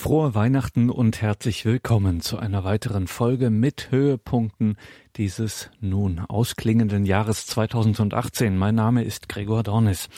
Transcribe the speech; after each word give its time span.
Frohe 0.00 0.34
Weihnachten 0.34 0.88
und 0.88 1.20
herzlich 1.20 1.66
willkommen 1.66 2.22
zu 2.22 2.38
einer 2.38 2.64
weiteren 2.64 3.06
Folge 3.06 3.50
mit 3.50 3.90
Höhepunkten 3.90 4.78
dieses 5.16 5.68
nun 5.78 6.20
ausklingenden 6.20 7.04
Jahres 7.04 7.44
2018. 7.44 8.56
Mein 8.56 8.74
Name 8.74 9.04
ist 9.04 9.28
Gregor 9.28 9.62
Dornis. 9.62 10.08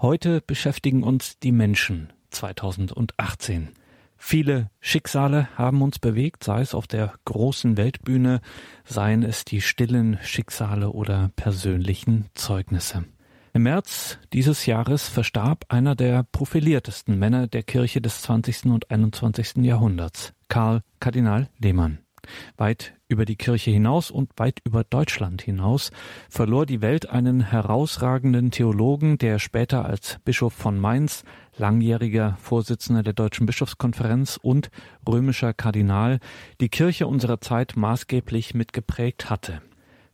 Heute 0.00 0.40
beschäftigen 0.40 1.02
uns 1.02 1.38
die 1.38 1.52
Menschen 1.52 2.14
2018. 2.30 3.72
Viele 4.16 4.70
Schicksale 4.80 5.50
haben 5.54 5.82
uns 5.82 5.98
bewegt, 5.98 6.42
sei 6.42 6.62
es 6.62 6.74
auf 6.74 6.86
der 6.86 7.12
großen 7.26 7.76
Weltbühne, 7.76 8.40
seien 8.86 9.22
es 9.22 9.44
die 9.44 9.60
stillen 9.60 10.18
Schicksale 10.22 10.88
oder 10.88 11.30
persönlichen 11.36 12.30
Zeugnisse. 12.32 13.04
Im 13.56 13.62
März 13.62 14.18
dieses 14.34 14.66
Jahres 14.66 15.08
verstarb 15.08 15.64
einer 15.70 15.94
der 15.94 16.24
profiliertesten 16.24 17.18
Männer 17.18 17.46
der 17.46 17.62
Kirche 17.62 18.02
des 18.02 18.20
20. 18.20 18.66
und 18.66 18.90
21. 18.90 19.64
Jahrhunderts, 19.64 20.34
Karl 20.48 20.82
Kardinal 21.00 21.48
Lehmann. 21.58 22.00
Weit 22.58 22.92
über 23.08 23.24
die 23.24 23.36
Kirche 23.36 23.70
hinaus 23.70 24.10
und 24.10 24.30
weit 24.36 24.60
über 24.66 24.84
Deutschland 24.84 25.40
hinaus 25.40 25.90
verlor 26.28 26.66
die 26.66 26.82
Welt 26.82 27.08
einen 27.08 27.40
herausragenden 27.40 28.50
Theologen, 28.50 29.16
der 29.16 29.38
später 29.38 29.86
als 29.86 30.18
Bischof 30.22 30.52
von 30.52 30.78
Mainz, 30.78 31.24
langjähriger 31.56 32.36
Vorsitzender 32.38 33.02
der 33.02 33.14
Deutschen 33.14 33.46
Bischofskonferenz 33.46 34.38
und 34.42 34.68
römischer 35.08 35.54
Kardinal 35.54 36.18
die 36.60 36.68
Kirche 36.68 37.06
unserer 37.06 37.40
Zeit 37.40 37.72
maßgeblich 37.74 38.52
mitgeprägt 38.52 39.30
hatte. 39.30 39.62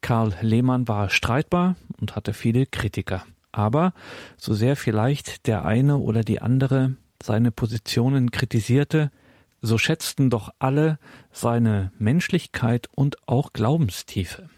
Karl 0.03 0.35
Lehmann 0.43 0.89
war 0.89 1.09
streitbar 1.09 1.77
und 2.01 2.15
hatte 2.17 2.35
viele 2.35 2.67
Kritiker. 2.67 3.25
Aber 3.53 3.95
so 4.37 4.53
sehr 4.53 4.77
vielleicht 4.77 5.47
der 5.47 5.65
eine 5.65 5.99
oder 5.99 6.23
die 6.23 6.43
andere 6.43 6.97
seine 7.23 7.53
Positionen 7.53 8.31
kritisierte, 8.31 9.11
so 9.61 9.79
schätzten 9.79 10.29
doch 10.29 10.51
alle 10.59 10.99
seine 11.31 11.93
Menschlichkeit 11.99 12.89
und 12.95 13.17
auch 13.27 13.53
Glaubenstiefe. 13.53 14.51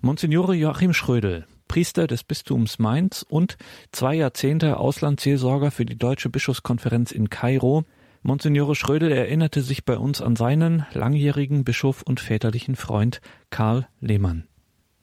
Monsignore 0.00 0.54
Joachim 0.54 0.94
Schrödel, 0.94 1.46
Priester 1.68 2.06
des 2.06 2.24
Bistums 2.24 2.78
Mainz 2.78 3.26
und 3.28 3.58
zwei 3.92 4.14
Jahrzehnte 4.14 4.78
Auslandsseelsorger 4.78 5.70
für 5.70 5.84
die 5.84 5.98
Deutsche 5.98 6.30
Bischofskonferenz 6.30 7.12
in 7.12 7.28
Kairo, 7.28 7.84
Monsignore 8.22 8.74
Schrödel 8.74 9.12
erinnerte 9.12 9.62
sich 9.62 9.84
bei 9.84 9.96
uns 9.96 10.20
an 10.22 10.34
seinen 10.34 10.86
langjährigen 10.92 11.64
Bischof 11.64 12.02
und 12.02 12.20
väterlichen 12.20 12.74
Freund 12.74 13.20
Karl 13.50 13.86
Lehmann. 14.00 14.44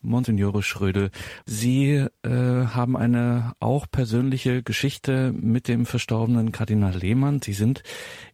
Monsignore 0.06 0.64
Schrödel, 0.64 1.10
Sie 1.46 1.92
äh, 1.94 2.30
haben 2.30 2.96
eine 2.96 3.54
auch 3.60 3.88
persönliche 3.90 4.64
Geschichte 4.64 5.34
mit 5.34 5.68
dem 5.68 5.86
verstorbenen 5.86 6.52
Kardinal 6.52 6.96
Lehmann. 6.96 7.42
Sie 7.42 7.54
sind 7.54 7.84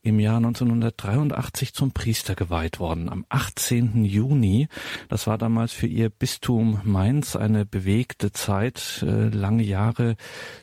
im 0.02 0.20
Jahr 0.20 0.38
1983 0.38 1.74
zum 1.74 1.92
Priester 1.92 2.36
geweiht 2.36 2.80
worden, 2.80 3.10
am 3.10 3.26
18. 3.30 4.04
Juni. 4.04 4.68
Das 5.10 5.28
war 5.28 5.38
damals 5.38 5.72
für 5.72 5.88
Ihr 5.88 6.10
Bistum 6.10 6.82
Mainz 6.84 7.36
eine 7.36 7.66
bewegte 7.66 8.32
Zeit. 8.32 9.04
Äh, 9.08 9.30
lange 9.30 9.64
Jahre 9.64 10.16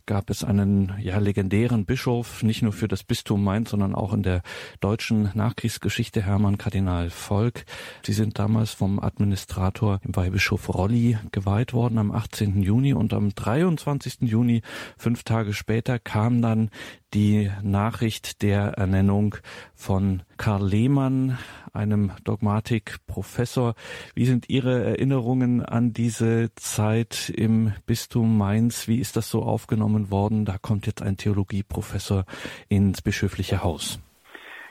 gab 0.06 0.31
es 0.31 0.45
einen 0.45 0.95
ja 1.01 1.19
legendären 1.19 1.86
Bischof, 1.86 2.42
nicht 2.42 2.62
nur 2.62 2.73
für 2.73 2.89
das 2.89 3.03
Bistum 3.03 3.42
Mainz, 3.42 3.70
sondern 3.70 3.95
auch 3.95 4.12
in 4.12 4.23
der 4.23 4.42
deutschen 4.81 5.31
Nachkriegsgeschichte, 5.34 6.23
Hermann 6.23 6.59
Kardinal 6.59 7.11
Volk. 7.11 7.64
Sie 8.05 8.12
sind 8.12 8.39
damals 8.39 8.73
vom 8.73 9.01
Administrator 9.01 10.01
im 10.03 10.14
Weihbischof 10.14 10.69
Rolli 10.69 10.98
Mali 10.99 11.17
geweiht 11.31 11.73
worden 11.73 11.99
am 11.99 12.11
18. 12.11 12.61
Juni 12.63 12.93
und 12.93 13.13
am 13.13 13.33
23. 13.35 14.23
Juni, 14.23 14.63
fünf 14.99 15.23
Tage 15.23 15.53
später, 15.53 15.99
kam 15.99 16.43
dann 16.43 16.71
die 17.15 17.51
Nachricht 17.63 18.43
der 18.43 18.73
Ernennung 18.77 19.37
von 19.75 20.23
Karl 20.39 20.67
Lehmann, 20.67 21.39
einem 21.73 22.13
Dogmatikprofessor. 22.25 23.75
Wie 24.15 24.25
sind 24.25 24.51
Ihre 24.51 24.83
Erinnerungen 24.83 25.65
an 25.65 25.93
diese 25.93 26.53
Zeit 26.57 27.33
im 27.35 27.73
Bistum 27.87 28.37
Mainz? 28.37 28.89
Wie 28.89 28.98
ist 28.98 29.17
das 29.17 29.31
so 29.31 29.42
aufgenommen 29.42 30.11
worden? 30.11 30.45
Da 30.45 30.57
kommt 30.61 30.87
jetzt 30.87 31.03
ein 31.03 31.17
Theologieprofessor 31.17 32.25
ins 32.69 33.03
bischöfliche 33.03 33.63
Haus. 33.63 34.01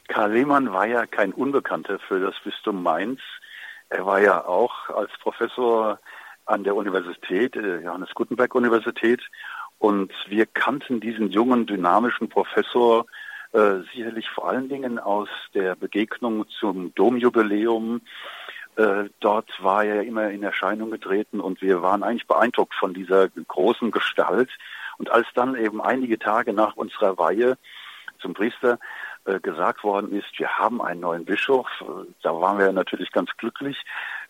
Karl 0.09 0.33
Lehmann 0.33 0.73
war 0.73 0.87
ja 0.87 1.05
kein 1.05 1.31
Unbekannter 1.31 1.99
für 1.99 2.19
das 2.19 2.35
Bistum 2.43 2.83
Mainz. 2.83 3.21
Er 3.89 4.05
war 4.05 4.19
ja 4.19 4.45
auch 4.45 4.89
als 4.89 5.11
Professor 5.21 5.99
an 6.47 6.63
der 6.63 6.75
Universität, 6.75 7.55
äh, 7.55 7.81
Johannes 7.81 8.13
Gutenberg 8.15 8.55
Universität. 8.55 9.21
Und 9.79 10.11
wir 10.27 10.45
kannten 10.47 10.99
diesen 10.99 11.29
jungen, 11.29 11.67
dynamischen 11.67 12.29
Professor 12.29 13.05
äh, 13.53 13.79
sicherlich 13.93 14.29
vor 14.29 14.49
allen 14.49 14.69
Dingen 14.69 14.99
aus 14.99 15.29
der 15.53 15.75
Begegnung 15.75 16.45
zum 16.59 16.93
Domjubiläum. 16.95 18.01
Äh, 18.75 19.05
dort 19.19 19.51
war 19.61 19.83
er 19.83 20.03
immer 20.03 20.29
in 20.29 20.43
Erscheinung 20.43 20.91
getreten 20.91 21.39
und 21.39 21.61
wir 21.61 21.81
waren 21.81 22.03
eigentlich 22.03 22.27
beeindruckt 22.27 22.75
von 22.75 22.93
dieser 22.93 23.29
großen 23.29 23.91
Gestalt. 23.91 24.49
Und 24.97 25.11
als 25.11 25.27
dann 25.35 25.55
eben 25.55 25.81
einige 25.81 26.17
Tage 26.19 26.53
nach 26.53 26.75
unserer 26.75 27.17
Weihe 27.17 27.57
zum 28.19 28.33
Priester 28.33 28.79
äh, 29.25 29.39
gesagt 29.39 29.83
worden 29.83 30.11
ist, 30.11 30.27
wir 30.37 30.57
haben 30.57 30.81
einen 30.81 31.01
neuen 31.01 31.25
Bischof, 31.25 31.67
äh, 31.81 32.11
da 32.23 32.39
waren 32.39 32.57
wir 32.57 32.71
natürlich 32.71 33.11
ganz 33.11 33.29
glücklich. 33.37 33.83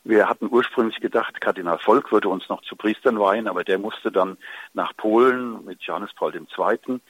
Wir 0.08 0.30
hatten 0.30 0.48
ursprünglich 0.50 1.02
gedacht, 1.02 1.42
Kardinal 1.42 1.80
Volk 1.80 2.14
würde 2.14 2.30
uns 2.30 2.48
noch 2.48 2.62
zu 2.62 2.78
Priestern 2.78 3.20
weihen, 3.20 3.46
aber 3.46 3.66
der 3.66 3.78
musste 3.78 4.10
dann 4.10 4.38
nach 4.74 4.96
Polen 4.96 5.66
mit 5.66 5.82
Johannes 5.82 6.14
Paul 6.14 6.34
II. 6.34 7.02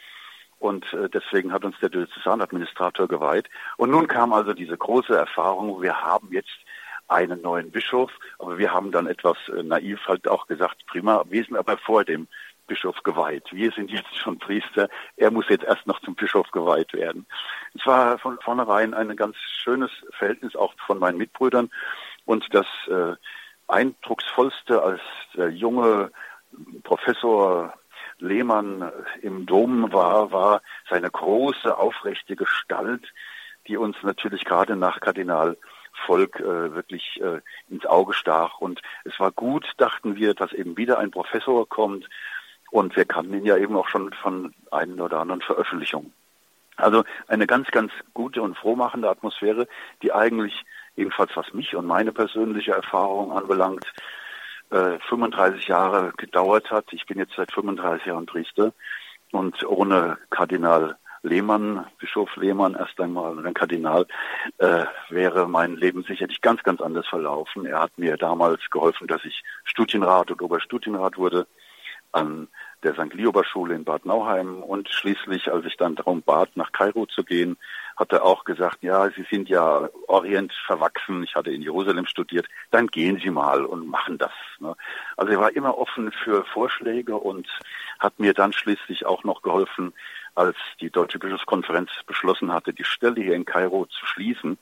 Und 0.58 0.94
äh, 0.94 1.08
deswegen 1.08 1.54
hat 1.54 1.64
uns 1.64 1.76
der 1.80 1.90
Diözesanadministrator 1.90 3.08
geweiht. 3.08 3.52
Und 3.78 3.92
nun 3.92 4.08
kam 4.08 4.34
also 4.34 4.56
diese 4.56 4.76
große 4.76 5.16
Erfahrung, 5.16 5.80
wir 5.84 6.02
haben 6.02 6.30
jetzt 6.32 6.58
einen 7.08 7.44
neuen 7.44 7.70
Bischof, 7.70 8.12
aber 8.40 8.58
wir 8.58 8.74
haben 8.74 8.92
dann 8.92 9.06
etwas 9.06 9.38
äh, 9.50 9.62
naiv 9.62 10.00
halt 10.08 10.28
auch 10.28 10.48
gesagt, 10.48 10.88
prima, 10.88 11.24
wir 11.30 11.44
sind 11.44 11.56
aber 11.56 11.78
vor 11.78 12.04
dem 12.04 12.28
Bischof 12.66 13.04
geweiht. 13.04 13.44
Wir 13.52 13.72
sind 13.74 13.92
jetzt 13.92 14.18
schon 14.18 14.40
Priester, 14.40 14.90
er 15.18 15.30
muss 15.30 15.48
jetzt 15.50 15.66
erst 15.66 15.86
noch 15.86 16.02
zum 16.02 16.16
Bischof 16.16 16.50
geweiht 16.50 16.94
werden. 16.94 17.28
Es 17.76 17.86
war 17.86 18.18
von 18.18 18.40
vornherein 18.42 18.96
ein 18.96 19.16
ganz 19.16 19.38
schönes 19.64 19.92
Verhältnis 20.18 20.56
auch 20.56 20.74
von 20.88 20.98
meinen 20.98 21.20
Mitbrüdern 21.20 21.70
und 22.28 22.46
das 22.54 22.68
äh, 22.88 23.16
eindrucksvollste 23.68 24.84
als 24.84 25.02
der 25.34 25.50
junge 25.50 26.12
Professor 26.84 27.74
Lehmann 28.20 28.92
im 29.22 29.46
Dom 29.46 29.92
war, 29.94 30.32
war 30.32 30.62
seine 30.90 31.10
große, 31.10 31.76
aufrechte 31.76 32.36
Gestalt, 32.36 33.14
die 33.68 33.78
uns 33.78 33.96
natürlich 34.04 34.44
gerade 34.44 34.76
nach 34.76 35.00
Kardinal 35.00 35.58
Volk 36.06 36.40
äh, 36.40 36.76
wirklich 36.76 37.20
äh, 37.22 37.42
ins 37.70 37.86
Auge 37.86 38.14
stach. 38.14 38.60
Und 38.60 38.82
es 39.06 39.20
war 39.20 39.32
gut, 39.32 39.66
dachten 39.78 40.16
wir, 40.16 40.34
dass 40.34 40.52
eben 40.52 40.78
wieder 40.78 41.00
ein 41.00 41.12
Professor 41.12 41.68
kommt. 41.68 42.08
Und 42.72 42.96
wir 42.96 43.06
kannten 43.06 43.34
ihn 43.34 43.46
ja 43.46 43.58
eben 43.58 43.76
auch 43.78 43.88
schon 43.88 44.14
von 44.14 44.54
einen 44.70 45.00
oder 45.00 45.20
anderen 45.20 45.42
Veröffentlichungen. 45.42 46.14
Also 46.76 47.04
eine 47.28 47.48
ganz, 47.48 47.72
ganz 47.72 47.92
gute 48.14 48.42
und 48.42 48.58
frohmachende 48.58 49.10
Atmosphäre, 49.10 49.68
die 50.04 50.14
eigentlich 50.14 50.66
jedenfalls 50.98 51.32
was 51.36 51.54
mich 51.54 51.76
und 51.76 51.86
meine 51.86 52.12
persönliche 52.12 52.72
Erfahrung 52.72 53.32
anbelangt, 53.32 53.86
äh, 54.72 55.00
35 55.08 55.68
Jahre 55.68 56.12
gedauert 56.18 56.70
hat. 56.72 56.92
Ich 56.92 57.06
bin 57.06 57.18
jetzt 57.18 57.36
seit 57.38 57.52
35 57.54 58.08
Jahren 58.08 58.26
Priester 58.26 58.74
und 59.32 59.64
ohne 59.66 60.18
Kardinal 60.30 60.98
Lehmann, 61.24 61.86
Bischof 62.00 62.36
Lehmann 62.36 62.76
erst 62.76 63.00
einmal 63.00 63.38
und 63.38 63.44
dann 63.44 63.54
Kardinal, 63.54 64.08
äh, 64.58 64.86
wäre 65.10 65.48
mein 65.48 65.76
Leben 65.76 66.04
sicherlich 66.04 66.42
ganz, 66.42 66.64
ganz 66.64 66.82
anders 66.82 67.08
verlaufen. 67.08 67.66
Er 67.66 67.82
hat 67.82 67.98
mir 67.98 68.18
damals 68.18 68.62
geholfen, 68.70 69.08
dass 69.08 69.24
ich 69.26 69.44
Studienrat 69.64 70.32
und 70.32 70.42
Oberstudienrat 70.42 71.18
wurde 71.18 71.48
an 72.12 72.48
der 72.84 72.94
St. 72.94 73.14
Liober 73.14 73.44
Schule 73.44 73.76
in 73.76 73.84
Bad 73.84 74.06
Nauheim 74.06 74.62
und 74.62 74.90
schließlich, 74.90 75.52
als 75.52 75.66
ich 75.66 75.78
dann 75.78 75.96
darum 75.96 76.22
bat, 76.22 76.56
nach 76.56 76.72
Kairo 76.72 77.06
zu 77.08 77.24
gehen, 77.24 77.58
hat 77.96 78.12
er 78.12 78.24
auch 78.24 78.44
gesagt, 78.44 78.84
ja, 78.84 79.10
Sie 79.10 79.26
sind 79.30 79.50
ja 79.50 79.90
Orient 80.08 80.54
verwachsen, 80.66 81.24
ich 81.24 81.36
hatte 81.36 81.50
in 81.50 81.64
Jerusalem 81.64 82.06
studiert, 82.06 82.48
dann 82.70 82.88
gehen 82.88 83.20
Sie 83.24 83.32
mal 83.32 83.66
und 83.66 83.88
machen 83.88 84.20
das. 84.20 84.32
Ne? 84.60 84.76
Also 85.16 85.34
er 85.34 85.40
war 85.40 85.56
immer 85.56 85.78
offen 85.78 86.12
für 86.12 86.46
Vorschläge 86.46 87.16
und 87.16 87.48
hat 87.98 88.20
mir 88.20 88.34
dann 88.34 88.54
schließlich 88.54 89.06
auch 89.08 89.24
noch 89.24 89.42
geholfen, 89.42 89.94
als 90.36 90.56
die 90.80 90.92
Deutsche 90.92 91.18
Bischofskonferenz 91.18 91.90
beschlossen 92.06 92.54
hatte, 92.54 92.72
die 92.72 92.84
Stelle 92.84 93.20
hier 93.20 93.34
in 93.34 93.46
Kairo 93.46 93.88
zu 93.88 94.06
schließen, 94.06 94.60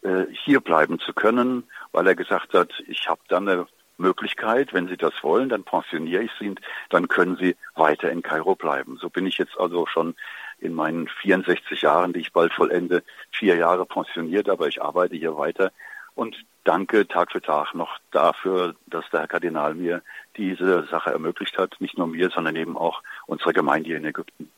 äh, 0.00 0.24
hier 0.32 0.60
bleiben 0.60 0.98
zu 0.98 1.12
können, 1.12 1.64
weil 1.92 2.06
er 2.06 2.14
gesagt 2.14 2.54
hat, 2.54 2.72
ich 2.86 3.06
habe 3.06 3.20
dann 3.28 3.46
eine 3.46 3.66
Möglichkeit, 3.96 4.72
wenn 4.72 4.88
Sie 4.88 4.96
das 4.96 5.12
wollen, 5.22 5.48
dann 5.48 5.64
pensioniere 5.64 6.22
ich 6.22 6.30
Sie, 6.38 6.54
dann 6.90 7.08
können 7.08 7.36
Sie 7.36 7.56
weiter 7.74 8.10
in 8.10 8.22
Kairo 8.22 8.54
bleiben. 8.54 8.98
So 9.00 9.08
bin 9.10 9.26
ich 9.26 9.38
jetzt 9.38 9.58
also 9.58 9.86
schon 9.86 10.14
in 10.58 10.74
meinen 10.74 11.08
64 11.08 11.82
Jahren, 11.82 12.12
die 12.12 12.20
ich 12.20 12.32
bald 12.32 12.52
vollende, 12.52 13.02
vier 13.30 13.56
Jahre 13.56 13.86
pensioniert, 13.86 14.48
aber 14.48 14.68
ich 14.68 14.82
arbeite 14.82 15.16
hier 15.16 15.36
weiter 15.36 15.72
und 16.14 16.36
danke 16.64 17.06
Tag 17.06 17.32
für 17.32 17.42
Tag 17.42 17.74
noch 17.74 17.98
dafür, 18.10 18.74
dass 18.86 19.08
der 19.10 19.20
Herr 19.20 19.28
Kardinal 19.28 19.74
mir 19.74 20.02
diese 20.36 20.86
Sache 20.86 21.10
ermöglicht 21.10 21.58
hat, 21.58 21.76
nicht 21.80 21.98
nur 21.98 22.06
mir, 22.06 22.30
sondern 22.30 22.56
eben 22.56 22.76
auch 22.76 23.02
unserer 23.26 23.52
Gemeinde 23.52 23.88
hier 23.88 23.98
in 23.98 24.04
Ägypten. 24.04 24.50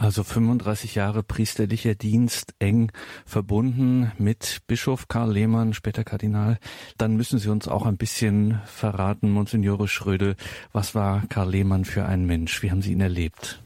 Also 0.00 0.24
35 0.24 0.94
Jahre 0.94 1.22
priesterlicher 1.22 1.94
Dienst 1.94 2.54
eng 2.58 2.90
verbunden 3.26 4.12
mit 4.16 4.60
Bischof 4.66 5.08
Karl 5.08 5.30
Lehmann, 5.30 5.74
später 5.74 6.04
Kardinal. 6.04 6.56
Dann 6.96 7.16
müssen 7.16 7.38
Sie 7.38 7.50
uns 7.50 7.68
auch 7.68 7.84
ein 7.84 7.98
bisschen 7.98 8.62
verraten, 8.64 9.30
Monsignore 9.30 9.88
Schrödel, 9.88 10.36
was 10.72 10.94
war 10.94 11.24
Karl 11.28 11.50
Lehmann 11.50 11.84
für 11.84 12.06
ein 12.06 12.24
Mensch? 12.24 12.62
Wie 12.62 12.70
haben 12.70 12.80
Sie 12.80 12.92
ihn 12.92 13.02
erlebt? 13.02 13.60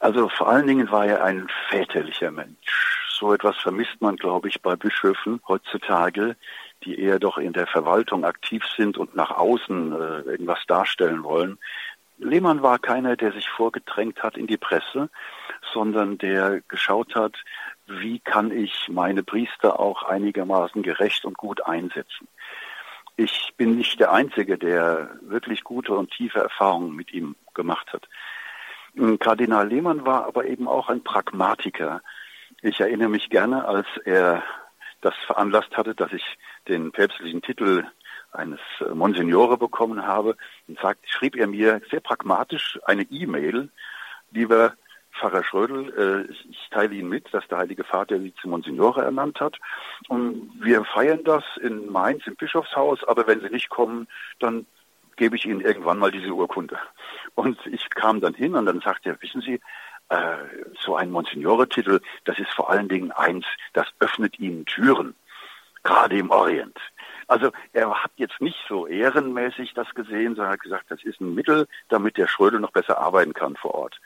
Also 0.00 0.28
vor 0.28 0.48
allen 0.48 0.66
Dingen 0.66 0.90
war 0.90 1.06
er 1.06 1.22
ein 1.22 1.46
väterlicher 1.68 2.32
Mensch. 2.32 3.06
So 3.20 3.32
etwas 3.32 3.56
vermisst 3.58 4.00
man, 4.00 4.16
glaube 4.16 4.48
ich, 4.48 4.60
bei 4.60 4.74
Bischöfen 4.74 5.40
heutzutage, 5.46 6.34
die 6.84 7.00
eher 7.00 7.20
doch 7.20 7.38
in 7.38 7.52
der 7.52 7.68
Verwaltung 7.68 8.24
aktiv 8.24 8.64
sind 8.76 8.98
und 8.98 9.14
nach 9.14 9.30
außen 9.30 9.92
äh, 9.92 10.20
irgendwas 10.22 10.60
darstellen 10.66 11.22
wollen. 11.22 11.58
Lehmann 12.18 12.62
war 12.62 12.78
keiner, 12.78 13.16
der 13.16 13.32
sich 13.32 13.48
vorgedrängt 13.48 14.22
hat 14.22 14.36
in 14.36 14.46
die 14.46 14.56
Presse, 14.56 15.08
sondern 15.72 16.18
der 16.18 16.60
geschaut 16.68 17.14
hat, 17.14 17.36
wie 17.86 18.18
kann 18.18 18.50
ich 18.50 18.88
meine 18.88 19.22
Priester 19.22 19.78
auch 19.78 20.02
einigermaßen 20.02 20.82
gerecht 20.82 21.24
und 21.24 21.36
gut 21.36 21.64
einsetzen. 21.64 22.28
Ich 23.16 23.54
bin 23.56 23.76
nicht 23.76 23.98
der 23.98 24.12
Einzige, 24.12 24.58
der 24.58 25.10
wirklich 25.22 25.64
gute 25.64 25.92
und 25.94 26.10
tiefe 26.10 26.38
Erfahrungen 26.38 26.94
mit 26.94 27.12
ihm 27.12 27.34
gemacht 27.54 27.92
hat. 27.92 28.08
Kardinal 29.18 29.68
Lehmann 29.68 30.06
war 30.06 30.26
aber 30.26 30.46
eben 30.46 30.68
auch 30.68 30.88
ein 30.88 31.02
Pragmatiker. 31.02 32.02
Ich 32.62 32.80
erinnere 32.80 33.08
mich 33.08 33.30
gerne, 33.30 33.66
als 33.66 33.86
er 34.04 34.42
das 35.00 35.14
veranlasst 35.26 35.76
hatte, 35.76 35.94
dass 35.94 36.12
ich 36.12 36.24
den 36.66 36.92
päpstlichen 36.92 37.42
Titel 37.42 37.84
eines 38.32 38.60
äh, 38.80 38.94
Monsignore 38.94 39.58
bekommen 39.58 40.06
habe, 40.06 40.36
und 40.66 40.78
sagt, 40.80 41.08
schrieb 41.08 41.36
er 41.36 41.46
mir 41.46 41.80
sehr 41.90 42.00
pragmatisch 42.00 42.78
eine 42.84 43.02
E-Mail, 43.02 43.70
lieber 44.30 44.74
Pfarrer 45.18 45.42
Schrödel, 45.42 46.28
äh, 46.28 46.32
ich 46.50 46.68
teile 46.70 46.94
Ihnen 46.94 47.08
mit, 47.08 47.32
dass 47.32 47.46
der 47.48 47.58
Heilige 47.58 47.84
Vater 47.84 48.18
Sie 48.18 48.34
zum 48.40 48.52
Monsignore 48.52 49.02
ernannt 49.02 49.40
hat. 49.40 49.58
Und 50.08 50.52
wir 50.60 50.84
feiern 50.84 51.24
das 51.24 51.44
in 51.60 51.90
Mainz 51.90 52.26
im 52.26 52.36
Bischofshaus, 52.36 53.02
aber 53.04 53.26
wenn 53.26 53.40
Sie 53.40 53.50
nicht 53.50 53.68
kommen, 53.68 54.06
dann 54.38 54.66
gebe 55.16 55.34
ich 55.34 55.44
Ihnen 55.44 55.60
irgendwann 55.60 55.98
mal 55.98 56.12
diese 56.12 56.30
Urkunde. 56.30 56.78
Und 57.34 57.58
ich 57.66 57.90
kam 57.90 58.20
dann 58.20 58.34
hin 58.34 58.54
und 58.54 58.66
dann 58.66 58.80
sagte 58.80 59.10
er, 59.10 59.22
wissen 59.22 59.40
Sie, 59.40 59.60
äh, 60.08 60.36
so 60.80 60.96
ein 60.96 61.10
Monsignore-Titel, 61.10 62.00
das 62.24 62.38
ist 62.38 62.50
vor 62.50 62.70
allen 62.70 62.88
Dingen 62.88 63.10
eins, 63.10 63.44
das 63.72 63.86
öffnet 63.98 64.38
Ihnen 64.38 64.64
Türen, 64.64 65.14
gerade 65.82 66.16
im 66.16 66.30
Orient. 66.30 66.78
Also 67.28 67.52
er 67.74 68.02
hat 68.02 68.12
jetzt 68.16 68.40
nicht 68.40 68.58
so 68.68 68.86
ehrenmäßig 68.86 69.74
das 69.74 69.94
gesehen, 69.94 70.34
sondern 70.34 70.54
hat 70.54 70.60
gesagt, 70.60 70.86
das 70.88 71.04
ist 71.04 71.20
ein 71.20 71.34
Mittel, 71.34 71.68
damit 71.88 72.16
der 72.16 72.26
Schrödel 72.26 72.58
noch 72.58 72.72
besser 72.72 72.98
arbeiten 72.98 73.34
kann 73.34 73.54
vor 73.54 73.74
Ort. 73.74 74.00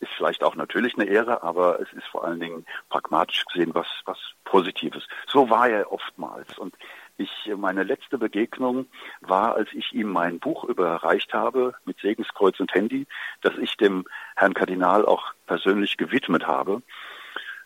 Ist 0.00 0.12
vielleicht 0.16 0.44
auch 0.44 0.54
natürlich 0.54 0.94
eine 0.94 1.06
Ehre, 1.06 1.42
aber 1.42 1.80
es 1.80 1.92
ist 1.92 2.06
vor 2.06 2.24
allen 2.24 2.38
Dingen 2.38 2.66
pragmatisch 2.88 3.44
gesehen 3.46 3.74
was, 3.74 3.88
was 4.04 4.18
Positives. 4.44 5.08
So 5.26 5.50
war 5.50 5.68
er 5.68 5.90
oftmals. 5.90 6.56
Und 6.58 6.74
ich, 7.16 7.50
meine 7.56 7.82
letzte 7.82 8.16
Begegnung 8.16 8.86
war, 9.22 9.56
als 9.56 9.70
ich 9.72 9.92
ihm 9.92 10.08
mein 10.08 10.38
Buch 10.38 10.62
überreicht 10.64 11.34
habe 11.34 11.74
mit 11.84 11.98
Segenskreuz 11.98 12.60
und 12.60 12.72
Handy, 12.74 13.06
das 13.40 13.56
ich 13.56 13.76
dem 13.76 14.04
Herrn 14.36 14.54
Kardinal 14.54 15.04
auch 15.04 15.32
persönlich 15.46 15.96
gewidmet 15.96 16.46
habe. 16.46 16.82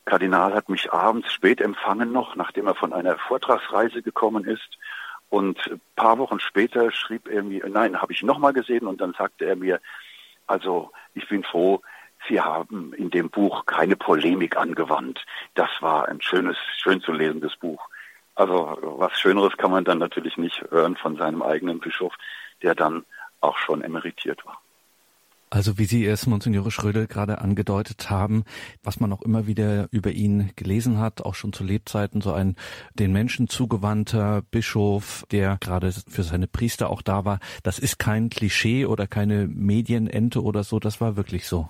Kardinal 0.04 0.54
hat 0.54 0.68
mich 0.68 0.92
abends 0.92 1.32
spät 1.32 1.60
empfangen 1.60 2.12
noch, 2.12 2.34
nachdem 2.34 2.66
er 2.66 2.74
von 2.74 2.92
einer 2.92 3.18
Vortragsreise 3.18 4.02
gekommen 4.02 4.44
ist. 4.44 4.78
Und 5.32 5.66
ein 5.66 5.80
paar 5.96 6.18
Wochen 6.18 6.40
später 6.40 6.92
schrieb 6.92 7.26
er 7.26 7.42
mir, 7.42 7.66
nein, 7.66 8.02
habe 8.02 8.12
ich 8.12 8.22
nochmal 8.22 8.52
gesehen 8.52 8.86
und 8.86 9.00
dann 9.00 9.14
sagte 9.14 9.46
er 9.46 9.56
mir, 9.56 9.80
also 10.46 10.92
ich 11.14 11.26
bin 11.26 11.42
froh, 11.42 11.80
Sie 12.28 12.38
haben 12.38 12.92
in 12.92 13.08
dem 13.08 13.30
Buch 13.30 13.64
keine 13.64 13.96
Polemik 13.96 14.58
angewandt. 14.58 15.24
Das 15.54 15.70
war 15.80 16.06
ein 16.06 16.20
schönes, 16.20 16.58
schön 16.76 17.00
zu 17.00 17.12
lesendes 17.12 17.56
Buch. 17.56 17.88
Also 18.34 18.76
was 18.82 19.18
Schöneres 19.18 19.56
kann 19.56 19.70
man 19.70 19.84
dann 19.84 19.98
natürlich 19.98 20.36
nicht 20.36 20.70
hören 20.70 20.96
von 20.96 21.16
seinem 21.16 21.40
eigenen 21.40 21.80
Bischof, 21.80 22.14
der 22.60 22.74
dann 22.74 23.06
auch 23.40 23.56
schon 23.56 23.80
emeritiert 23.80 24.44
war. 24.44 24.61
Also 25.52 25.76
wie 25.76 25.84
Sie 25.84 26.06
es, 26.06 26.26
Monsignore 26.26 26.70
Schrödel, 26.70 27.06
gerade 27.06 27.42
angedeutet 27.42 28.08
haben, 28.08 28.44
was 28.82 29.00
man 29.00 29.12
auch 29.12 29.20
immer 29.20 29.46
wieder 29.46 29.86
über 29.90 30.10
ihn 30.10 30.50
gelesen 30.56 30.98
hat, 30.98 31.26
auch 31.26 31.34
schon 31.34 31.52
zu 31.52 31.62
Lebzeiten, 31.62 32.22
so 32.22 32.32
ein 32.32 32.56
den 32.94 33.12
Menschen 33.12 33.48
zugewandter 33.48 34.40
Bischof, 34.50 35.26
der 35.30 35.58
gerade 35.60 35.92
für 35.92 36.22
seine 36.22 36.46
Priester 36.46 36.88
auch 36.88 37.02
da 37.02 37.26
war, 37.26 37.38
das 37.64 37.78
ist 37.78 37.98
kein 37.98 38.30
Klischee 38.30 38.86
oder 38.86 39.06
keine 39.06 39.46
Medienente 39.46 40.42
oder 40.42 40.62
so, 40.62 40.78
das 40.78 41.02
war 41.02 41.16
wirklich 41.16 41.46
so. 41.46 41.68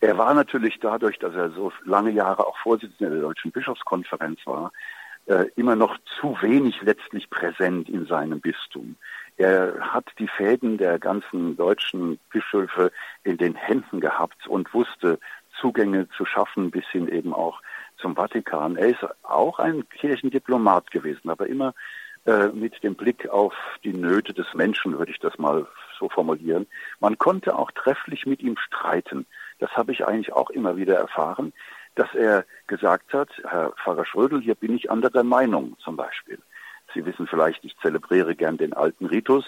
Er 0.00 0.16
war 0.16 0.32
natürlich 0.32 0.78
dadurch, 0.80 1.18
dass 1.18 1.34
er 1.34 1.50
so 1.50 1.72
lange 1.84 2.12
Jahre 2.12 2.46
auch 2.46 2.56
Vorsitzender 2.58 3.10
der 3.10 3.22
Deutschen 3.22 3.50
Bischofskonferenz 3.50 4.38
war, 4.44 4.70
äh, 5.26 5.46
immer 5.56 5.74
noch 5.74 5.98
zu 6.20 6.36
wenig 6.40 6.80
letztlich 6.82 7.28
präsent 7.30 7.88
in 7.88 8.06
seinem 8.06 8.40
Bistum. 8.40 8.94
Er 9.40 9.94
hat 9.94 10.04
die 10.18 10.28
Fäden 10.28 10.76
der 10.76 10.98
ganzen 10.98 11.56
deutschen 11.56 12.18
Bischöfe 12.30 12.92
in 13.24 13.38
den 13.38 13.54
Händen 13.54 13.98
gehabt 13.98 14.46
und 14.46 14.74
wusste 14.74 15.18
Zugänge 15.58 16.10
zu 16.10 16.26
schaffen 16.26 16.70
bis 16.70 16.84
hin 16.88 17.08
eben 17.08 17.32
auch 17.32 17.62
zum 17.96 18.16
Vatikan. 18.16 18.76
Er 18.76 18.88
ist 18.88 19.06
auch 19.22 19.58
ein 19.58 19.88
Kirchendiplomat 19.88 20.90
gewesen, 20.90 21.30
aber 21.30 21.46
immer 21.46 21.72
äh, 22.26 22.48
mit 22.48 22.82
dem 22.82 22.96
Blick 22.96 23.30
auf 23.30 23.54
die 23.82 23.94
Nöte 23.94 24.34
des 24.34 24.52
Menschen, 24.52 24.98
würde 24.98 25.12
ich 25.12 25.20
das 25.20 25.38
mal 25.38 25.66
so 25.98 26.10
formulieren. 26.10 26.66
Man 26.98 27.16
konnte 27.16 27.56
auch 27.56 27.70
trefflich 27.70 28.26
mit 28.26 28.42
ihm 28.42 28.58
streiten. 28.58 29.24
Das 29.58 29.70
habe 29.70 29.92
ich 29.92 30.06
eigentlich 30.06 30.34
auch 30.34 30.50
immer 30.50 30.76
wieder 30.76 30.98
erfahren, 30.98 31.54
dass 31.94 32.14
er 32.14 32.44
gesagt 32.66 33.14
hat, 33.14 33.30
Herr 33.48 33.72
Pfarrer 33.82 34.04
Schrödel, 34.04 34.42
hier 34.42 34.54
bin 34.54 34.76
ich 34.76 34.90
anderer 34.90 35.22
Meinung 35.24 35.78
zum 35.78 35.96
Beispiel. 35.96 36.40
Sie 36.94 37.04
wissen 37.06 37.26
vielleicht, 37.26 37.64
ich 37.64 37.76
zelebriere 37.78 38.34
gern 38.34 38.56
den 38.56 38.72
alten 38.72 39.06
Ritus, 39.06 39.44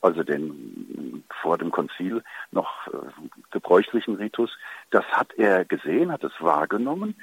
also 0.00 0.22
den 0.22 1.24
vor 1.42 1.58
dem 1.58 1.70
Konzil 1.70 2.22
noch 2.50 2.86
äh, 2.88 2.98
gebräuchlichen 3.50 4.16
Ritus. 4.16 4.56
Das 4.90 5.04
hat 5.06 5.32
er 5.34 5.64
gesehen, 5.64 6.12
hat 6.12 6.24
es 6.24 6.32
wahrgenommen, 6.40 7.14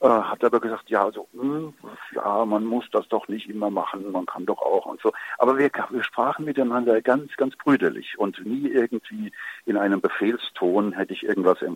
äh, 0.00 0.08
hat 0.08 0.44
aber 0.44 0.60
gesagt, 0.60 0.88
ja, 0.90 1.04
also, 1.04 1.28
mh, 1.32 1.42
hm, 1.42 1.74
ja, 2.14 2.44
man 2.44 2.64
muss 2.64 2.84
das 2.92 3.08
doch 3.08 3.28
nicht 3.28 3.48
immer 3.48 3.70
machen, 3.70 4.12
man 4.12 4.26
kann 4.26 4.46
doch 4.46 4.60
auch 4.60 4.86
und 4.86 5.00
so. 5.00 5.12
Aber 5.38 5.58
wir, 5.58 5.70
wir 5.90 6.04
sprachen 6.04 6.44
miteinander 6.44 7.00
ganz, 7.02 7.36
ganz 7.36 7.56
brüderlich 7.56 8.18
und 8.18 8.44
nie 8.44 8.68
irgendwie 8.68 9.32
in 9.66 9.76
einem 9.76 10.00
Befehlston 10.00 10.92
hätte 10.92 11.12
ich 11.12 11.24
irgendwas 11.24 11.62
äh, 11.62 11.68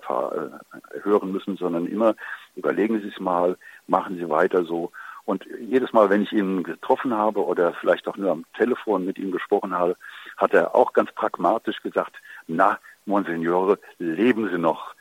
hören 1.02 1.32
müssen, 1.32 1.56
sondern 1.56 1.86
immer 1.86 2.14
überlegen 2.56 3.00
Sie 3.00 3.08
es 3.08 3.20
mal, 3.20 3.56
machen 3.86 4.16
Sie 4.16 4.28
weiter 4.28 4.64
so. 4.64 4.92
Und 5.24 5.46
jedes 5.58 5.92
Mal, 5.92 6.10
wenn 6.10 6.22
ich 6.22 6.32
ihn 6.32 6.62
getroffen 6.62 7.14
habe 7.14 7.44
oder 7.44 7.72
vielleicht 7.74 8.06
auch 8.08 8.16
nur 8.16 8.30
am 8.30 8.44
Telefon 8.56 9.06
mit 9.06 9.18
ihm 9.18 9.32
gesprochen 9.32 9.74
habe, 9.74 9.96
hat 10.36 10.52
er 10.52 10.74
auch 10.74 10.92
ganz 10.92 11.12
pragmatisch 11.12 11.80
gesagt, 11.82 12.16
na, 12.46 12.78
Monsignore, 13.06 13.78
leben 13.98 14.50
Sie 14.50 14.58
noch. 14.58 14.94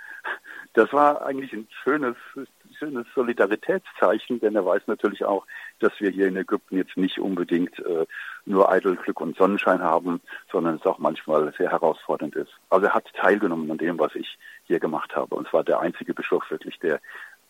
Das 0.74 0.92
war 0.92 1.26
eigentlich 1.26 1.54
ein 1.54 1.68
schönes, 1.84 2.16
schönes 2.80 3.06
Solidaritätszeichen, 3.14 4.40
denn 4.40 4.56
er 4.56 4.66
weiß 4.66 4.84
natürlich 4.88 5.24
auch, 5.24 5.46
dass 5.80 5.92
wir 6.00 6.10
hier 6.10 6.28
in 6.28 6.38
Ägypten 6.38 6.78
jetzt 6.78 6.98
nicht 6.98 7.20
unbedingt 7.20 7.78
äh, 7.80 8.06
nur 8.46 8.72
eitel 8.72 8.96
Glück 8.96 9.22
und 9.22 9.38
Sonnenschein 9.38 9.82
haben, 9.82 10.22
sondern 10.52 10.76
es 10.78 10.86
auch 10.86 10.98
manchmal 10.98 11.54
sehr 11.58 11.70
herausfordernd 11.70 12.36
ist. 12.36 12.52
Also 12.70 12.88
er 12.88 12.94
hat 12.94 13.06
teilgenommen 13.14 13.70
an 13.70 13.78
dem, 13.78 14.00
was 14.00 14.16
ich 14.16 14.38
hier 14.66 14.80
gemacht 14.80 15.16
habe. 15.16 15.36
Und 15.36 15.48
zwar 15.48 15.64
der 15.64 15.80
einzige 15.80 16.14
Bischof 16.14 16.50
wirklich, 16.50 16.80
der 16.80 17.00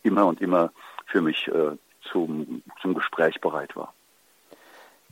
immer 0.02 0.26
und 0.26 0.40
immer 0.40 0.72
für 1.06 1.22
mich 1.22 1.48
äh, 1.48 1.76
zum, 2.10 2.62
zum 2.80 2.94
Gespräch 2.94 3.40
bereit 3.40 3.74
war. 3.76 3.94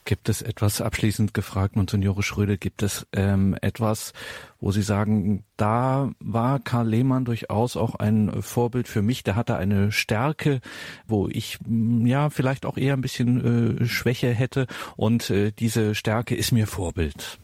Gibt 0.04 0.28
es 0.28 0.42
etwas, 0.42 0.80
abschließend 0.80 1.32
gefragt, 1.32 1.76
Monsignore 1.76 2.24
Schröder, 2.24 2.56
gibt 2.56 2.82
es 2.82 3.06
ähm, 3.12 3.56
etwas, 3.62 4.12
wo 4.58 4.72
Sie 4.72 4.82
sagen, 4.82 5.44
da 5.56 6.10
war 6.18 6.58
Karl 6.58 6.88
Lehmann 6.88 7.24
durchaus 7.24 7.76
auch 7.76 7.94
ein 7.94 8.42
Vorbild 8.42 8.88
für 8.88 9.00
mich, 9.00 9.22
der 9.22 9.36
hatte 9.36 9.56
eine 9.56 9.92
Stärke, 9.92 10.60
wo 11.06 11.28
ich 11.28 11.58
mm, 11.64 12.04
ja 12.06 12.30
vielleicht 12.30 12.66
auch 12.66 12.76
eher 12.76 12.94
ein 12.94 13.00
bisschen 13.00 13.78
äh, 13.80 13.84
Schwäche 13.86 14.30
hätte 14.30 14.66
und 14.96 15.30
äh, 15.30 15.52
diese 15.52 15.94
Stärke 15.94 16.34
ist 16.34 16.50
mir 16.50 16.66
Vorbild. 16.66 17.38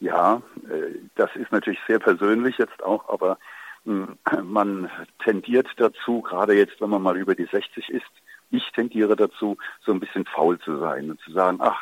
Ja, 0.00 0.42
äh, 0.68 0.98
das 1.14 1.30
ist 1.36 1.52
natürlich 1.52 1.80
sehr 1.86 2.00
persönlich 2.00 2.58
jetzt 2.58 2.82
auch, 2.82 3.08
aber 3.08 3.38
man 4.42 4.90
tendiert 5.24 5.68
dazu, 5.76 6.22
gerade 6.22 6.54
jetzt, 6.54 6.80
wenn 6.80 6.90
man 6.90 7.02
mal 7.02 7.16
über 7.16 7.34
die 7.34 7.46
60 7.46 7.88
ist, 7.90 8.04
ich 8.50 8.70
tendiere 8.72 9.16
dazu, 9.16 9.56
so 9.84 9.92
ein 9.92 10.00
bisschen 10.00 10.24
faul 10.24 10.58
zu 10.60 10.78
sein 10.78 11.10
und 11.10 11.20
zu 11.20 11.32
sagen, 11.32 11.58
ach, 11.60 11.80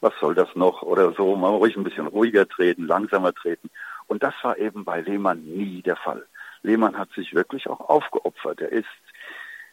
was 0.00 0.12
soll 0.20 0.34
das 0.34 0.54
noch 0.54 0.82
oder 0.82 1.12
so, 1.12 1.36
mal 1.36 1.50
ruhig 1.50 1.76
ein 1.76 1.84
bisschen 1.84 2.06
ruhiger 2.06 2.48
treten, 2.48 2.86
langsamer 2.86 3.32
treten. 3.32 3.70
Und 4.06 4.22
das 4.22 4.34
war 4.42 4.58
eben 4.58 4.84
bei 4.84 5.00
Lehmann 5.00 5.42
nie 5.42 5.82
der 5.82 5.96
Fall. 5.96 6.26
Lehmann 6.62 6.96
hat 6.96 7.10
sich 7.12 7.34
wirklich 7.34 7.68
auch 7.68 7.80
aufgeopfert. 7.80 8.60
Er 8.60 8.72
ist 8.72 8.86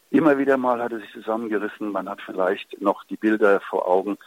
immer 0.09 0.37
wieder 0.37 0.57
mal 0.57 0.81
hat 0.81 0.91
er 0.91 0.99
sich 0.99 1.11
zusammengerissen. 1.11 1.91
Man 1.91 2.09
hat 2.09 2.21
vielleicht 2.21 2.81
noch 2.81 3.03
die 3.05 3.17
Bilder 3.17 3.59
vor 3.61 3.87
Augen, 3.87 4.17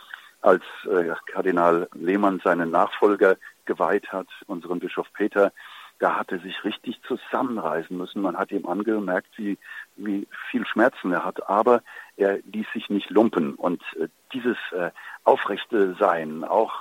als 0.42 0.62
äh, 0.84 1.12
Kardinal 1.32 1.88
Lehmann 1.94 2.40
seinen 2.44 2.70
Nachfolger 2.70 3.36
geweiht 3.64 4.12
hat, 4.12 4.28
unseren 4.46 4.78
Bischof 4.78 5.06
Peter, 5.12 5.52
da 5.98 6.16
hat 6.16 6.30
er 6.32 6.40
sich 6.40 6.64
richtig 6.64 7.00
zusammenreißen 7.02 7.96
müssen. 7.96 8.22
Man 8.22 8.36
hat 8.36 8.52
ihm 8.52 8.66
angemerkt, 8.66 9.28
wie, 9.36 9.58
wie 9.96 10.26
viel 10.50 10.66
Schmerzen 10.66 11.12
er 11.12 11.24
hat, 11.24 11.48
aber 11.48 11.82
er 12.16 12.38
ließ 12.52 12.66
sich 12.74 12.90
nicht 12.90 13.10
lumpen. 13.10 13.54
Und 13.54 13.82
äh, 13.98 14.08
dieses 14.32 14.56
äh, 14.72 14.90
aufrechte 15.24 15.94
Sein, 15.98 16.44
auch 16.44 16.72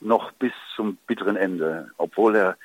noch 0.00 0.32
bis 0.32 0.52
zum 0.74 0.96
bitteren 1.06 1.36
Ende, 1.36 1.90
obwohl 1.96 2.36
er 2.36 2.56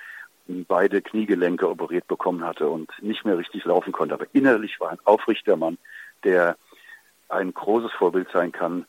beide 0.68 1.02
Kniegelenke 1.02 1.70
operiert 1.70 2.08
bekommen 2.08 2.44
hatte 2.44 2.68
und 2.68 2.92
nicht 3.02 3.26
mehr 3.26 3.38
richtig 3.38 3.64
laufen 3.66 3.94
konnte. 3.94 4.14
Aber 4.14 4.26
innerlich 4.34 4.80
war 4.80 4.90
ein 4.90 5.00
aufrichtiger 5.06 5.56
Mann, 5.56 5.78
der 6.24 6.58
ein 7.30 7.54
großes 7.54 7.92
Vorbild 7.94 8.28
sein 8.34 8.52
kann, 8.52 8.86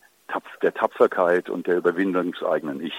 der 0.63 0.75
Tapferkeit 0.75 1.51
und 1.51 1.67
der 1.67 1.77
Überwindung 1.77 2.33
des 2.33 2.43
eigenen 2.43 2.81
Ich. 2.81 2.95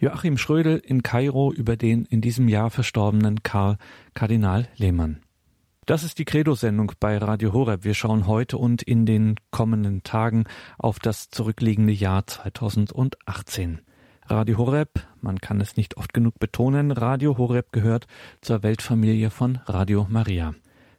Joachim 0.00 0.38
Schrödel 0.38 0.78
in 0.78 1.02
Kairo 1.02 1.52
über 1.52 1.76
den 1.76 2.06
in 2.06 2.22
diesem 2.22 2.48
Jahr 2.48 2.70
verstorbenen 2.70 3.42
Karl 3.42 3.76
Kardinal 4.14 4.66
Lehmann. 4.76 5.20
Das 5.84 6.04
ist 6.04 6.18
die 6.18 6.24
Credo-Sendung 6.24 6.92
bei 6.98 7.18
Radio 7.18 7.52
Horeb. 7.52 7.84
Wir 7.84 7.92
schauen 7.92 8.26
heute 8.26 8.56
und 8.56 8.80
in 8.80 9.04
den 9.04 9.34
kommenden 9.50 10.02
Tagen 10.02 10.44
auf 10.78 11.00
das 11.00 11.28
zurückliegende 11.28 11.92
Jahr 11.92 12.26
2018. 12.26 13.82
Radio 14.24 14.56
Horeb, 14.56 15.06
man 15.20 15.38
kann 15.38 15.60
es 15.60 15.76
nicht 15.76 15.98
oft 15.98 16.14
genug 16.14 16.38
betonen, 16.38 16.92
Radio 16.92 17.36
Horeb 17.36 17.70
gehört 17.70 18.06
zur 18.40 18.62
Weltfamilie 18.62 19.28
von 19.28 19.58
Radio 19.66 20.06
Maria. 20.08 20.54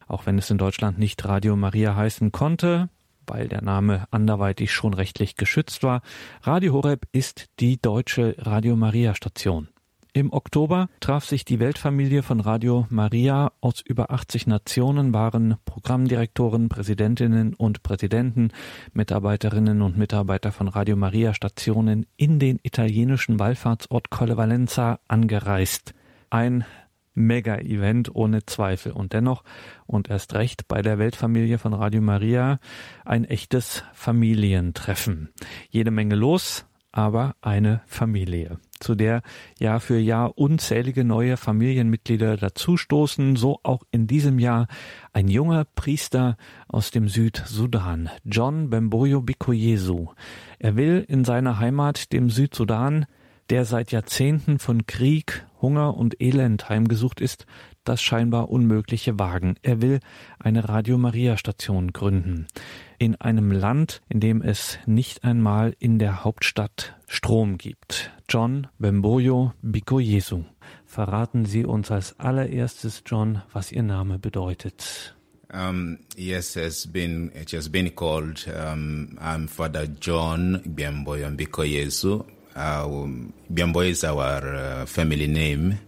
Auch 0.07 0.27
wenn 0.27 0.37
es 0.37 0.51
in 0.51 0.59
Deutschland 0.59 0.99
nicht 0.99 1.25
Radio 1.25 1.55
Maria 1.55 1.95
heißen 1.95 2.31
konnte, 2.31 2.89
weil 3.31 3.47
der 3.47 3.63
Name 3.63 4.05
anderweitig 4.11 4.73
schon 4.73 4.93
rechtlich 4.93 5.35
geschützt 5.35 5.83
war. 5.83 6.01
Radio 6.43 6.73
Horeb 6.73 7.07
ist 7.13 7.45
die 7.59 7.81
deutsche 7.81 8.35
Radio 8.37 8.75
Maria 8.75 9.15
Station. 9.15 9.69
Im 10.13 10.33
Oktober 10.33 10.89
traf 10.99 11.23
sich 11.23 11.45
die 11.45 11.61
Weltfamilie 11.61 12.21
von 12.21 12.41
Radio 12.41 12.85
Maria 12.89 13.53
aus 13.61 13.79
über 13.79 14.11
80 14.11 14.45
Nationen, 14.45 15.13
waren 15.13 15.55
Programmdirektoren, 15.63 16.67
Präsidentinnen 16.67 17.53
und 17.53 17.81
Präsidenten, 17.81 18.49
Mitarbeiterinnen 18.91 19.81
und 19.81 19.97
Mitarbeiter 19.97 20.51
von 20.51 20.67
Radio 20.67 20.97
Maria 20.97 21.33
Stationen 21.33 22.07
in 22.17 22.39
den 22.39 22.59
italienischen 22.61 23.39
Wallfahrtsort 23.39 24.09
Colle 24.09 24.35
Valenza 24.35 24.99
angereist. 25.07 25.93
Ein 26.29 26.65
Mega-Event 27.13 28.15
ohne 28.15 28.45
Zweifel 28.45 28.91
und 28.91 29.13
dennoch 29.13 29.43
und 29.85 30.09
erst 30.09 30.33
recht 30.33 30.67
bei 30.67 30.81
der 30.81 30.99
Weltfamilie 30.99 31.57
von 31.57 31.73
Radio 31.73 32.01
Maria 32.01 32.59
ein 33.05 33.25
echtes 33.25 33.83
Familientreffen. 33.93 35.29
Jede 35.69 35.91
Menge 35.91 36.15
los, 36.15 36.65
aber 36.91 37.35
eine 37.41 37.81
Familie, 37.85 38.59
zu 38.79 38.95
der 38.95 39.21
Jahr 39.59 39.79
für 39.79 39.97
Jahr 39.97 40.37
unzählige 40.37 41.03
neue 41.03 41.37
Familienmitglieder 41.37 42.37
dazustoßen, 42.37 43.35
so 43.35 43.59
auch 43.63 43.83
in 43.91 44.07
diesem 44.07 44.39
Jahr 44.39 44.67
ein 45.13 45.27
junger 45.27 45.65
Priester 45.75 46.37
aus 46.67 46.91
dem 46.91 47.07
Südsudan, 47.07 48.09
John 48.25 48.69
Bemboyo 48.69 49.21
Bikoyesu. 49.21 50.09
Er 50.59 50.75
will 50.75 51.05
in 51.07 51.23
seiner 51.23 51.59
Heimat, 51.59 52.11
dem 52.11 52.29
Südsudan, 52.29 53.05
der 53.49 53.65
seit 53.65 53.91
Jahrzehnten 53.91 54.59
von 54.59 54.85
Krieg, 54.85 55.45
Hunger 55.61 55.95
und 55.97 56.21
Elend 56.21 56.69
heimgesucht 56.69 57.21
ist, 57.21 57.45
das 57.83 58.01
scheinbar 58.01 58.49
Unmögliche 58.49 59.19
wagen. 59.19 59.55
Er 59.61 59.81
will 59.81 59.99
eine 60.39 60.67
Radio 60.69 60.97
Maria 60.97 61.37
Station 61.37 61.93
gründen. 61.93 62.47
In 62.97 63.15
einem 63.15 63.51
Land, 63.51 64.01
in 64.09 64.19
dem 64.19 64.41
es 64.41 64.77
nicht 64.85 65.23
einmal 65.23 65.75
in 65.79 65.99
der 65.99 66.23
Hauptstadt 66.23 66.95
Strom 67.07 67.57
gibt. 67.57 68.11
John 68.29 68.67
Bemboyo 68.77 69.53
Bikoyesu. 69.61 70.43
Verraten 70.85 71.45
Sie 71.45 71.65
uns 71.65 71.91
als 71.91 72.19
allererstes, 72.19 73.03
John, 73.05 73.41
was 73.51 73.71
Ihr 73.71 73.83
Name 73.83 74.19
bedeutet. 74.19 75.15
Um, 75.53 75.97
yes, 76.15 76.55
it's 76.55 76.87
been 76.87 77.29
it 77.35 77.51
has 77.51 77.67
been 77.69 77.93
called. 77.93 78.47
Um, 78.47 79.17
I'm 79.19 79.49
Father 79.49 79.85
John 79.85 80.61
Bemboyo 80.65 81.29
Bikoyesu. 81.31 82.23
Uh, 82.55 82.85
Biambo 83.53 83.87
is 83.87 84.03
our 84.03 84.55
uh, 84.55 84.85
family 84.85 85.27
name, 85.27 85.79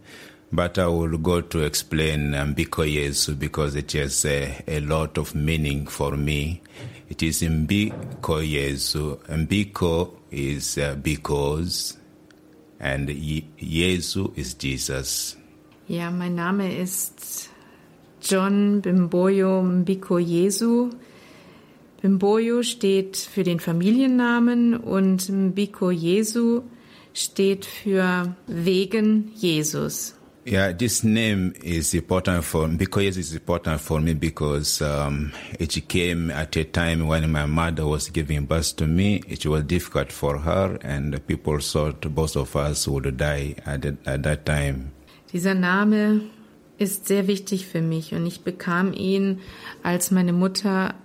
but 0.51 0.77
I 0.79 0.87
will 0.87 1.17
go 1.17 1.41
to 1.41 1.59
explain 1.63 2.31
Mbiko 2.31 2.85
Yesu 2.89 3.37
because 3.37 3.75
it 3.75 3.91
has 3.93 4.23
a, 4.25 4.63
a, 4.67 4.79
lot 4.79 5.17
of 5.17 5.35
meaning 5.35 5.87
for 5.87 6.15
me. 6.15 6.61
It 7.09 7.21
is 7.21 7.41
Mbiko 7.41 8.41
Yesu. 8.41 9.17
Mbiko 9.27 10.11
is 10.31 10.77
uh, 10.77 10.95
because, 10.95 11.97
and 12.79 13.09
Yesu 13.09 14.31
is 14.37 14.53
Jesus. 14.53 15.35
Ja, 15.87 16.09
mein 16.11 16.35
Name 16.35 16.61
ist 16.79 17.49
John 18.21 18.81
Bimboyo 18.81 19.61
Mbiko 19.61 20.17
Yesu. 20.25 20.97
Bimboyo 22.03 22.63
steht 22.63 23.15
für 23.15 23.43
den 23.43 23.61
Familiennamen 23.61 24.75
und 24.75 25.29
Mbiko 25.29 25.89
Jesu 25.89 26.63
steht 27.13 27.63
für 27.63 28.35
wegen 28.45 29.31
Jesus. 29.35 30.13
Yeah, 30.45 30.73
this 30.73 31.05
name 31.05 31.53
is 31.63 31.93
important 31.93 32.43
for 32.43 32.67
because 32.67 33.17
it's 33.17 33.31
important 33.31 33.79
for 33.79 34.01
me 34.01 34.13
because 34.13 34.81
um, 34.81 35.31
it 35.57 35.87
came 35.87 36.29
at 36.29 36.57
a 36.57 36.65
time 36.65 37.07
when 37.07 37.31
my 37.31 37.45
mother 37.45 37.87
was 37.87 38.11
giving 38.11 38.47
birth 38.47 38.75
to 38.75 38.85
me. 38.85 39.21
It 39.29 39.45
was 39.45 39.63
difficult 39.63 40.11
for 40.11 40.39
her, 40.39 40.77
and 40.83 41.25
people 41.25 41.61
thought 41.61 42.01
both 42.13 42.35
of 42.35 42.53
us 42.57 42.85
would 42.85 43.15
die 43.15 43.55
at, 43.65 43.83
the, 43.83 43.95
at 44.05 44.23
that 44.23 44.45
time. 44.45 44.91
Dieser 45.31 45.55
Name 45.55 46.19
ist 46.77 47.07
sehr 47.07 47.27
wichtig 47.27 47.65
für 47.65 47.81
mich 47.81 48.13
und 48.13 48.25
ich 48.25 48.41
bekam 48.41 48.91
ihn, 48.91 49.39
als 49.83 50.11
meine 50.11 50.33
Mutter 50.33 50.95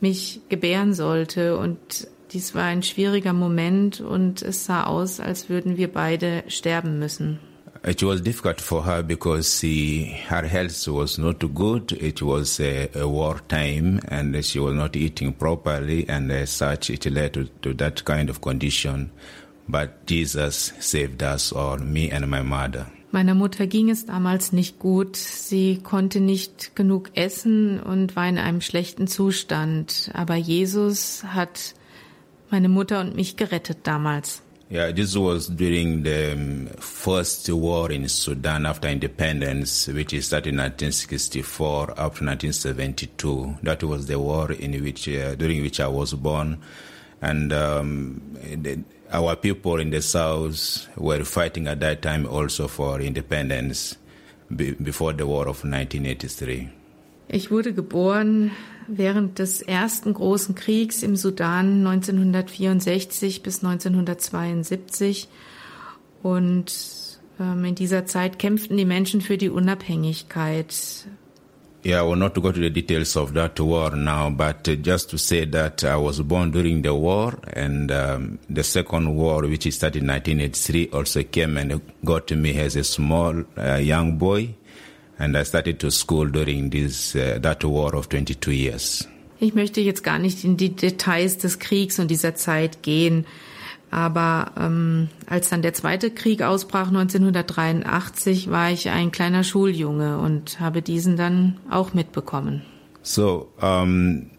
mich 0.00 0.40
gebären 0.48 0.94
sollte 0.94 1.56
und 1.56 2.08
dies 2.32 2.54
war 2.54 2.64
ein 2.64 2.82
schwieriger 2.82 3.32
Moment 3.32 4.00
und 4.00 4.42
es 4.42 4.66
sah 4.66 4.84
aus, 4.84 5.20
als 5.20 5.48
würden 5.48 5.76
wir 5.76 5.88
beide 5.88 6.44
sterben 6.48 6.98
müssen. 6.98 7.38
It 7.86 8.02
was 8.02 8.20
difficult 8.20 8.60
for 8.60 8.84
her 8.84 9.02
because 9.04 9.60
she, 9.60 10.16
her 10.28 10.42
health 10.42 10.88
was 10.88 11.18
not 11.18 11.38
good. 11.54 11.92
It 11.92 12.20
was 12.20 12.58
a, 12.58 12.88
a 12.94 13.06
war 13.06 13.40
time 13.46 14.00
and 14.08 14.44
she 14.44 14.58
was 14.58 14.74
not 14.74 14.96
eating 14.96 15.32
properly 15.32 16.04
and 16.08 16.32
as 16.32 16.50
such 16.50 16.90
it 16.90 17.06
led 17.06 17.34
to, 17.34 17.44
to 17.62 17.74
that 17.74 18.04
kind 18.04 18.28
of 18.28 18.40
condition. 18.40 19.12
But 19.68 20.04
Jesus 20.06 20.72
saved 20.80 21.22
us 21.22 21.52
all, 21.52 21.78
me 21.78 22.10
and 22.10 22.28
my 22.28 22.42
mother. 22.42 22.86
Meiner 23.16 23.34
Mutter 23.34 23.66
ging 23.66 23.88
es 23.88 24.04
damals 24.04 24.52
nicht 24.52 24.78
gut. 24.78 25.16
Sie 25.16 25.78
konnte 25.82 26.20
nicht 26.20 26.76
genug 26.76 27.12
essen 27.14 27.80
und 27.80 28.14
war 28.14 28.28
in 28.28 28.36
einem 28.36 28.60
schlechten 28.60 29.06
Zustand. 29.06 30.10
Aber 30.12 30.34
Jesus 30.34 31.24
hat 31.24 31.74
meine 32.50 32.68
Mutter 32.68 33.00
und 33.00 33.16
mich 33.16 33.38
gerettet 33.38 33.78
damals. 33.84 34.42
Yeah, 34.70 34.92
this 34.92 35.16
was 35.16 35.48
during 35.48 36.04
the 36.04 36.68
first 36.78 37.50
war 37.50 37.90
in 37.90 38.06
Sudan 38.06 38.66
after 38.66 38.90
independence, 38.90 39.88
which 39.88 40.12
started 40.22 40.52
in 40.52 40.60
1964 40.60 41.88
up 41.96 42.16
to 42.16 42.22
1972. 42.22 43.56
That 43.62 43.82
was 43.82 44.08
the 44.08 44.18
war 44.18 44.50
in 44.50 44.84
which, 44.84 45.08
uh, 45.08 45.36
during 45.36 45.62
which 45.62 45.80
I 45.80 45.86
was 45.86 46.12
born, 46.12 46.58
and 47.22 47.50
um, 47.54 48.20
the, 48.62 48.84
our 49.12 49.36
people 49.36 49.80
in 49.80 49.90
the 49.90 50.00
south 50.00 50.88
were 50.96 51.24
fighting 51.24 51.68
at 51.68 51.80
that 51.80 52.02
time 52.02 52.26
also 52.26 52.68
for 52.68 53.00
independence 53.00 53.96
be, 54.54 54.72
before 54.72 55.12
the 55.12 55.26
war 55.26 55.48
of 55.48 55.64
1983. 55.64 56.68
Ich 57.28 57.50
wurde 57.50 57.72
geboren 57.72 58.52
während 58.86 59.38
des 59.38 59.62
ersten 59.62 60.14
großen 60.14 60.54
Kriegs 60.54 61.02
im 61.02 61.16
Sudan 61.16 61.86
1964 61.86 63.42
bis 63.42 63.64
1972 63.64 65.28
und 66.22 66.72
ähm, 67.40 67.64
in 67.64 67.74
dieser 67.74 68.06
Zeit 68.06 68.38
kämpften 68.38 68.76
die 68.76 68.84
Menschen 68.84 69.20
für 69.20 69.38
die 69.38 69.50
Unabhängigkeit. 69.50 71.08
Yeah, 71.86 72.00
I 72.00 72.02
will 72.02 72.16
not 72.16 72.34
go 72.34 72.50
to 72.50 72.58
the 72.58 72.70
details 72.70 73.16
of 73.16 73.32
that 73.34 73.60
war 73.60 73.92
now, 73.92 74.28
but 74.30 74.64
just 74.82 75.08
to 75.10 75.18
say 75.18 75.44
that 75.44 75.84
I 75.84 75.94
was 75.96 76.20
born 76.20 76.50
during 76.50 76.82
the 76.82 76.92
war, 76.92 77.38
and 77.52 77.92
um, 77.92 78.38
the 78.50 78.64
second 78.64 79.14
war, 79.14 79.42
which 79.42 79.72
started 79.72 80.02
in 80.02 80.08
1983, 80.08 80.88
also 80.92 81.22
came 81.22 81.56
and 81.56 81.80
got 82.04 82.26
to 82.26 82.34
me 82.34 82.58
as 82.58 82.74
a 82.74 82.82
small 82.82 83.44
uh, 83.56 83.76
young 83.76 84.18
boy. 84.18 84.56
and 85.18 85.36
I 85.36 85.44
started 85.44 85.80
to 85.80 85.90
school 85.90 86.26
during 86.26 86.70
this 86.70 87.14
uh, 87.14 87.38
that 87.40 87.64
war 87.64 87.94
of 87.94 88.08
22 88.08 88.52
years. 88.52 89.08
Ich 89.38 89.54
möchte 89.54 89.80
jetzt 89.80 90.02
gar 90.02 90.18
nicht 90.18 90.44
in 90.44 90.56
die 90.56 90.74
Details 90.74 91.38
des 91.38 91.58
Kriegs 91.58 91.98
und 91.98 92.10
dieser 92.10 92.34
Zeit 92.34 92.82
gehen, 92.82 93.26
aber 93.90 94.52
ähm, 94.58 95.08
als 95.26 95.48
dann 95.48 95.62
der 95.62 95.74
zweite 95.74 96.10
Krieg 96.10 96.42
ausbrach 96.42 96.88
1983, 96.88 98.50
war 98.50 98.70
ich 98.70 98.90
ein 98.90 99.12
kleiner 99.12 99.44
Schuljunge 99.44 100.18
und 100.18 100.60
habe 100.60 100.82
diesen 100.82 101.16
dann 101.16 101.56
auch 101.70 101.94
mitbekommen. 101.94 102.62
So 103.02 103.52
um, 103.62 104.30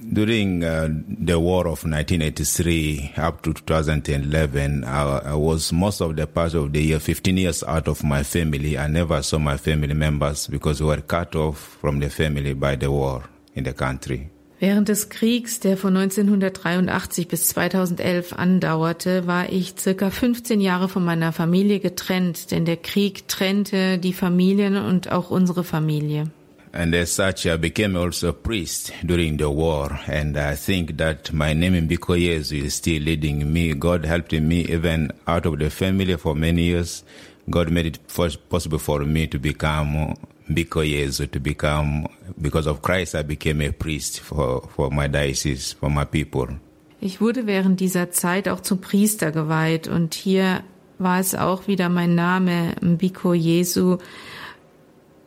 during 0.00 0.62
uh, 0.62 0.88
the 1.24 1.34
war 1.34 1.66
of 1.66 1.84
1983 1.84 3.14
up 3.16 3.42
to 3.42 3.52
2011, 3.52 4.84
I, 4.84 5.20
I, 5.24 5.34
was 5.34 5.72
most 5.72 6.00
of 6.00 6.14
the 6.16 6.26
part 6.26 6.54
of 6.54 6.72
the 6.72 6.80
year 6.80 7.00
15 7.00 7.36
years 7.36 7.64
out 7.64 7.88
of 7.88 8.04
my 8.04 8.22
family. 8.22 8.78
I 8.78 8.86
never 8.86 9.22
saw 9.22 9.38
my 9.38 9.56
family 9.56 9.94
members 9.94 10.46
because 10.46 10.80
we 10.80 10.86
were 10.86 11.02
cut 11.02 11.34
off 11.34 11.78
from 11.80 11.98
the 11.98 12.10
family 12.10 12.54
by 12.54 12.76
the 12.76 12.90
war 12.90 13.24
in 13.54 13.64
the 13.64 13.72
country. 13.72 14.30
Während 14.58 14.88
des 14.88 15.10
Kriegs, 15.10 15.60
der 15.60 15.76
von 15.76 15.94
1983 15.96 17.28
bis 17.28 17.48
2011 17.48 18.32
andauerte, 18.32 19.26
war 19.26 19.52
ich 19.52 19.74
circa 19.78 20.10
15 20.10 20.62
Jahre 20.62 20.88
von 20.88 21.04
meiner 21.04 21.32
Familie 21.32 21.78
getrennt, 21.78 22.50
denn 22.50 22.64
der 22.64 22.78
Krieg 22.78 23.28
trennte 23.28 23.98
die 23.98 24.14
Familien 24.14 24.76
und 24.76 25.12
auch 25.12 25.30
unsere 25.30 25.62
Familie. 25.62 26.30
And 26.72 26.94
as 26.94 27.16
such, 27.16 27.46
I 27.46 27.56
became 27.56 27.98
also 27.98 28.28
a 28.28 28.32
priest 28.32 28.92
during 29.02 29.38
the 29.38 29.46
war. 29.46 29.98
And 30.08 30.36
I 30.36 30.54
think 30.56 30.98
that 30.98 31.32
my 31.32 31.54
name 31.54 31.74
in 31.74 31.88
Bikoyezu 31.88 32.56
is 32.56 32.76
still 32.76 33.02
leading 33.02 33.50
me. 33.50 33.74
God 33.74 34.04
helped 34.04 34.32
me 34.32 34.66
even 34.68 35.12
out 35.26 35.46
of 35.46 35.58
the 35.58 35.70
family 35.70 36.16
for 36.18 36.34
many 36.34 36.64
years. 36.64 37.02
God 37.48 37.70
made 37.70 37.86
it 37.86 37.98
possible 38.08 38.78
for 38.78 39.04
me 39.04 39.26
to 39.26 39.38
become 39.38 40.16
Bikoyezu, 40.48 41.30
to 41.30 41.40
become, 41.40 42.06
because 42.40 42.68
of 42.68 42.82
Christ, 42.82 43.14
I 43.14 43.22
became 43.22 43.60
a 43.62 43.72
priest 43.72 44.20
for, 44.20 44.68
for 44.74 44.90
my 44.90 45.08
diocese, 45.08 45.72
for 45.72 45.90
my 45.90 46.04
people. 46.04 46.58
Ich 47.00 47.20
wurde 47.20 47.46
während 47.46 47.80
dieser 47.80 48.10
Zeit 48.10 48.48
auch 48.48 48.60
zum 48.60 48.80
Priester 48.80 49.30
geweiht 49.30 49.86
und 49.86 50.14
hier 50.14 50.62
war 50.98 51.20
es 51.20 51.34
auch 51.34 51.68
wieder 51.68 51.88
mein 51.88 52.14
Name, 52.14 52.74
Mbiko 52.80 53.34
Jesu, 53.34 53.98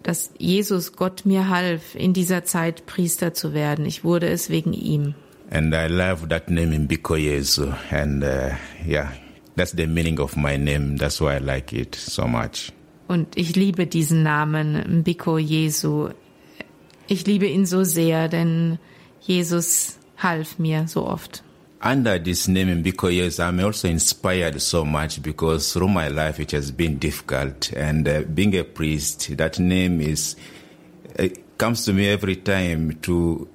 dass 0.02 0.32
Jesus 0.40 0.94
Gott 0.94 1.26
mir 1.26 1.50
half, 1.50 1.94
in 1.96 2.14
dieser 2.14 2.44
Zeit 2.44 2.86
Priester 2.86 3.34
zu 3.34 3.54
werden. 3.54 3.86
Ich 3.86 4.04
wurde 4.04 4.28
es 4.28 4.50
wegen 4.50 4.74
ihm. 4.74 5.14
And 5.52 5.74
I 5.74 5.88
love 5.88 6.28
that 6.30 6.50
name 6.50 6.78
Mbiko 6.78 7.16
Jesu. 7.16 7.72
And 7.92 8.24
uh, 8.24 8.56
yeah, 8.88 9.12
that's 9.56 9.72
the 9.72 9.88
meaning 9.88 10.20
of 10.20 10.36
my 10.36 10.58
name. 10.58 10.98
That's 10.98 11.20
why 11.20 11.36
I 11.36 11.40
like 11.40 11.74
it 11.74 11.96
so 11.96 12.28
much. 12.28 12.72
Und 13.10 13.36
ich 13.36 13.56
liebe 13.56 13.88
diesen 13.88 14.22
Namen 14.22 15.00
Mbiko 15.00 15.40
Jesu. 15.40 16.10
Ich 17.08 17.26
liebe 17.26 17.48
ihn 17.48 17.66
so 17.66 17.84
sehr, 17.84 18.28
denn 18.30 18.78
Jesus 19.20 19.98
half 20.16 20.60
mir 20.60 20.88
so 20.88 21.08
oft. 21.08 21.44
under 21.82 22.20
this 22.20 22.48
name 22.48 22.84
because 22.84 23.40
I'm 23.40 23.60
also 23.62 23.88
inspired 23.88 24.62
so 24.62 24.84
much 24.84 25.22
because 25.22 25.72
through 25.72 25.88
my 25.88 26.10
life 26.10 26.40
it 26.40 26.52
has 26.52 26.72
been 26.72 27.00
difficult 27.00 27.72
and 27.74 28.08
uh, 28.08 28.22
being 28.34 28.54
a 28.58 28.64
priest 28.64 29.38
that 29.38 29.60
name 29.60 30.02
is 30.02 30.36
it 31.18 31.58
comes 31.58 31.86
to 31.86 31.94
me 31.94 32.10
every 32.10 32.36
time 32.36 33.00
to 33.02 33.48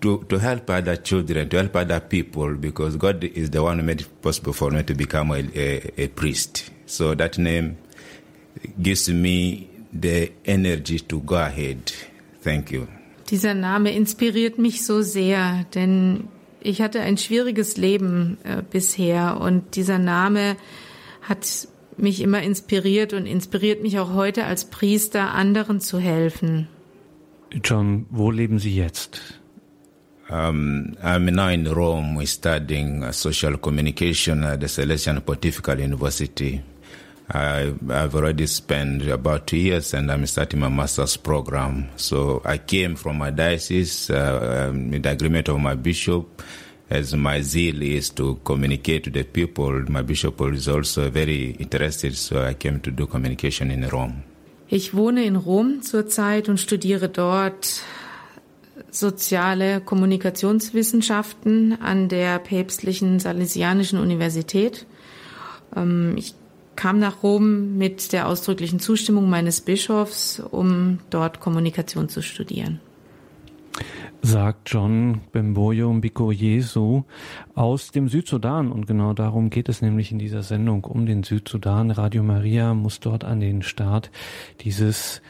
to 0.00 0.24
to 0.28 0.38
help 0.38 0.68
other 0.70 0.96
children 0.96 1.48
to 1.48 1.56
help 1.56 1.76
other 1.76 2.00
people 2.00 2.54
because 2.56 2.96
God 2.96 3.22
is 3.22 3.50
the 3.50 3.62
one 3.62 3.78
who 3.78 3.84
made 3.84 4.00
it 4.00 4.22
possible 4.22 4.52
for 4.52 4.72
me 4.72 4.82
to 4.82 4.94
become 4.94 5.30
a, 5.30 5.38
a, 5.54 6.02
a 6.02 6.08
priest 6.08 6.68
so 6.86 7.14
that 7.14 7.38
name 7.38 7.78
gives 8.80 9.08
me 9.08 9.66
the 9.92 10.32
energy 10.44 11.00
to 11.00 11.20
go 11.20 11.36
ahead 11.36 11.92
thank 12.42 12.70
you 12.70 12.86
Dieser 13.32 13.54
Name 13.54 13.94
inspiriert 13.94 14.58
mich 14.58 14.84
so 14.84 15.00
sehr, 15.00 15.64
denn 15.74 16.28
ich 16.60 16.82
hatte 16.82 17.00
ein 17.00 17.16
schwieriges 17.16 17.78
Leben 17.78 18.36
äh, 18.44 18.62
bisher 18.62 19.40
und 19.40 19.74
dieser 19.74 19.98
Name 19.98 20.56
hat 21.22 21.66
mich 21.96 22.20
immer 22.20 22.42
inspiriert 22.42 23.14
und 23.14 23.24
inspiriert 23.24 23.82
mich 23.82 23.98
auch 23.98 24.12
heute 24.12 24.44
als 24.44 24.66
Priester, 24.66 25.32
anderen 25.32 25.80
zu 25.80 25.98
helfen. 25.98 26.68
John, 27.64 28.06
wo 28.10 28.30
leben 28.30 28.58
Sie 28.58 28.74
jetzt? 28.74 29.20
Um, 30.28 30.96
I'm 31.02 31.30
now 31.30 31.48
in 31.48 31.66
Rome 31.66 32.26
studying 32.26 33.12
social 33.12 33.58
communication 33.58 34.44
at 34.44 34.60
the 34.60 34.68
Celestian 34.68 35.20
Pontifical 35.20 35.78
University. 35.78 36.62
I, 37.34 37.72
I've 37.88 38.14
already 38.14 38.46
spent 38.46 39.08
about 39.08 39.46
two 39.46 39.56
years 39.56 39.94
and 39.94 40.12
I'm 40.12 40.26
starting 40.26 40.60
my 40.60 40.68
master's 40.68 41.16
program. 41.16 41.88
So 41.96 42.42
I 42.44 42.58
came 42.58 42.94
from 42.94 43.16
my 43.18 43.30
diocese 43.30 44.10
uh, 44.10 44.70
with 44.74 45.02
the 45.02 45.10
agreement 45.10 45.48
of 45.48 45.58
my 45.58 45.74
bishop. 45.74 46.42
As 46.90 47.14
my 47.14 47.40
zeal 47.40 47.82
is 47.82 48.10
to 48.10 48.38
communicate 48.44 49.04
to 49.04 49.10
the 49.10 49.24
people, 49.24 49.72
my 49.88 50.02
bishop 50.02 50.42
is 50.52 50.68
also 50.68 51.08
very 51.08 51.52
interested, 51.52 52.14
so 52.14 52.44
I 52.44 52.52
came 52.52 52.80
to 52.80 52.90
do 52.90 53.06
communication 53.06 53.70
in 53.70 53.88
Rome. 53.88 54.24
Ich 54.68 54.94
wohne 54.94 55.24
in 55.24 55.36
Rom 55.36 55.80
zurzeit 55.82 56.50
und 56.50 56.58
studiere 56.58 57.08
dort 57.08 57.80
soziale 58.90 59.80
Kommunikationswissenschaften 59.80 61.80
an 61.80 62.10
der 62.10 62.38
päpstlichen 62.38 63.20
Salesianischen 63.20 63.98
Universität. 63.98 64.84
Ähm, 65.74 66.16
ich 66.18 66.34
kam 66.76 66.98
nach 66.98 67.22
Rom 67.22 67.76
mit 67.76 68.12
der 68.12 68.28
ausdrücklichen 68.28 68.80
Zustimmung 68.80 69.28
meines 69.28 69.60
Bischofs, 69.60 70.40
um 70.40 70.98
dort 71.10 71.40
Kommunikation 71.40 72.08
zu 72.08 72.22
studieren. 72.22 72.80
Sagt 74.24 74.70
John 74.70 75.20
Bemboyo 75.32 75.92
Mbiko 75.92 76.30
Jesu 76.30 77.02
aus 77.56 77.90
dem 77.90 78.08
Südsudan. 78.08 78.70
Und 78.70 78.86
genau 78.86 79.14
darum 79.14 79.50
geht 79.50 79.68
es 79.68 79.82
nämlich 79.82 80.12
in 80.12 80.20
dieser 80.20 80.42
Sendung 80.42 80.84
um 80.84 81.06
den 81.06 81.24
Südsudan. 81.24 81.90
Radio 81.90 82.22
Maria 82.22 82.72
muss 82.74 83.00
dort 83.00 83.24
an 83.24 83.40
den 83.40 83.62
Start 83.62 84.12
dieses 84.60 85.22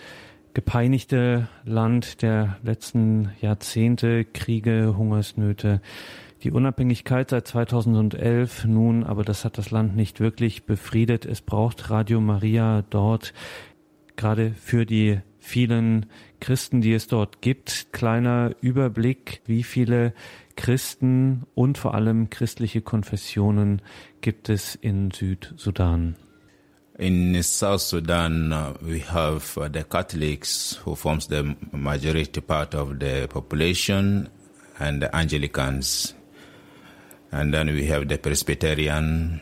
gepeinigte 0.52 1.48
Land 1.64 2.20
der 2.20 2.59
letzten 2.62 3.31
Jahrzehnte, 3.40 4.26
Kriege, 4.26 4.94
Hungersnöte, 4.98 5.81
die 6.42 6.50
Unabhängigkeit 6.50 7.31
seit 7.31 7.46
2011 7.46 8.64
nun, 8.64 9.05
aber 9.05 9.24
das 9.24 9.44
hat 9.44 9.59
das 9.59 9.70
Land 9.70 9.94
nicht 9.94 10.20
wirklich 10.20 10.64
befriedet. 10.64 11.24
Es 11.24 11.40
braucht 11.40 11.90
Radio 11.90 12.20
Maria 12.20 12.83
dort, 12.90 13.33
gerade 14.16 14.52
für 14.52 14.85
die 14.85 15.20
vielen 15.38 16.07
Christen, 16.40 16.81
die 16.81 16.92
es 16.92 17.07
dort 17.07 17.42
gibt. 17.42 17.92
Kleiner 17.92 18.55
Überblick, 18.61 19.42
wie 19.46 19.62
viele 19.62 20.14
Christen 20.57 21.44
und 21.55 21.78
vor 21.78 21.94
allem 21.94 22.31
christliche 22.31 22.83
Konfessionen 22.83 23.81
gibt 24.20 24.48
es 24.48 24.74
in 24.74 25.11
Südsudan. 25.11 26.16
In 26.98 27.42
South 27.42 27.88
Sudan, 27.88 28.52
uh, 28.52 28.74
we 28.81 29.00
have 29.00 29.59
uh, 29.59 29.68
the 29.72 29.83
Catholics, 29.83 30.78
who 30.85 30.94
forms 30.94 31.26
the 31.26 31.57
majority 31.72 32.40
part 32.40 32.74
of 32.74 32.96
the 33.00 33.26
population, 33.28 34.28
and 34.78 35.02
the 35.02 35.12
Anglicans. 35.12 36.14
And 37.32 37.52
then 37.52 37.68
we 37.68 37.86
have 37.86 38.08
the 38.08 38.18
Presbyterian 38.18 39.40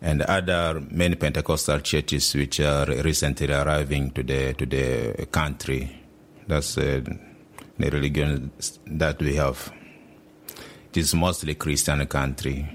and 0.00 0.22
other 0.22 0.80
many 0.90 1.16
Pentecostal 1.16 1.80
churches 1.80 2.34
which 2.34 2.60
are 2.60 2.86
recently 3.02 3.50
arriving 3.50 4.10
to 4.12 4.22
the 4.22 4.54
to 4.54 4.66
the 4.66 5.26
country. 5.26 5.90
That's 6.46 6.76
uh, 6.78 7.00
the 7.78 7.90
religion 7.90 8.52
that 8.86 9.20
we 9.20 9.36
have. 9.36 9.72
It 10.90 10.98
is 10.98 11.14
mostly 11.14 11.54
Christian 11.54 12.06
country. 12.06 12.68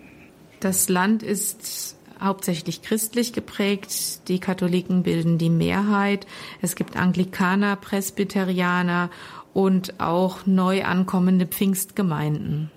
Das 0.60 0.90
Land 0.90 1.24
ist 1.24 1.96
hauptsächlich 2.20 2.82
christlich 2.82 3.34
geprägt. 3.34 4.28
Die 4.30 4.40
Katholiken 4.40 5.04
bilden 5.04 5.38
die 5.38 5.50
Mehrheit. 5.50 6.26
Es 6.62 6.76
gibt 6.76 6.96
Anglikaner, 6.96 7.76
Presbyterianer 7.76 9.10
und 9.54 10.00
auch 10.00 10.46
neu 10.46 10.84
ankommende 10.84 11.46
Pfingstgemeinden. 11.46 12.72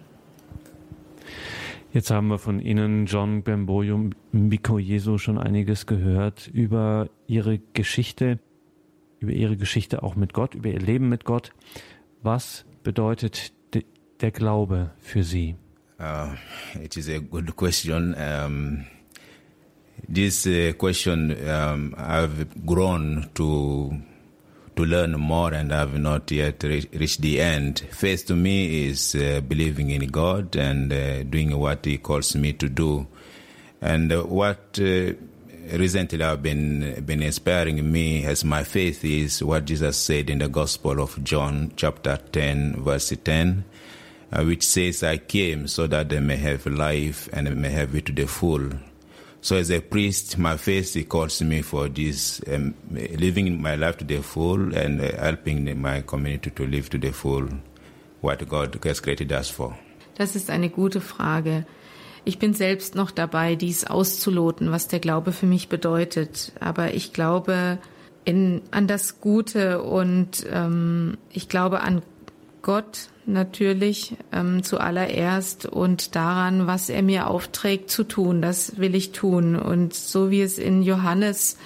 Jetzt 1.96 2.10
haben 2.10 2.28
wir 2.28 2.38
von 2.38 2.60
Ihnen, 2.60 3.06
John 3.06 3.42
Bemboyo 3.42 4.10
Miko 4.30 4.78
Jesu, 4.78 5.16
schon 5.16 5.38
einiges 5.38 5.86
gehört 5.86 6.46
über 6.46 7.08
Ihre 7.26 7.58
Geschichte, 7.72 8.38
über 9.18 9.32
Ihre 9.32 9.56
Geschichte 9.56 10.02
auch 10.02 10.14
mit 10.14 10.34
Gott, 10.34 10.54
über 10.54 10.68
Ihr 10.68 10.78
Leben 10.78 11.08
mit 11.08 11.24
Gott. 11.24 11.54
Was 12.22 12.66
bedeutet 12.82 13.54
de, 13.72 13.86
der 14.20 14.30
Glaube 14.30 14.90
für 14.98 15.22
Sie? 15.22 15.56
Uh, 15.98 16.34
it 16.84 16.98
is 16.98 17.08
a 17.08 17.18
good 17.18 17.56
question. 17.56 18.14
Um, 18.14 18.84
this 20.06 20.46
uh, 20.46 20.74
question 20.76 21.34
um, 21.48 21.94
I've 21.96 22.46
grown 22.66 23.30
to 23.36 23.94
to 24.76 24.84
learn 24.84 25.12
more 25.12 25.52
and 25.52 25.72
have 25.72 25.98
not 25.98 26.30
yet 26.30 26.62
re- 26.62 26.88
reached 26.92 27.22
the 27.22 27.40
end. 27.40 27.80
Faith 27.90 28.26
to 28.26 28.36
me 28.36 28.86
is 28.86 29.14
uh, 29.14 29.40
believing 29.40 29.90
in 29.90 30.06
God 30.08 30.54
and 30.56 30.92
uh, 30.92 31.22
doing 31.24 31.58
what 31.58 31.84
He 31.84 31.98
calls 31.98 32.36
me 32.36 32.52
to 32.52 32.68
do. 32.68 33.06
And 33.80 34.12
uh, 34.12 34.22
what 34.22 34.78
uh, 34.80 35.12
recently 35.76 36.22
have 36.22 36.42
been 36.42 37.02
been 37.04 37.22
inspiring 37.22 37.90
me 37.90 38.24
as 38.24 38.44
my 38.44 38.62
faith 38.64 39.04
is 39.04 39.42
what 39.42 39.64
Jesus 39.64 39.96
said 39.96 40.30
in 40.30 40.38
the 40.38 40.48
Gospel 40.48 41.00
of 41.00 41.22
John, 41.24 41.72
chapter 41.76 42.18
ten, 42.30 42.82
verse 42.82 43.12
ten. 43.24 43.64
Uh, 44.32 44.42
which 44.42 44.66
says, 44.66 45.04
I 45.04 45.18
came 45.18 45.68
so 45.68 45.86
that 45.86 46.08
they 46.08 46.18
may 46.18 46.34
have 46.34 46.66
life 46.66 47.28
and 47.32 47.54
may 47.56 47.70
have 47.70 47.94
it 47.94 48.06
to 48.06 48.12
the 48.12 48.26
full. 48.26 48.70
So 49.46 49.54
as 49.54 49.70
a 49.70 49.80
priest, 49.80 50.38
my 50.38 50.56
faith 50.56 51.08
calls 51.08 51.40
me 51.40 51.62
for 51.62 51.88
this, 51.88 52.42
um, 52.52 52.74
living 52.90 53.62
my 53.62 53.76
life 53.76 53.96
to 53.98 54.04
the 54.04 54.20
full 54.20 54.74
and 54.74 55.00
uh, 55.00 55.16
helping 55.20 55.80
my 55.80 56.00
community 56.00 56.50
to 56.50 56.66
live 56.66 56.90
to 56.90 56.98
the 56.98 57.12
full 57.12 57.46
what 58.22 58.48
God 58.48 58.76
has 58.84 58.98
created 58.98 59.30
us 59.30 59.48
for? 59.48 59.78
Das 60.16 60.34
ist 60.34 60.50
eine 60.50 60.68
gute 60.68 61.00
Frage. 61.00 61.64
Ich 62.24 62.40
bin 62.40 62.54
selbst 62.54 62.96
noch 62.96 63.12
dabei, 63.12 63.54
dies 63.54 63.84
auszuloten, 63.84 64.72
was 64.72 64.88
der 64.88 64.98
Glaube 64.98 65.30
für 65.30 65.46
mich 65.46 65.68
bedeutet. 65.68 66.50
Aber 66.58 66.94
ich 66.94 67.12
glaube 67.12 67.78
in, 68.24 68.62
an 68.72 68.88
das 68.88 69.20
Gute 69.20 69.80
und 69.80 70.44
ähm, 70.50 71.18
ich 71.30 71.48
glaube 71.48 71.82
an 71.82 72.02
Gott 72.66 73.10
natürlich 73.26 74.16
ähm, 74.32 74.64
zuallererst 74.64 75.66
und 75.66 76.16
daran, 76.16 76.66
was 76.66 76.88
er 76.88 77.02
mir 77.04 77.28
aufträgt 77.28 77.92
zu 77.92 78.02
tun. 78.02 78.42
Das 78.42 78.76
will 78.76 78.96
ich 78.96 79.12
tun. 79.12 79.54
Und 79.54 79.94
so 79.94 80.32
wie 80.32 80.40
es 80.40 80.58
in 80.58 80.82
Johannes 80.82 81.58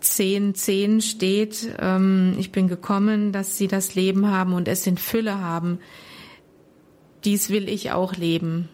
10, 0.00 0.54
10 0.54 1.00
steht, 1.00 1.74
ähm, 1.80 2.36
ich 2.38 2.52
bin 2.52 2.68
gekommen, 2.68 3.32
dass 3.32 3.56
sie 3.56 3.66
das 3.66 3.94
Leben 3.94 4.30
haben 4.30 4.52
und 4.52 4.68
es 4.68 4.86
in 4.86 4.98
Fülle 4.98 5.40
haben. 5.40 5.78
Dies 7.24 7.48
will 7.48 7.66
ich 7.66 7.92
auch 7.92 8.14
leben. 8.14 8.68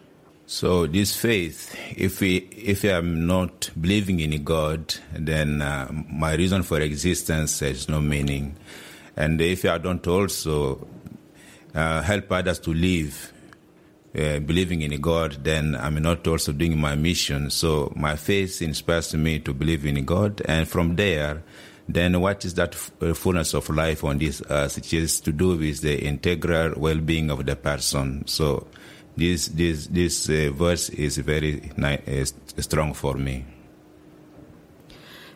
So 0.45 0.85
this 0.85 1.15
faith, 1.15 1.69
if 1.97 2.19
we, 2.19 2.43
if 2.57 2.83
I'm 2.83 3.25
not 3.25 3.71
believing 3.77 4.19
in 4.19 4.43
God, 4.43 4.99
then 5.17 5.61
uh, 5.61 5.87
my 5.93 6.35
reason 6.35 6.61
for 6.61 6.81
existence 6.81 7.61
has 7.61 7.87
no 7.87 8.01
meaning. 8.01 8.57
And 9.15 9.39
if 9.39 9.63
I 9.63 9.77
don't 9.77 10.05
also 10.05 10.85
uh, 11.73 12.01
help 12.01 12.31
others 12.31 12.59
to 12.59 12.73
live, 12.73 13.33
uh, 14.17 14.39
believing 14.39 14.81
in 14.81 14.99
God, 15.01 15.43
then 15.43 15.75
I'm 15.75 15.95
not 16.01 16.27
also 16.27 16.51
doing 16.51 16.77
my 16.77 16.95
mission. 16.95 17.49
So 17.49 17.91
my 17.95 18.15
faith 18.15 18.61
inspires 18.61 19.13
me 19.13 19.39
to 19.39 19.53
believe 19.53 19.85
in 19.85 20.03
God, 20.05 20.41
and 20.45 20.67
from 20.67 20.95
there, 20.95 21.43
then 21.87 22.19
what 22.21 22.45
is 22.45 22.53
that 22.55 22.75
uh, 23.01 23.13
fullness 23.13 23.53
of 23.53 23.69
life 23.69 24.03
on 24.03 24.17
this 24.17 24.41
earth? 24.49 24.77
It 24.77 24.93
is 24.93 25.19
to 25.21 25.31
do 25.31 25.57
with 25.57 25.81
the 25.81 25.97
integral 26.03 26.73
well-being 26.77 27.29
of 27.31 27.45
the 27.45 27.55
person. 27.55 28.27
So 28.27 28.67
this 29.17 29.47
this 29.47 29.87
this 29.87 30.29
uh, 30.29 30.51
verse 30.53 30.89
is 30.89 31.17
very 31.17 31.71
uh, 31.81 32.25
strong 32.61 32.93
for 32.93 33.15
me. 33.15 33.45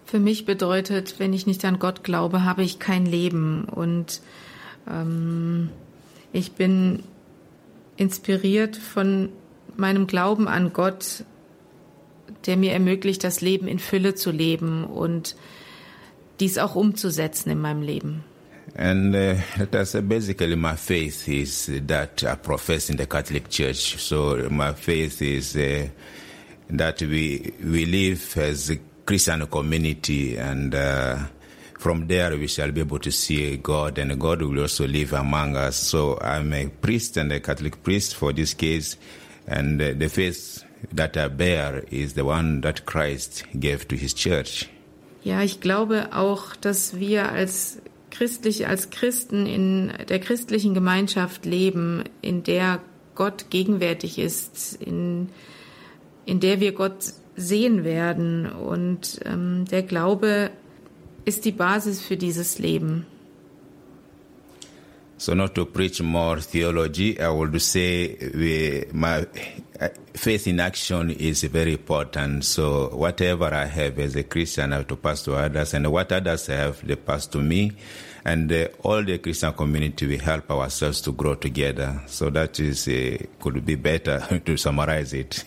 Für 0.06 0.20
mich 0.20 0.46
bedeutet, 0.46 1.16
wenn 1.18 1.34
ich 1.34 1.48
nicht 1.48 1.66
an 1.66 1.80
Gott 1.80 2.04
glaube, 2.04 2.46
habe 2.46 2.64
ich 2.64 2.78
kein 2.80 3.06
Leben 3.06 3.66
und 3.66 4.22
ähm, 4.88 5.72
ich 6.34 6.54
bin 6.54 7.04
inspiriert 7.98 8.76
von 8.76 9.30
meinem 9.78 10.08
Glauben 10.08 10.48
an 10.48 10.74
Gott, 10.74 11.24
der 12.46 12.58
mir 12.58 12.74
ermöglicht, 12.74 13.24
das 13.24 13.42
Leben 13.42 13.68
in 13.68 13.80
Fülle 13.80 14.16
zu 14.16 14.32
leben 14.32 14.84
und 14.86 15.36
dies 16.40 16.58
auch 16.58 16.76
umzusetzen 16.76 17.50
in 17.50 17.62
meinem 17.62 17.82
Leben. 17.82 18.24
And 18.78 19.16
uh, 19.16 19.36
that's 19.72 19.96
uh, 19.96 20.02
basically 20.02 20.56
my 20.56 20.76
faith 20.76 21.28
is 21.28 21.72
that 21.88 22.24
I 22.24 22.36
profess 22.36 22.90
in 22.90 22.98
the 22.98 23.06
Catholic 23.06 23.50
Church. 23.50 23.98
So 24.00 24.50
my 24.50 24.74
faith 24.74 25.22
is 25.22 25.56
uh, 25.56 25.88
that 26.72 27.02
we 27.02 27.54
we 27.64 27.86
live 27.86 28.38
as 28.38 28.72
a 28.72 28.78
Christian 29.06 29.46
community, 29.48 30.36
and 30.36 30.74
uh, 30.76 31.20
from 31.86 32.08
there 32.08 32.36
we 32.36 32.48
shall 32.48 32.72
be 32.72 32.82
able 32.82 32.98
to 32.98 33.12
see 33.12 33.58
God, 33.58 34.00
and 34.00 34.20
God 34.20 34.42
will 34.42 34.60
also 34.60 34.88
live 34.88 35.14
among 35.14 35.56
us. 35.56 35.76
So 35.76 36.18
I'm 36.20 36.52
a 36.52 36.68
priest 36.68 37.16
and 37.16 37.32
a 37.32 37.40
Catholic 37.40 37.84
priest 37.84 38.16
for 38.16 38.34
this 38.34 38.56
case, 38.56 38.98
and 39.46 39.80
the 39.80 40.10
faith 40.10 40.64
that 40.92 41.16
I 41.16 41.28
bear 41.28 41.84
is 41.92 42.16
the 42.16 42.26
one 42.26 42.62
that 42.62 42.88
Christ 42.88 43.44
gave 43.60 43.88
to 43.90 43.96
His 43.96 44.16
Church. 44.16 44.68
Ja, 45.24 45.44
ich 45.44 45.62
glaube 45.62 46.10
auch, 46.12 46.56
dass 46.56 47.00
wir 47.00 47.32
als 47.32 47.80
christlich 48.10 48.66
als 48.66 48.90
Christen 48.90 49.46
in 49.46 49.94
der 50.10 50.18
christlichen 50.18 50.74
Gemeinschaft 50.74 51.46
leben, 51.46 52.06
in 52.24 52.42
der 52.42 52.82
Gott 53.14 53.52
gegenwärtig 53.52 54.18
ist, 54.18 54.82
in, 54.82 55.30
in 56.26 56.40
der 56.40 56.60
wir 56.60 56.72
Gott 56.72 57.14
sehen 57.36 57.84
werden. 57.84 58.48
Und 58.52 59.20
ähm, 59.24 59.66
der 59.66 59.84
Glaube 59.84 60.50
ist 61.26 61.46
die 61.46 61.52
Basis 61.52 62.02
für 62.02 62.18
dieses 62.18 62.60
Leben. 62.60 63.06
So 65.18 65.34
not 65.34 65.56
to 65.56 65.66
preach 65.66 66.02
more 66.02 66.42
theology, 66.42 67.18
I 67.20 67.30
would 67.30 67.62
say 67.62 68.18
we, 68.34 68.86
my 68.92 69.26
faith 70.14 70.46
in 70.48 70.60
action 70.60 71.10
is 71.10 71.44
very 71.44 71.74
important. 71.74 72.44
So 72.44 72.90
whatever 72.90 73.54
I 73.54 73.66
have 73.66 73.98
as 74.00 74.16
a 74.18 74.24
Christian, 74.24 74.74
I 74.74 74.78
have 74.78 74.88
to 74.88 74.98
pass 74.98 75.24
to 75.24 75.36
others, 75.36 75.74
and 75.74 75.90
what 75.90 76.12
others 76.12 76.48
have, 76.48 76.86
they 76.86 76.98
pass 76.98 77.28
to 77.28 77.38
me. 77.40 77.72
And 78.26 78.52
uh, 78.52 78.68
all 78.84 79.04
the 79.04 79.20
Christian 79.20 79.54
community, 79.54 80.08
we 80.08 80.18
help 80.18 80.50
ourselves 80.52 81.00
to 81.02 81.12
grow 81.14 81.36
together. 81.36 82.02
So 82.08 82.30
that 82.32 82.60
is, 82.60 82.88
uh, 82.88 83.18
could 83.40 83.66
be 83.66 83.76
better 83.76 84.42
to 84.46 84.58
summarize 84.58 85.14
it. 85.14 85.46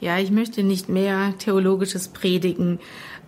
Ja, 0.00 0.16
ich 0.20 0.30
möchte 0.30 0.62
nicht 0.62 0.88
mehr 0.88 1.34
theologisches 1.38 2.06
predigen. 2.06 2.78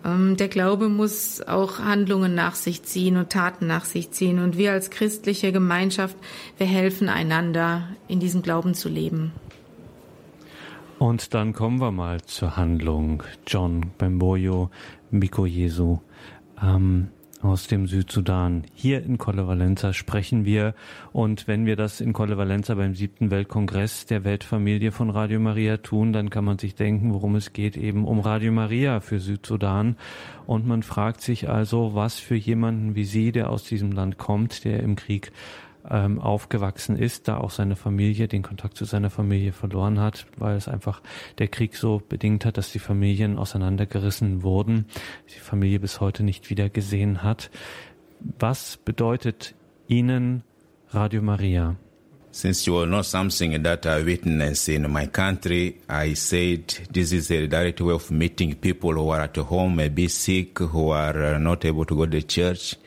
Ähm, 0.03 0.37
der 0.37 0.47
Glaube 0.47 0.89
muss 0.89 1.41
auch 1.41 1.79
Handlungen 1.79 2.35
nach 2.35 2.55
sich 2.55 2.83
ziehen 2.83 3.17
und 3.17 3.29
Taten 3.29 3.67
nach 3.67 3.85
sich 3.85 4.11
ziehen. 4.11 4.39
Und 4.39 4.57
wir 4.57 4.71
als 4.71 4.89
christliche 4.89 5.51
Gemeinschaft, 5.51 6.17
wir 6.57 6.67
helfen 6.67 7.09
einander, 7.09 7.87
in 8.07 8.19
diesem 8.19 8.41
Glauben 8.41 8.73
zu 8.73 8.89
leben. 8.89 9.31
Und 10.99 11.33
dann 11.33 11.53
kommen 11.53 11.81
wir 11.81 11.91
mal 11.91 12.21
zur 12.21 12.57
Handlung. 12.57 13.23
John 13.47 13.91
Bemboyo, 13.97 14.69
Miko 15.09 15.45
Jesu. 15.45 15.99
Ähm, 16.61 17.09
aus 17.43 17.67
dem 17.67 17.87
Südsudan. 17.87 18.63
Hier 18.73 19.03
in 19.03 19.17
Colle 19.17 19.47
Valenza 19.47 19.93
sprechen 19.93 20.45
wir 20.45 20.73
und 21.11 21.47
wenn 21.47 21.65
wir 21.65 21.75
das 21.75 22.01
in 22.01 22.13
Colle 22.13 22.37
Valenza 22.37 22.75
beim 22.75 22.95
siebten 22.95 23.31
Weltkongress 23.31 24.05
der 24.05 24.23
Weltfamilie 24.23 24.91
von 24.91 25.09
Radio 25.09 25.39
Maria 25.39 25.77
tun, 25.77 26.13
dann 26.13 26.29
kann 26.29 26.45
man 26.45 26.59
sich 26.59 26.75
denken, 26.75 27.13
worum 27.13 27.35
es 27.35 27.53
geht, 27.53 27.77
eben 27.77 28.05
um 28.05 28.19
Radio 28.19 28.51
Maria 28.51 28.99
für 28.99 29.19
Südsudan. 29.19 29.95
Und 30.45 30.67
man 30.67 30.83
fragt 30.83 31.21
sich 31.21 31.49
also, 31.49 31.95
was 31.95 32.19
für 32.19 32.35
jemanden 32.35 32.95
wie 32.95 33.05
Sie, 33.05 33.31
der 33.31 33.49
aus 33.49 33.63
diesem 33.63 33.91
Land 33.91 34.17
kommt, 34.17 34.63
der 34.63 34.81
im 34.81 34.95
Krieg 34.95 35.31
ähm, 35.89 36.19
aufgewachsen 36.19 36.97
ist, 36.97 37.27
da 37.27 37.37
auch 37.37 37.51
seine 37.51 37.75
Familie, 37.75 38.27
den 38.27 38.41
Kontakt 38.41 38.77
zu 38.77 38.85
seiner 38.85 39.09
Familie 39.09 39.51
verloren 39.51 39.99
hat, 39.99 40.25
weil 40.37 40.55
es 40.55 40.67
einfach 40.67 41.01
der 41.37 41.47
Krieg 41.47 41.75
so 41.75 42.01
bedingt 42.07 42.45
hat, 42.45 42.57
dass 42.57 42.71
die 42.71 42.79
Familien 42.79 43.37
auseinandergerissen 43.37 44.43
wurden, 44.43 44.85
die 45.33 45.39
Familie 45.39 45.79
bis 45.79 45.99
heute 45.99 46.23
nicht 46.23 46.49
wieder 46.49 46.69
gesehen 46.69 47.23
hat. 47.23 47.49
Was 48.39 48.77
bedeutet 48.77 49.55
Ihnen 49.87 50.43
Radio 50.89 51.21
Maria? 51.21 51.75
Since 52.33 52.65
you 52.65 52.77
are 52.77 52.87
not 52.87 53.05
something 53.05 53.61
that 53.61 53.85
I 53.85 54.05
witnessed 54.05 54.69
in 54.69 54.89
my 54.89 55.05
country, 55.07 55.81
I 55.89 56.13
said 56.13 56.65
this 56.89 57.11
is 57.11 57.29
a 57.29 57.45
direct 57.45 57.81
way 57.81 57.93
of 57.93 58.09
meeting 58.09 58.55
people 58.55 58.93
who 58.93 59.09
are 59.11 59.23
at 59.23 59.35
home, 59.35 59.75
maybe 59.75 60.07
sick, 60.07 60.59
who 60.59 60.91
are 60.91 61.37
not 61.39 61.65
able 61.65 61.83
to 61.83 61.95
go 61.95 62.05
to 62.05 62.21
church. 62.21 62.77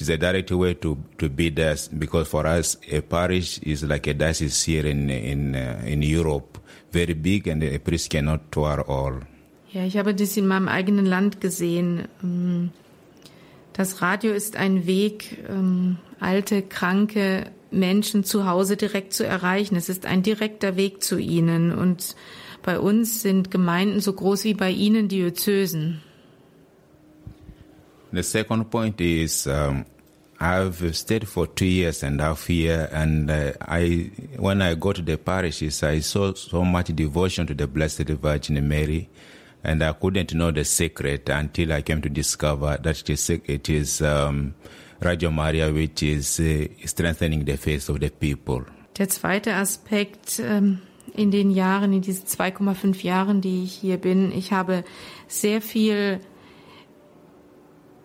It's 0.00 0.08
a 0.08 0.16
direct 0.16 0.50
way 0.50 0.74
to, 0.74 0.96
to 1.18 1.28
be 1.28 1.50
there 1.50 1.76
because 1.98 2.28
for 2.28 2.46
us, 2.46 2.78
a 2.90 3.02
parish 3.02 3.58
is 3.58 3.82
like 3.84 4.06
a 4.06 4.14
diocese 4.14 4.62
here 4.62 4.86
in, 4.86 5.10
in, 5.10 5.54
uh, 5.54 5.82
in 5.84 6.00
Europe, 6.00 6.58
very 6.90 7.12
big 7.12 7.48
and 7.48 7.62
a 7.62 7.78
priest 7.78 8.10
cannot 8.10 8.50
tour 8.50 8.82
all. 8.88 9.20
Ja, 9.72 9.84
ich 9.84 9.96
habe 9.96 10.14
das 10.14 10.36
in 10.36 10.48
meinem 10.48 10.68
eigenen 10.68 11.06
Land 11.06 11.40
gesehen. 11.40 12.08
Das 13.72 14.02
Radio 14.02 14.32
ist 14.32 14.56
ein 14.56 14.86
Weg, 14.86 15.44
alte, 16.18 16.62
kranke 16.62 17.52
Menschen 17.70 18.24
zu 18.24 18.46
Hause 18.46 18.76
direkt 18.76 19.12
zu 19.12 19.24
erreichen. 19.24 19.76
Es 19.76 19.88
ist 19.88 20.06
ein 20.06 20.22
direkter 20.22 20.76
Weg 20.76 21.04
zu 21.04 21.18
ihnen. 21.18 21.72
Und 21.72 22.16
bei 22.62 22.80
uns 22.80 23.22
sind 23.22 23.50
Gemeinden 23.50 24.00
so 24.00 24.12
groß 24.12 24.44
wie 24.44 24.54
bei 24.54 24.70
Ihnen 24.70 25.08
Diözesen. 25.08 26.02
The 28.12 28.22
second 28.22 28.70
point 28.70 29.00
is 29.00 29.46
um, 29.46 29.84
I've 30.40 30.96
stayed 30.96 31.28
for 31.28 31.46
two 31.46 31.66
years 31.66 32.02
and 32.02 32.20
a 32.20 32.24
half 32.24 32.46
here, 32.46 32.88
and 32.92 33.30
uh, 33.30 33.52
I 33.60 34.10
when 34.36 34.62
I 34.62 34.74
go 34.74 34.92
to 34.92 35.02
the 35.02 35.16
parishes, 35.16 35.82
I 35.82 36.00
saw 36.00 36.34
so 36.34 36.64
much 36.64 36.88
devotion 36.96 37.46
to 37.46 37.54
the 37.54 37.66
Blessed 37.66 38.08
Virgin 38.08 38.66
Mary, 38.66 39.08
and 39.62 39.82
I 39.82 39.92
couldn't 39.92 40.34
know 40.34 40.50
the 40.50 40.64
secret 40.64 41.28
until 41.28 41.72
I 41.72 41.82
came 41.82 42.02
to 42.02 42.08
discover 42.08 42.78
that 42.82 43.08
it 43.08 43.10
is, 43.10 43.30
is 43.68 44.02
um, 44.02 44.54
Radio 45.00 45.30
Maria 45.30 45.70
which 45.70 46.02
is 46.02 46.40
uh, 46.40 46.66
strengthening 46.86 47.44
the 47.44 47.56
faith 47.56 47.88
of 47.90 48.00
the 48.00 48.10
people. 48.10 48.64
Der 48.98 49.08
zweite 49.08 49.54
Aspekt 49.54 50.40
ähm, 50.40 50.80
in 51.14 51.30
den 51.30 51.50
Jahren, 51.50 51.92
in 51.92 52.00
diesen 52.00 52.26
2,5 52.26 53.04
Jahren, 53.04 53.40
die 53.40 53.64
ich 53.64 53.74
hier 53.74 53.98
bin, 53.98 54.32
ich 54.32 54.52
habe 54.52 54.84
sehr 55.28 55.60
viel 55.60 56.20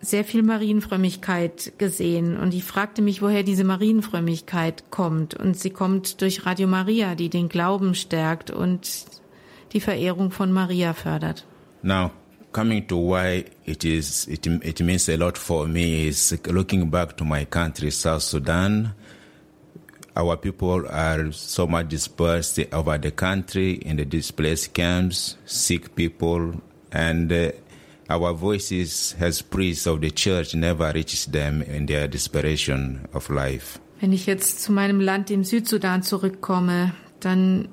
sehr 0.05 0.23
viel 0.23 0.43
Marienfrömmigkeit 0.43 1.73
gesehen 1.77 2.37
und 2.37 2.53
ich 2.53 2.63
fragte 2.63 3.01
mich, 3.01 3.21
woher 3.21 3.43
diese 3.43 3.63
Marienfrömmigkeit 3.63 4.91
kommt. 4.91 5.33
Und 5.33 5.57
sie 5.57 5.69
kommt 5.69 6.21
durch 6.21 6.45
Radio 6.45 6.67
Maria, 6.67 7.15
die 7.15 7.29
den 7.29 7.49
Glauben 7.49 7.95
stärkt 7.95 8.51
und 8.51 9.05
die 9.73 9.79
Verehrung 9.79 10.31
von 10.31 10.51
Maria 10.51 10.93
fördert. 10.93 11.45
Now, 11.81 12.11
coming 12.51 12.87
to 12.87 12.97
why 12.97 13.45
it 13.65 13.83
is, 13.83 14.27
it, 14.27 14.45
it 14.45 14.79
means 14.81 15.09
a 15.09 15.15
lot 15.15 15.37
for 15.37 15.67
me 15.67 16.07
is 16.07 16.37
looking 16.47 16.89
back 16.89 17.17
to 17.17 17.25
my 17.25 17.45
country, 17.45 17.91
South 17.91 18.21
Sudan. 18.21 18.93
our 20.15 20.37
people 20.37 20.87
are 20.87 21.31
so 21.31 21.67
much 21.67 21.89
dispersed 21.89 22.59
over 22.73 22.97
the 22.97 23.11
country 23.11 23.73
in 23.73 23.97
the 23.97 24.05
displaced 24.05 24.73
camps, 24.73 25.37
sick 25.45 25.95
people, 25.95 26.53
and 26.91 27.31
uh, 27.31 27.51
our 28.09 28.33
voices 28.33 29.15
as 29.19 29.41
priests 29.41 29.87
of 29.87 30.01
the 30.01 30.11
church 30.11 30.53
never 30.55 30.91
reaches 30.93 31.25
them 31.25 31.61
in 31.61 31.87
their 31.87 32.07
desperation 32.07 33.07
of 33.13 33.29
life. 33.29 33.79
Wenn 33.99 34.13
ich 34.13 34.25
jetzt 34.25 34.61
zu 34.61 34.71
meinem 34.71 34.99
Land 34.99 35.31
im 35.31 35.43
Südsudan 35.43 36.03
zurückkomme, 36.03 36.93
dann 37.19 37.69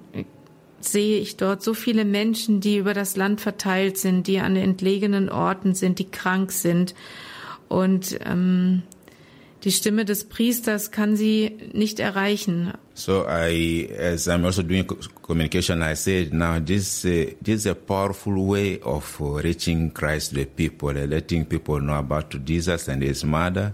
sehe 0.81 1.19
ich 1.19 1.37
dort 1.37 1.63
so 1.63 1.75
viele 1.75 2.05
Menschen, 2.05 2.61
die 2.61 2.77
über 2.77 2.95
das 2.95 3.17
Land 3.17 3.41
verteilt 3.41 3.99
sind, 3.99 4.27
die 4.27 4.39
an 4.41 4.57
entlegenen 4.57 5.29
Orten 5.29 5.75
sind, 5.75 5.99
die 5.99 6.11
krank 6.11 6.53
sind. 6.53 6.95
Und 7.69 8.19
ähm, 8.25 8.83
die 9.65 9.73
Stimme 9.73 10.05
des 10.05 10.25
Priesters 10.25 10.91
kann 10.91 11.17
sie 11.17 11.59
nicht 11.73 12.01
erreichen. 12.01 12.73
So 12.95 13.25
I, 13.27 13.89
as 13.97 14.29
I'm 14.29 14.45
also 14.45 14.63
doing 14.63 14.85
communication, 14.85 15.83
I 15.83 15.95
said, 15.95 16.35
now 16.35 16.59
this, 16.59 17.05
uh, 17.05 17.31
this 17.41 17.61
is 17.61 17.67
a 17.67 17.75
powerful 17.75 18.45
way 18.45 18.81
of 18.81 19.19
reaching 19.21 19.91
Christ 19.91 20.31
to 20.31 20.37
the 20.37 20.45
people, 20.45 20.91
uh, 20.91 21.07
letting 21.07 21.47
people 21.47 21.81
know 21.81 21.99
about 21.99 22.45
Jesus 22.45 22.89
and 22.89 23.03
His 23.03 23.25
mother, 23.25 23.73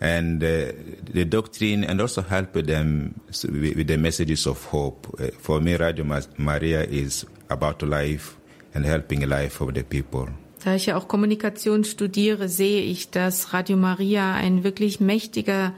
and 0.00 0.42
uh, 0.42 0.72
the 1.12 1.24
doctrine, 1.24 1.84
and 1.84 2.00
also 2.00 2.22
help 2.22 2.54
them 2.54 3.20
with, 3.44 3.76
with 3.76 3.86
the 3.86 3.96
messages 3.96 4.46
of 4.46 4.64
hope. 4.64 5.14
Uh, 5.18 5.28
for 5.38 5.60
me, 5.60 5.76
Radio 5.76 6.04
Maria 6.36 6.82
is 6.82 7.24
about 7.48 7.82
life 7.82 8.36
and 8.74 8.84
helping 8.84 9.28
life 9.28 9.60
of 9.60 9.74
the 9.74 9.84
people. 9.84 10.28
Da 10.64 10.74
ich 10.74 10.86
ja 10.86 10.96
auch 10.96 11.06
Kommunikation 11.06 11.84
studiere, 11.84 12.48
sehe 12.48 12.82
ich, 12.82 13.10
dass 13.10 13.52
Radio 13.52 13.76
Maria 13.76 14.34
ein 14.34 14.64
wirklich 14.64 14.98
mächtiger 14.98 15.72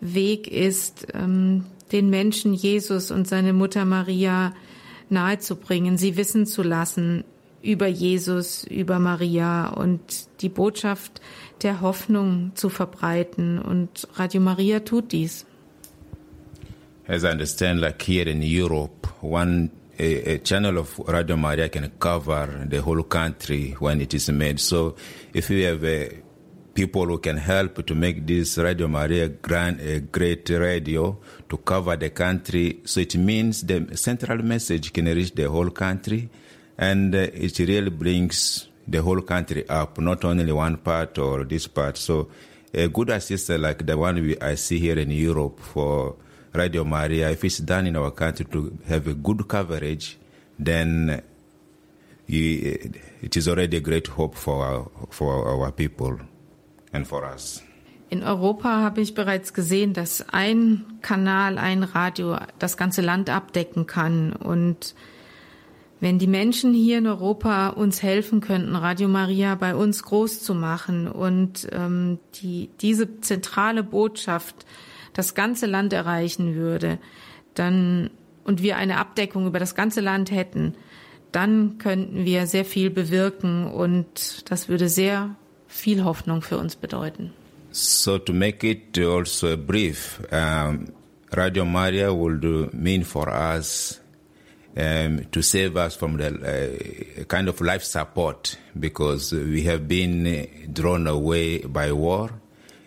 Weg 0.00 0.48
ist, 0.48 1.08
ähm, 1.12 1.66
den 1.92 2.10
Menschen 2.10 2.54
Jesus 2.54 3.10
und 3.10 3.28
seine 3.28 3.52
Mutter 3.52 3.84
Maria 3.84 4.54
nahezubringen, 5.08 5.98
sie 5.98 6.16
wissen 6.16 6.46
zu 6.46 6.62
lassen 6.62 7.24
über 7.62 7.86
Jesus, 7.86 8.64
über 8.64 8.98
Maria 8.98 9.68
und 9.68 10.00
die 10.40 10.48
Botschaft 10.48 11.20
der 11.62 11.80
Hoffnung 11.80 12.52
zu 12.54 12.68
verbreiten. 12.70 13.58
Und 13.58 14.08
Radio 14.14 14.40
Maria 14.40 14.80
tut 14.80 15.12
dies. 15.12 15.44
As 17.06 17.24
I 17.24 17.28
understand, 17.28 17.80
like 17.80 18.02
here 18.02 18.30
in 18.30 18.40
Europe, 18.40 19.08
one 19.20 19.70
a, 19.98 20.34
a, 20.34 20.38
channel 20.38 20.78
of 20.78 20.98
Radio 21.06 21.36
Maria 21.36 21.68
can 21.68 21.90
cover 21.98 22.66
the 22.68 22.80
whole 22.80 23.02
country 23.02 23.76
when 23.80 24.00
it 24.00 24.14
is 24.14 24.30
made. 24.30 24.58
So 24.60 24.94
if 25.34 25.50
we 25.50 25.62
have 25.62 25.84
uh, 25.84 26.14
people 26.72 27.06
who 27.06 27.18
can 27.18 27.36
help 27.36 27.84
to 27.84 27.94
make 27.94 28.26
this 28.26 28.56
Radio 28.56 28.88
Maria 28.88 29.28
grand, 29.28 29.80
a 29.80 30.00
great 30.00 30.48
radio 30.48 31.18
to 31.50 31.58
cover 31.58 31.96
the 31.96 32.10
country, 32.10 32.80
so 32.84 33.00
it 33.00 33.16
means 33.16 33.62
the 33.62 33.96
central 33.96 34.42
message 34.42 34.92
can 34.92 35.06
reach 35.06 35.34
the 35.34 35.50
whole 35.50 35.70
country 35.70 36.30
and 36.78 37.14
uh, 37.14 37.18
it 37.18 37.58
really 37.58 37.90
brings 37.90 38.68
the 38.86 39.02
whole 39.02 39.20
country 39.20 39.68
up, 39.68 39.98
not 39.98 40.24
only 40.24 40.50
one 40.52 40.78
part 40.78 41.18
or 41.18 41.44
this 41.44 41.66
part. 41.66 41.96
So 41.96 42.28
a 42.72 42.88
good 42.88 43.10
assistant 43.10 43.62
like 43.62 43.84
the 43.84 43.98
one 43.98 44.14
we, 44.22 44.40
I 44.40 44.54
see 44.54 44.78
here 44.78 44.98
in 44.98 45.10
Europe 45.10 45.60
for 45.60 46.16
Radio 46.52 46.84
Maria, 46.84 47.30
if 47.30 47.44
it's 47.44 47.58
done 47.58 47.86
in 47.86 47.96
our 47.96 48.12
country 48.12 48.46
to 48.46 48.78
have 48.86 49.06
a 49.08 49.14
good 49.14 49.46
coverage, 49.46 50.18
then 50.58 51.22
it 52.28 53.36
is 53.36 53.48
already 53.48 53.76
a 53.76 53.80
great 53.80 54.06
hope 54.06 54.36
for 54.36 54.64
our, 54.64 54.90
for 55.10 55.48
our 55.48 55.72
people 55.72 56.18
and 56.92 57.06
for 57.06 57.24
us. 57.24 57.62
In 58.10 58.24
Europa 58.24 58.68
habe 58.68 59.00
ich 59.00 59.14
bereits 59.14 59.54
gesehen, 59.54 59.92
dass 59.92 60.28
ein 60.30 60.84
Kanal, 61.00 61.58
ein 61.58 61.84
Radio 61.84 62.36
das 62.58 62.76
ganze 62.76 63.02
Land 63.02 63.30
abdecken 63.30 63.86
kann. 63.86 64.32
Und 64.32 64.96
wenn 66.00 66.18
die 66.18 66.26
Menschen 66.26 66.74
hier 66.74 66.98
in 66.98 67.06
Europa 67.06 67.68
uns 67.68 68.02
helfen 68.02 68.40
könnten, 68.40 68.74
Radio 68.74 69.06
Maria 69.06 69.54
bei 69.54 69.76
uns 69.76 70.02
groß 70.02 70.42
zu 70.42 70.56
machen 70.56 71.06
und 71.06 71.68
ähm, 71.70 72.18
die, 72.42 72.70
diese 72.80 73.20
zentrale 73.20 73.84
Botschaft 73.84 74.66
das 75.12 75.36
ganze 75.36 75.66
Land 75.66 75.92
erreichen 75.92 76.56
würde, 76.56 76.98
dann 77.54 78.10
und 78.42 78.60
wir 78.60 78.76
eine 78.76 78.96
Abdeckung 78.96 79.46
über 79.46 79.60
das 79.60 79.76
ganze 79.76 80.00
Land 80.00 80.32
hätten, 80.32 80.74
dann 81.30 81.78
könnten 81.78 82.24
wir 82.24 82.48
sehr 82.48 82.64
viel 82.64 82.90
bewirken 82.90 83.68
und 83.68 84.50
das 84.50 84.68
würde 84.68 84.88
sehr 84.88 85.36
viel 85.68 86.02
Hoffnung 86.02 86.42
für 86.42 86.58
uns 86.58 86.74
bedeuten. 86.74 87.32
So 87.72 88.18
to 88.18 88.32
make 88.32 88.64
it 88.64 88.98
also 88.98 89.56
brief, 89.56 90.20
um, 90.32 90.92
Radio 91.32 91.64
Maria 91.64 92.12
would 92.12 92.74
mean 92.74 93.04
for 93.04 93.28
us 93.28 94.00
um, 94.76 95.24
to 95.30 95.42
save 95.42 95.76
us 95.76 95.94
from 95.96 96.16
the 96.16 97.20
uh, 97.20 97.24
kind 97.24 97.48
of 97.48 97.60
life 97.60 97.84
support 97.84 98.56
because 98.78 99.32
we 99.32 99.62
have 99.64 99.86
been 99.86 100.70
drawn 100.72 101.06
away 101.06 101.58
by 101.58 101.92
war 101.92 102.30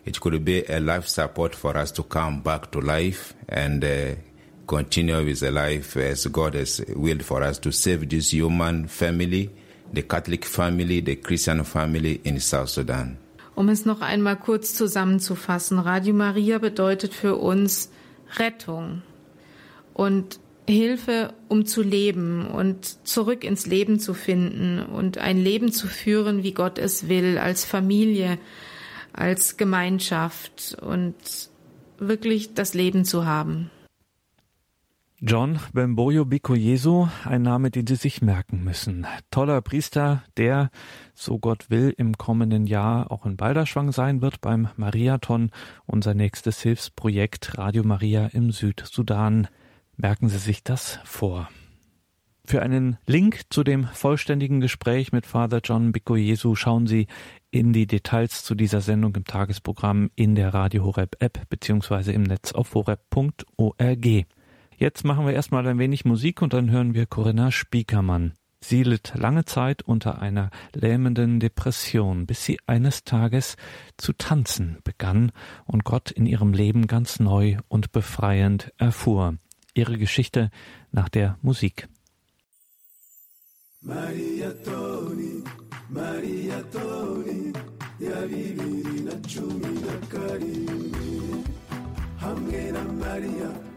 it 0.06 0.20
could 0.20 0.44
be 0.44 0.66
a 0.66 0.80
life 0.80 1.08
support 1.08 1.56
for 1.56 1.78
us 1.78 1.92
to 1.92 2.04
come 2.04 2.42
back 2.42 2.72
to 2.72 2.82
life 2.82 3.34
and 3.48 3.84
uh, 3.86 4.16
continue 4.68 5.24
with 5.24 5.40
the 5.40 5.52
life 5.52 5.96
as 5.96 6.26
God 6.28 6.56
has 6.56 6.82
willed 6.96 7.24
for 7.24 7.42
us 7.42 7.58
to 7.60 7.72
save 7.72 8.10
this 8.10 8.34
human 8.34 8.88
family, 8.88 9.50
the 9.94 10.04
Catholic 10.04 10.44
family, 10.44 11.00
the 11.00 11.16
Christian 11.18 11.64
family 11.64 12.20
in 12.26 12.40
South 12.42 12.70
Sudan. 12.70 13.18
Um 13.56 13.70
es 13.70 13.86
noch 13.86 14.02
einmal 14.02 14.38
kurz 14.38 14.74
zusammenzufassen, 14.74 15.78
Radio 15.80 16.14
Maria 16.14 16.58
bedeutet 16.58 17.14
für 17.14 17.36
uns 17.36 17.92
Rettung 18.38 19.04
und 19.94 20.40
Hilfe, 20.68 21.34
um 21.50 21.66
zu 21.66 21.82
leben 21.82 22.48
und 22.48 23.08
zurück 23.08 23.44
ins 23.44 23.66
Leben 23.66 24.00
zu 24.00 24.14
finden 24.14 24.82
und 24.82 25.18
ein 25.18 25.38
Leben 25.38 25.72
zu 25.72 25.88
führen, 25.88 26.44
wie 26.44 26.54
Gott 26.54 26.80
es 26.80 27.10
will, 27.10 27.38
als 27.38 27.66
Familie, 27.66 28.40
als 29.12 29.58
Gemeinschaft 29.58 30.78
und 30.82 31.16
wirklich 32.00 32.54
das 32.54 32.74
Leben 32.74 33.06
zu 33.06 33.26
haben. 33.26 33.70
John 35.26 35.58
Bemboyo 35.72 36.26
Bikoyesu, 36.26 37.08
ein 37.24 37.44
Name, 37.44 37.72
den 37.72 37.88
Sie 37.88 37.96
sich 37.96 38.22
merken 38.22 38.62
müssen. 38.66 39.08
Toller 39.32 39.62
Priester, 39.62 40.22
der, 40.36 40.70
so 41.14 41.40
Gott 41.40 41.70
will, 41.70 41.94
im 41.96 42.18
kommenden 42.18 42.68
Jahr 42.68 43.10
auch 43.10 43.26
in 43.26 43.38
Balderschwang 43.38 43.94
sein 43.94 44.22
wird 44.22 44.42
beim 44.42 44.68
Mariathon, 44.76 45.52
unser 45.86 46.14
nächstes 46.14 46.62
Hilfsprojekt 46.62 47.58
Radio 47.58 47.86
Maria 47.86 48.26
im 48.34 48.52
Südsudan. 48.52 49.48
Merken 49.96 50.28
Sie 50.28 50.40
sich 50.40 50.62
das 50.62 51.00
vor. 51.06 51.48
Für 52.46 52.62
einen 52.62 52.98
Link 53.06 53.44
zu 53.50 53.64
dem 53.64 53.86
vollständigen 53.86 54.60
Gespräch 54.60 55.14
mit 55.14 55.26
Father 55.26 55.62
John 55.64 55.94
Bikoyesu 55.94 56.56
schauen 56.56 56.86
Sie 56.86 57.08
in 57.50 57.72
die 57.72 57.88
Details 57.88 58.44
zu 58.44 58.56
dieser 58.56 58.82
Sendung 58.82 59.16
im 59.16 59.24
Tagesprogramm 59.24 60.12
in 60.16 60.36
der 60.36 60.54
Radio 60.54 60.84
Horeb 60.84 61.16
App 61.20 61.48
beziehungsweise 61.48 62.12
im 62.12 62.24
Netz 62.24 62.52
auf 62.52 62.74
horeb.org. 62.74 64.26
Jetzt 64.78 65.04
machen 65.04 65.26
wir 65.26 65.34
erstmal 65.34 65.68
ein 65.68 65.80
wenig 65.80 66.06
Musik 66.06 66.42
und 66.42 66.54
dann 66.54 66.72
hören 66.72 66.94
wir 66.94 67.06
Corinna 67.06 67.52
Spiekermann. 67.52 68.34
Sie 68.64 68.84
litt 68.84 69.12
lange 69.16 69.44
Zeit 69.44 69.82
unter 69.82 70.22
einer 70.22 70.50
lähmenden 70.74 71.42
Depression, 71.42 72.26
bis 72.26 72.46
sie 72.46 72.60
eines 72.66 73.04
Tages 73.04 73.58
zu 73.98 74.14
tanzen 74.14 74.78
begann 74.86 75.34
und 75.66 75.84
Gott 75.84 76.12
in 76.12 76.26
ihrem 76.26 76.54
Leben 76.54 76.88
ganz 76.88 77.20
neu 77.20 77.58
und 77.68 77.92
befreiend 77.92 78.72
erfuhr. 78.78 79.36
Ihre 79.74 79.98
Geschichte 79.98 80.50
nach 80.92 81.10
der 81.10 81.38
Musik. 81.42 81.90
Maria 83.82 84.52
Toni. 84.64 85.44
Maria 85.90 86.64
Toni 86.72 87.52
ya 88.00 88.22
bibiri 88.28 89.04
na 89.04 89.16
cumi 89.28 89.72
na 89.86 89.96
karindwi 90.08 91.44
hamwe 92.22 92.72
Maria 93.00 93.73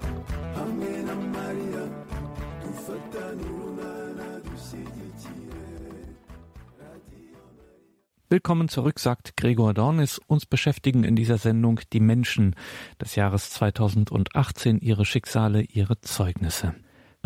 Willkommen 8.28 8.68
zurück, 8.68 8.98
sagt 8.98 9.36
Gregor 9.36 9.72
Dornis. 9.72 10.20
Uns 10.26 10.46
beschäftigen 10.46 11.04
in 11.04 11.14
dieser 11.14 11.38
Sendung 11.38 11.80
die 11.92 12.00
Menschen 12.00 12.56
des 13.00 13.14
Jahres 13.14 13.50
2018, 13.50 14.80
ihre 14.80 15.04
Schicksale, 15.04 15.62
ihre 15.62 16.00
Zeugnisse. 16.00 16.74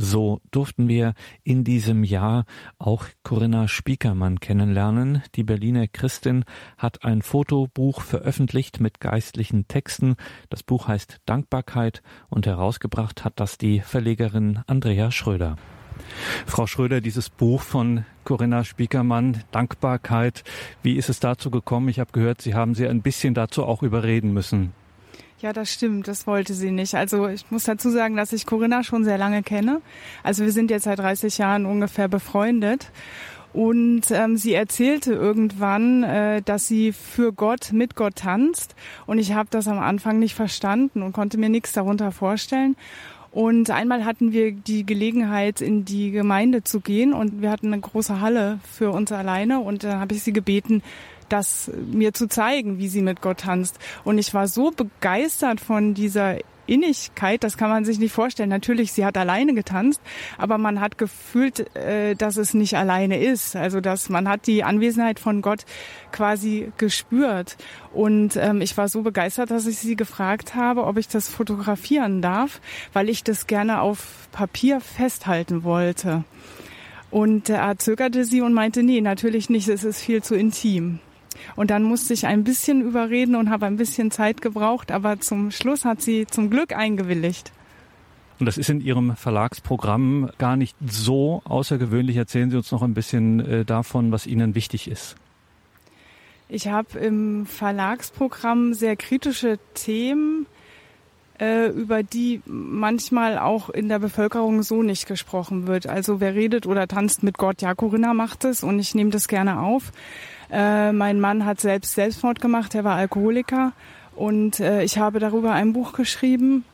So 0.02 0.40
durften 0.50 0.88
wir 0.88 1.12
in 1.44 1.62
diesem 1.62 2.04
Jahr 2.04 2.46
auch 2.78 3.04
Corinna 3.22 3.68
Spiekermann 3.68 4.40
kennenlernen. 4.40 5.22
Die 5.34 5.44
Berliner 5.44 5.88
Christin 5.88 6.46
hat 6.78 7.04
ein 7.04 7.20
Fotobuch 7.20 8.00
veröffentlicht 8.00 8.80
mit 8.80 9.00
geistlichen 9.00 9.68
Texten. 9.68 10.16
Das 10.48 10.62
Buch 10.62 10.88
heißt 10.88 11.18
Dankbarkeit 11.26 12.00
und 12.30 12.46
herausgebracht 12.46 13.26
hat 13.26 13.34
das 13.36 13.58
die 13.58 13.80
Verlegerin 13.80 14.60
Andrea 14.66 15.10
Schröder. 15.10 15.56
Frau 16.46 16.66
Schröder, 16.66 17.02
dieses 17.02 17.28
Buch 17.28 17.60
von 17.60 18.06
Corinna 18.24 18.64
Spiekermann, 18.64 19.44
Dankbarkeit, 19.50 20.44
wie 20.82 20.96
ist 20.96 21.10
es 21.10 21.20
dazu 21.20 21.50
gekommen? 21.50 21.90
Ich 21.90 22.00
habe 22.00 22.12
gehört, 22.12 22.40
Sie 22.40 22.54
haben 22.54 22.74
sie 22.74 22.88
ein 22.88 23.02
bisschen 23.02 23.34
dazu 23.34 23.66
auch 23.66 23.82
überreden 23.82 24.32
müssen. 24.32 24.72
Ja, 25.40 25.55
das 25.55 25.72
stimmt. 25.72 26.07
Das 26.07 26.26
wollte 26.26 26.53
sie 26.53 26.70
nicht. 26.70 26.94
Also 26.94 27.26
ich 27.29 27.50
muss 27.50 27.64
dazu 27.64 27.88
sagen, 27.88 28.14
dass 28.14 28.33
ich 28.35 28.44
Corinna 28.44 28.85
schon 28.85 29.05
sehr 29.05 29.16
lange 29.16 29.42
kenne. 29.42 29.81
Also 30.22 30.44
wir 30.44 30.53
sind 30.53 30.70
jetzt 30.70 30.85
seit 30.85 30.98
30 30.98 31.38
Jahren 31.38 31.64
ungefähr 31.64 32.09
befreundet. 32.09 32.90
Und 33.53 34.03
ähm, 34.11 34.37
sie 34.37 34.53
erzählte 34.53 35.12
irgendwann, 35.12 36.05
äh, 36.05 36.42
dass 36.42 36.68
sie 36.68 36.92
für 36.92 37.33
Gott 37.33 37.72
mit 37.72 37.96
Gott 37.96 38.16
tanzt. 38.16 38.76
Und 39.07 39.18
ich 39.18 39.33
habe 39.33 39.48
das 39.50 39.66
am 39.66 39.79
Anfang 39.79 40.18
nicht 40.18 40.35
verstanden 40.35 41.03
und 41.03 41.12
konnte 41.12 41.38
mir 41.38 41.48
nichts 41.48 41.72
darunter 41.72 42.12
vorstellen. 42.12 42.76
Und 43.33 43.70
einmal 43.70 44.05
hatten 44.05 44.33
wir 44.33 44.53
die 44.53 44.85
Gelegenheit, 44.85 45.61
in 45.61 45.85
die 45.85 46.11
Gemeinde 46.11 46.64
zu 46.64 46.81
gehen 46.81 47.12
und 47.12 47.40
wir 47.42 47.50
hatten 47.50 47.68
eine 47.68 47.81
große 47.81 48.20
Halle 48.20 48.59
für 48.68 48.90
uns 48.90 49.12
alleine 49.12 49.61
und 49.61 49.85
da 49.85 50.00
habe 50.00 50.14
ich 50.14 50.24
sie 50.24 50.33
gebeten, 50.33 50.83
das 51.33 51.71
mir 51.90 52.12
zu 52.12 52.29
zeigen, 52.29 52.79
wie 52.79 52.88
sie 52.88 53.03
mit 53.03 53.23
Gott 53.23 53.38
tanzt. 53.40 53.79
Und 54.05 54.19
ich 54.19 54.35
war 54.35 54.49
so 54.49 54.71
begeistert 54.71 55.61
von 55.61 55.95
dieser 55.95 56.38
Innigkeit, 56.71 57.43
das 57.43 57.57
kann 57.57 57.69
man 57.69 57.85
sich 57.85 57.99
nicht 57.99 58.12
vorstellen. 58.12 58.49
Natürlich, 58.49 58.93
sie 58.93 59.05
hat 59.05 59.16
alleine 59.16 59.55
getanzt, 59.55 60.01
aber 60.38 60.57
man 60.57 60.81
hat 60.81 60.99
gefühlt, 60.99 61.75
äh, 61.77 62.14
dass 62.14 62.37
es 62.37 62.55
nicht 62.55 62.77
alleine 62.77 63.21
ist. 63.21 63.57
Also 63.57 63.81
dass 63.81 64.09
man 64.09 64.29
hat 64.29 64.47
die 64.47 64.62
Anwesenheit 64.62 65.19
von 65.19 65.43
Gott 65.43 65.64
quasi 66.12 66.73
gespürt. 66.79 67.57
Und 67.93 68.37
ähm, 68.37 68.61
ich 68.61 68.77
war 68.77 68.88
so 68.88 69.03
begeistert, 69.03 69.51
dass 69.51 69.66
ich 69.66 69.79
sie 69.79 69.97
gefragt 69.97 70.55
habe, 70.55 70.85
ob 70.85 70.97
ich 70.97 71.09
das 71.09 71.29
fotografieren 71.29 72.23
darf, 72.23 72.61
weil 72.93 73.09
ich 73.09 73.25
das 73.25 73.49
gerne 73.49 73.81
auf 73.81 74.29
Papier 74.31 74.81
festhalten 74.81 75.64
wollte. 75.64 76.23
Und 77.11 77.49
er 77.49 77.77
zögerte 77.79 78.25
sie 78.25 78.40
und 78.40 78.53
meinte, 78.53 78.85
nee, 78.85 79.01
natürlich 79.01 79.51
nicht, 79.51 79.69
es 79.69 79.83
ist 79.83 80.01
viel 80.01 80.23
zu 80.23 80.37
intim. 80.37 81.01
Und 81.57 81.70
dann 81.70 81.83
musste 81.83 82.14
ich 82.14 82.26
ein 82.26 82.44
bisschen 82.44 82.83
überreden 82.83 83.35
und 83.35 83.50
habe 83.50 83.66
ein 83.66 83.76
bisschen 83.76 84.11
Zeit 84.11 84.40
gebraucht, 84.40 84.90
aber 84.92 85.20
zum 85.20 85.50
Schluss 85.50 85.85
hat 85.85 86.03
sie 86.03 86.26
zum 86.26 86.50
Glück 86.50 86.74
eingewilligt. 86.74 87.53
Und 88.40 88.46
das 88.46 88.57
ist 88.57 88.70
in 88.70 88.81
Ihrem 88.81 89.16
Verlagsprogramm 89.16 90.31
gar 90.38 90.57
nicht 90.57 90.74
so 90.85 91.42
außergewöhnlich. 91.44 92.16
Erzählen 92.16 92.50
Sie 92.50 92.57
uns 92.57 92.72
noch 92.72 92.83
ein 92.83 92.94
bisschen 92.94 93.40
äh, 93.40 93.64
davon, 93.66 94.12
was 94.12 94.26
Ihnen 94.26 94.55
wichtig 94.55 94.88
ist. 94.88 95.16
Ich 96.48 96.68
habe 96.68 96.98
im 96.98 97.44
Verlagsprogramm 97.46 98.72
sehr 98.72 98.96
kritische 98.96 99.59
Themen, 99.74 100.46
äh, 101.38 101.68
über 101.68 102.03
die 102.03 102.40
manchmal 102.46 103.38
auch 103.38 103.68
in 103.68 103.88
der 103.88 103.98
Bevölkerung 103.98 104.62
so 104.62 104.83
nicht 104.83 105.07
gesprochen 105.07 105.66
wird. 105.66 105.87
Also 105.87 106.18
wer 106.18 106.35
redet 106.35 106.66
oder 106.66 106.88
tanzt 106.88 107.22
mit 107.22 107.38
Gott? 107.38 107.62
Ja, 107.62 107.74
Corinna 107.74 108.14
macht 108.14 108.44
es 108.44 108.64
und 108.64 108.79
ich 108.79 108.94
nehme 108.94 109.11
das 109.11 109.29
gerne 109.29 109.61
auf. 109.61 109.92
Äh, 110.52 110.92
mein 110.92 111.20
Mann 111.20 111.44
hat 111.44 111.60
selbst 111.60 111.94
Selbstmord 111.94 112.40
gemacht, 112.40 112.74
er 112.74 112.84
war 112.84 112.96
Alkoholiker 112.96 113.72
und 114.16 114.60
äh, 114.60 114.82
ich 114.82 114.98
habe 114.98 115.18
darüber 115.18 115.52
ein 115.52 115.72
Buch 115.72 115.92
geschrieben, 115.92 116.64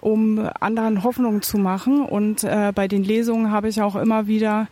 um 0.00 0.48
anderen 0.60 1.02
Hoffnung 1.02 1.42
zu 1.42 1.58
machen. 1.58 2.04
Und 2.04 2.44
äh, 2.44 2.72
bei 2.74 2.88
den 2.88 3.04
Lesungen 3.04 3.50
habe 3.50 3.68
ich 3.68 3.82
auch 3.82 3.96
immer 3.96 4.26
wieder 4.26 4.68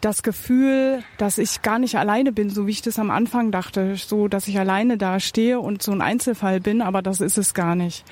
das 0.00 0.24
Gefühl, 0.24 1.04
dass 1.18 1.38
ich 1.38 1.62
gar 1.62 1.78
nicht 1.78 1.96
alleine 1.96 2.32
bin, 2.32 2.50
so 2.50 2.66
wie 2.66 2.72
ich 2.72 2.82
das 2.82 2.98
am 2.98 3.12
Anfang 3.12 3.52
dachte, 3.52 3.94
so 3.94 4.26
dass 4.26 4.48
ich 4.48 4.58
alleine 4.58 4.98
da 4.98 5.20
stehe 5.20 5.60
und 5.60 5.80
so 5.80 5.92
ein 5.92 6.00
Einzelfall 6.00 6.58
bin, 6.58 6.82
aber 6.82 7.02
das 7.02 7.20
ist 7.20 7.38
es 7.38 7.54
gar 7.54 7.76
nicht. 7.76 8.04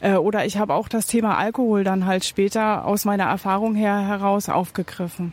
Äh, 0.00 0.14
oder 0.14 0.46
ich 0.46 0.58
habe 0.58 0.74
auch 0.74 0.88
das 0.88 1.06
Thema 1.06 1.38
Alkohol 1.38 1.84
dann 1.84 2.06
halt 2.06 2.24
später 2.24 2.84
aus 2.86 3.04
meiner 3.04 3.24
Erfahrung 3.24 3.76
her 3.76 4.00
heraus 4.00 4.48
aufgegriffen 4.48 5.32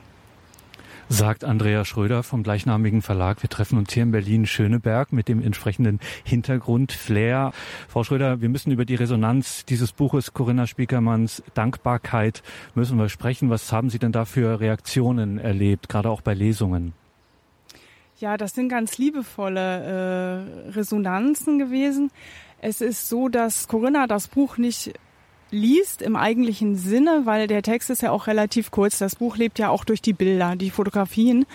sagt 1.09 1.43
Andrea 1.43 1.85
Schröder 1.85 2.23
vom 2.23 2.43
gleichnamigen 2.43 3.01
Verlag. 3.01 3.41
Wir 3.41 3.49
treffen 3.49 3.77
uns 3.77 3.93
hier 3.93 4.03
in 4.03 4.11
Berlin-Schöneberg 4.11 5.13
mit 5.13 5.27
dem 5.27 5.41
entsprechenden 5.41 5.99
Hintergrund 6.23 6.91
Flair. 6.91 7.51
Frau 7.87 8.03
Schröder, 8.03 8.41
wir 8.41 8.49
müssen 8.49 8.71
über 8.71 8.85
die 8.85 8.95
Resonanz 8.95 9.65
dieses 9.65 9.91
Buches 9.91 10.33
Corinna 10.33 10.67
Spiekermanns 10.67 11.43
Dankbarkeit 11.53 12.43
müssen 12.73 12.97
wir 12.97 13.09
sprechen. 13.09 13.49
Was 13.49 13.71
haben 13.71 13.89
Sie 13.89 13.99
denn 13.99 14.11
da 14.11 14.25
für 14.25 14.59
Reaktionen 14.59 15.37
erlebt, 15.37 15.89
gerade 15.89 16.09
auch 16.09 16.21
bei 16.21 16.33
Lesungen? 16.33 16.93
Ja, 18.17 18.37
das 18.37 18.53
sind 18.53 18.69
ganz 18.69 18.97
liebevolle 18.97 20.65
äh, 20.67 20.69
Resonanzen 20.71 21.59
gewesen. 21.59 22.11
Es 22.61 22.81
ist 22.81 23.09
so, 23.09 23.27
dass 23.27 23.67
Corinna 23.67 24.07
das 24.07 24.27
Buch 24.27 24.57
nicht 24.57 24.93
liest 25.51 26.01
im 26.01 26.15
eigentlichen 26.15 26.75
Sinne, 26.75 27.21
weil 27.25 27.47
der 27.47 27.61
Text 27.61 27.89
ist 27.89 28.01
ja 28.01 28.11
auch 28.11 28.27
relativ 28.27 28.71
kurz. 28.71 28.97
Das 28.97 29.15
Buch 29.15 29.37
lebt 29.37 29.59
ja 29.59 29.69
auch 29.69 29.85
durch 29.85 30.01
die 30.01 30.13
Bilder, 30.13 30.55
die 30.55 30.69
Fotografien 30.69 31.45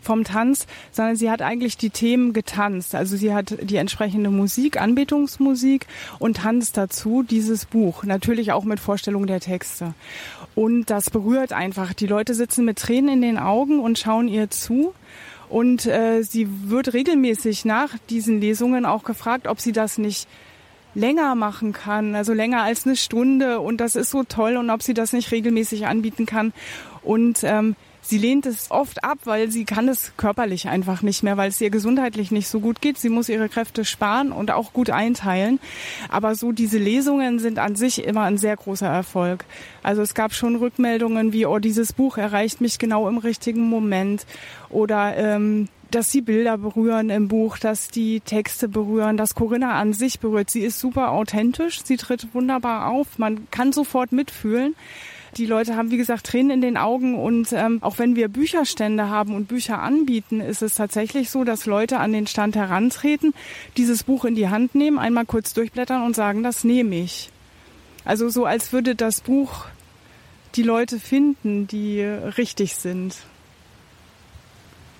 vom 0.00 0.24
Tanz, 0.24 0.66
sondern 0.92 1.16
sie 1.16 1.30
hat 1.30 1.42
eigentlich 1.42 1.76
die 1.76 1.90
Themen 1.90 2.32
getanzt. 2.32 2.94
Also 2.94 3.16
sie 3.16 3.34
hat 3.34 3.56
die 3.62 3.76
entsprechende 3.76 4.30
Musik, 4.30 4.80
Anbetungsmusik 4.80 5.86
und 6.18 6.38
tanzt 6.38 6.76
dazu 6.76 7.22
dieses 7.22 7.66
Buch. 7.66 8.04
Natürlich 8.04 8.52
auch 8.52 8.64
mit 8.64 8.80
Vorstellung 8.80 9.26
der 9.26 9.40
Texte. 9.40 9.94
Und 10.54 10.90
das 10.90 11.10
berührt 11.10 11.52
einfach. 11.52 11.92
Die 11.92 12.06
Leute 12.06 12.34
sitzen 12.34 12.64
mit 12.64 12.78
Tränen 12.78 13.14
in 13.14 13.22
den 13.22 13.38
Augen 13.38 13.80
und 13.80 13.98
schauen 13.98 14.28
ihr 14.28 14.50
zu. 14.50 14.94
Und 15.48 15.86
äh, 15.86 16.22
sie 16.22 16.48
wird 16.70 16.92
regelmäßig 16.92 17.64
nach 17.64 17.96
diesen 18.08 18.40
Lesungen 18.40 18.86
auch 18.86 19.02
gefragt, 19.02 19.48
ob 19.48 19.60
sie 19.60 19.72
das 19.72 19.98
nicht 19.98 20.28
länger 20.94 21.34
machen 21.34 21.72
kann, 21.72 22.14
also 22.14 22.32
länger 22.32 22.62
als 22.62 22.86
eine 22.86 22.96
Stunde 22.96 23.60
und 23.60 23.78
das 23.78 23.96
ist 23.96 24.10
so 24.10 24.24
toll 24.24 24.56
und 24.56 24.70
ob 24.70 24.82
sie 24.82 24.94
das 24.94 25.12
nicht 25.12 25.30
regelmäßig 25.30 25.86
anbieten 25.86 26.26
kann. 26.26 26.52
Und 27.02 27.44
ähm, 27.44 27.76
sie 28.02 28.18
lehnt 28.18 28.46
es 28.46 28.70
oft 28.70 29.04
ab, 29.04 29.18
weil 29.24 29.50
sie 29.50 29.64
kann 29.64 29.88
es 29.88 30.12
körperlich 30.16 30.68
einfach 30.68 31.02
nicht 31.02 31.22
mehr, 31.22 31.36
weil 31.36 31.48
es 31.48 31.60
ihr 31.60 31.70
gesundheitlich 31.70 32.30
nicht 32.30 32.48
so 32.48 32.60
gut 32.60 32.80
geht. 32.80 32.98
Sie 32.98 33.08
muss 33.08 33.28
ihre 33.28 33.48
Kräfte 33.48 33.84
sparen 33.84 34.32
und 34.32 34.50
auch 34.50 34.72
gut 34.72 34.90
einteilen. 34.90 35.60
Aber 36.08 36.34
so 36.34 36.52
diese 36.52 36.78
Lesungen 36.78 37.38
sind 37.38 37.58
an 37.58 37.76
sich 37.76 38.04
immer 38.04 38.22
ein 38.22 38.38
sehr 38.38 38.56
großer 38.56 38.88
Erfolg. 38.88 39.44
Also 39.82 40.02
es 40.02 40.14
gab 40.14 40.34
schon 40.34 40.56
Rückmeldungen 40.56 41.32
wie, 41.32 41.46
oh, 41.46 41.58
dieses 41.58 41.92
Buch 41.92 42.18
erreicht 42.18 42.60
mich 42.60 42.78
genau 42.78 43.08
im 43.08 43.18
richtigen 43.18 43.68
Moment 43.68 44.26
oder 44.68 45.16
ähm, 45.16 45.68
dass 45.90 46.10
die 46.10 46.20
Bilder 46.20 46.58
berühren 46.58 47.10
im 47.10 47.28
Buch, 47.28 47.58
dass 47.58 47.88
die 47.88 48.20
Texte 48.20 48.68
berühren, 48.68 49.16
dass 49.16 49.34
Corinna 49.34 49.78
an 49.78 49.92
sich 49.92 50.20
berührt. 50.20 50.50
Sie 50.50 50.60
ist 50.60 50.78
super 50.78 51.10
authentisch, 51.10 51.82
sie 51.84 51.96
tritt 51.96 52.34
wunderbar 52.34 52.88
auf, 52.88 53.18
man 53.18 53.50
kann 53.50 53.72
sofort 53.72 54.12
mitfühlen. 54.12 54.74
Die 55.36 55.46
Leute 55.46 55.76
haben, 55.76 55.92
wie 55.92 55.96
gesagt, 55.96 56.26
Tränen 56.26 56.50
in 56.50 56.60
den 56.60 56.76
Augen 56.76 57.16
und 57.16 57.52
ähm, 57.52 57.78
auch 57.82 57.98
wenn 57.98 58.16
wir 58.16 58.28
Bücherstände 58.28 59.08
haben 59.08 59.34
und 59.34 59.46
Bücher 59.46 59.80
anbieten, 59.80 60.40
ist 60.40 60.60
es 60.60 60.74
tatsächlich 60.74 61.30
so, 61.30 61.44
dass 61.44 61.66
Leute 61.66 61.98
an 61.98 62.12
den 62.12 62.26
Stand 62.26 62.56
herantreten, 62.56 63.32
dieses 63.76 64.02
Buch 64.02 64.24
in 64.24 64.34
die 64.34 64.48
Hand 64.48 64.74
nehmen, 64.74 64.98
einmal 64.98 65.26
kurz 65.26 65.54
durchblättern 65.54 66.02
und 66.02 66.16
sagen, 66.16 66.42
das 66.42 66.64
nehme 66.64 66.96
ich. 66.96 67.30
Also 68.04 68.28
so, 68.28 68.44
als 68.44 68.72
würde 68.72 68.96
das 68.96 69.20
Buch 69.20 69.66
die 70.56 70.62
Leute 70.64 70.98
finden, 70.98 71.68
die 71.68 72.02
richtig 72.02 72.74
sind. 72.74 73.16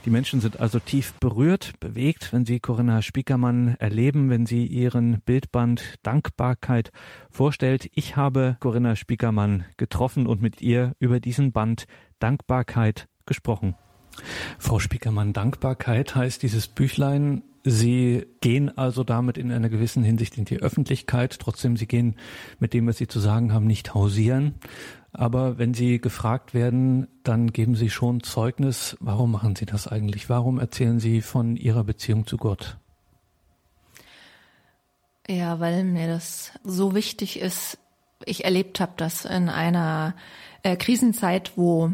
Die 0.06 0.10
Menschen 0.10 0.40
sind 0.40 0.60
also 0.60 0.78
tief 0.78 1.12
berührt, 1.20 1.78
bewegt, 1.78 2.32
wenn 2.32 2.46
sie 2.46 2.58
Corinna 2.58 3.02
Spiekermann 3.02 3.76
erleben, 3.78 4.30
wenn 4.30 4.46
sie 4.46 4.64
ihren 4.64 5.20
Bildband 5.20 5.96
Dankbarkeit 6.02 6.90
vorstellt. 7.30 7.90
Ich 7.94 8.16
habe 8.16 8.56
Corinna 8.60 8.96
Spiekermann 8.96 9.66
getroffen 9.76 10.26
und 10.26 10.40
mit 10.40 10.62
ihr 10.62 10.94
über 11.00 11.20
diesen 11.20 11.52
Band 11.52 11.84
Dankbarkeit 12.18 13.08
gesprochen. 13.26 13.74
Frau 14.58 14.78
Spiekermann, 14.78 15.32
Dankbarkeit 15.32 16.14
heißt 16.14 16.42
dieses 16.42 16.68
Büchlein. 16.68 17.42
Sie 17.62 18.26
gehen 18.40 18.76
also 18.76 19.04
damit 19.04 19.36
in 19.36 19.52
einer 19.52 19.68
gewissen 19.68 20.02
Hinsicht 20.02 20.38
in 20.38 20.46
die 20.46 20.58
Öffentlichkeit. 20.58 21.38
Trotzdem, 21.38 21.76
Sie 21.76 21.86
gehen 21.86 22.16
mit 22.58 22.72
dem, 22.72 22.86
was 22.86 22.96
Sie 22.96 23.06
zu 23.06 23.20
sagen 23.20 23.52
haben, 23.52 23.66
nicht 23.66 23.94
hausieren. 23.94 24.54
Aber 25.12 25.58
wenn 25.58 25.74
Sie 25.74 26.00
gefragt 26.00 26.54
werden, 26.54 27.08
dann 27.22 27.52
geben 27.52 27.74
Sie 27.74 27.90
schon 27.90 28.22
Zeugnis. 28.22 28.96
Warum 29.00 29.32
machen 29.32 29.56
Sie 29.56 29.66
das 29.66 29.88
eigentlich? 29.88 30.28
Warum 30.28 30.58
erzählen 30.58 31.00
Sie 31.00 31.20
von 31.20 31.56
Ihrer 31.56 31.84
Beziehung 31.84 32.26
zu 32.26 32.36
Gott? 32.36 32.78
Ja, 35.28 35.60
weil 35.60 35.84
mir 35.84 36.08
das 36.08 36.52
so 36.64 36.94
wichtig 36.94 37.38
ist. 37.40 37.78
Ich 38.24 38.44
erlebt 38.44 38.80
habe 38.80 38.92
das 38.96 39.24
in 39.24 39.48
einer 39.48 40.14
äh, 40.62 40.76
Krisenzeit, 40.76 41.52
wo 41.56 41.92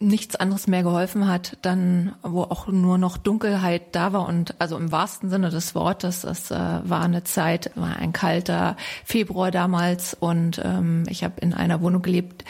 nichts 0.00 0.34
anderes 0.34 0.66
mehr 0.66 0.82
geholfen 0.82 1.28
hat, 1.28 1.58
dann 1.60 2.14
wo 2.22 2.42
auch 2.42 2.66
nur 2.66 2.96
noch 2.96 3.18
Dunkelheit 3.18 3.94
da 3.94 4.14
war 4.14 4.26
und 4.26 4.54
also 4.58 4.78
im 4.78 4.90
wahrsten 4.90 5.28
Sinne 5.28 5.50
des 5.50 5.74
Wortes, 5.74 6.24
es 6.24 6.50
äh, 6.50 6.56
war 6.56 7.02
eine 7.02 7.22
Zeit, 7.22 7.70
war 7.74 7.96
ein 7.96 8.12
kalter 8.12 8.76
Februar 9.04 9.50
damals 9.50 10.14
und 10.14 10.60
ähm, 10.64 11.04
ich 11.08 11.22
habe 11.22 11.40
in 11.40 11.52
einer 11.52 11.82
Wohnung 11.82 12.00
gelebt, 12.00 12.44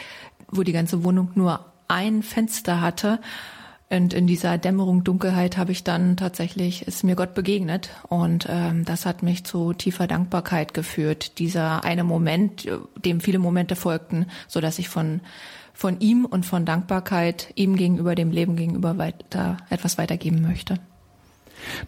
wo 0.49 0.63
die 0.63 0.71
ganze 0.71 1.03
Wohnung 1.03 1.31
nur 1.35 1.65
ein 1.89 2.23
Fenster 2.23 2.79
hatte 2.79 3.19
und 3.91 4.13
in 4.13 4.25
dieser 4.25 4.57
Dämmerung, 4.57 5.03
Dunkelheit 5.03 5.57
habe 5.57 5.73
ich 5.73 5.83
dann 5.83 6.15
tatsächlich, 6.15 6.87
ist 6.87 7.03
mir 7.03 7.17
Gott 7.17 7.33
begegnet. 7.33 7.89
Und 8.07 8.47
ähm, 8.49 8.85
das 8.85 9.05
hat 9.05 9.21
mich 9.21 9.43
zu 9.43 9.73
tiefer 9.73 10.07
Dankbarkeit 10.07 10.73
geführt. 10.73 11.39
Dieser 11.39 11.83
eine 11.83 12.05
Moment, 12.05 12.69
dem 12.95 13.19
viele 13.19 13.37
Momente 13.37 13.75
folgten, 13.75 14.27
so 14.47 14.61
dass 14.61 14.79
ich 14.79 14.87
von 14.87 15.19
von 15.81 15.99
ihm 15.99 16.25
und 16.25 16.45
von 16.45 16.63
Dankbarkeit 16.63 17.53
ihm 17.55 17.75
gegenüber, 17.75 18.13
dem 18.13 18.29
Leben 18.29 18.55
gegenüber 18.55 18.99
weiter, 18.99 19.57
etwas 19.71 19.97
weitergeben 19.97 20.43
möchte. 20.43 20.75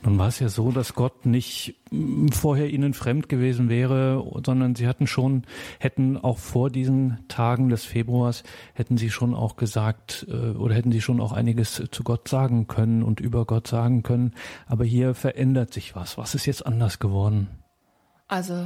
Nun 0.01 0.17
war 0.17 0.29
es 0.29 0.39
ja 0.39 0.49
so, 0.49 0.71
dass 0.71 0.95
Gott 0.95 1.27
nicht 1.27 1.75
mm, 1.91 2.29
vorher 2.29 2.71
ihnen 2.71 2.95
fremd 2.95 3.29
gewesen 3.29 3.69
wäre, 3.69 4.25
sondern 4.43 4.73
sie 4.73 4.87
hatten 4.87 5.05
schon, 5.05 5.43
hätten 5.77 6.17
auch 6.17 6.39
vor 6.39 6.71
diesen 6.71 7.19
Tagen 7.27 7.69
des 7.69 7.85
Februars, 7.85 8.41
hätten 8.73 8.97
sie 8.97 9.11
schon 9.11 9.35
auch 9.35 9.57
gesagt 9.57 10.25
äh, 10.27 10.57
oder 10.57 10.73
hätten 10.73 10.91
sie 10.91 11.01
schon 11.01 11.21
auch 11.21 11.31
einiges 11.31 11.83
zu 11.91 12.03
Gott 12.03 12.27
sagen 12.27 12.65
können 12.65 13.03
und 13.03 13.19
über 13.19 13.45
Gott 13.45 13.67
sagen 13.67 14.01
können. 14.01 14.33
Aber 14.65 14.85
hier 14.85 15.13
verändert 15.13 15.71
sich 15.71 15.95
was. 15.95 16.17
Was 16.17 16.33
ist 16.33 16.47
jetzt 16.47 16.65
anders 16.65 16.97
geworden? 16.97 17.47
Also 18.27 18.65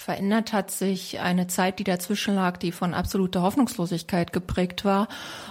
Verändert 0.00 0.54
hat 0.54 0.70
sich 0.70 1.20
eine 1.20 1.46
Zeit, 1.46 1.78
die 1.78 1.84
dazwischen 1.84 2.34
lag, 2.34 2.56
die 2.56 2.72
von 2.72 2.94
absoluter 2.94 3.42
Hoffnungslosigkeit 3.42 4.32
geprägt 4.32 4.82
war, 4.82 5.08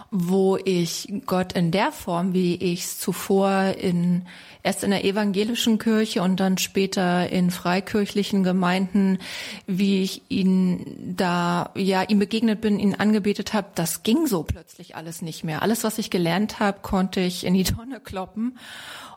wo 0.09 0.57
ich 0.57 1.13
Gott 1.27 1.53
in 1.53 1.69
der 1.69 1.91
Form, 1.91 2.33
wie 2.33 2.55
ich 2.55 2.85
es 2.85 2.97
zuvor 2.97 3.75
in, 3.77 4.25
erst 4.69 4.83
in 4.83 4.91
der 4.91 5.03
evangelischen 5.03 5.79
Kirche 5.79 6.21
und 6.21 6.39
dann 6.39 6.59
später 6.59 7.27
in 7.31 7.49
freikirchlichen 7.49 8.43
Gemeinden, 8.43 9.17
wie 9.65 10.03
ich 10.03 10.21
ihn 10.29 11.15
da, 11.17 11.71
ja, 11.75 12.03
ihm 12.03 12.19
begegnet 12.19 12.61
bin, 12.61 12.77
ihn 12.77 12.93
angebetet 12.93 13.55
habe, 13.55 13.69
das 13.73 14.03
ging 14.03 14.27
so 14.27 14.43
plötzlich 14.43 14.95
alles 14.95 15.23
nicht 15.23 15.43
mehr. 15.43 15.63
Alles, 15.63 15.83
was 15.83 15.97
ich 15.97 16.11
gelernt 16.11 16.59
habe, 16.59 16.81
konnte 16.83 17.19
ich 17.19 17.47
in 17.47 17.55
die 17.55 17.63
Tonne 17.63 17.99
kloppen. 17.99 18.59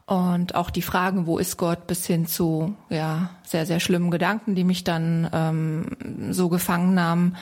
Und 0.07 0.55
auch 0.55 0.70
die 0.70 0.80
Fragen, 0.80 1.26
wo 1.26 1.36
ist 1.36 1.59
Gott, 1.59 1.86
bis 1.86 2.07
hin 2.07 2.26
zu 2.26 2.74
ja 2.88 3.28
sehr, 3.44 3.66
sehr 3.66 3.78
schlimmen 3.78 4.11
Gedanken, 4.11 4.55
die 4.55 4.64
mich 4.64 4.84
dann 4.84 5.28
ähm, 5.34 6.32
so 6.32 6.48
gefangen 6.48 6.94
nahmen. 6.94 7.36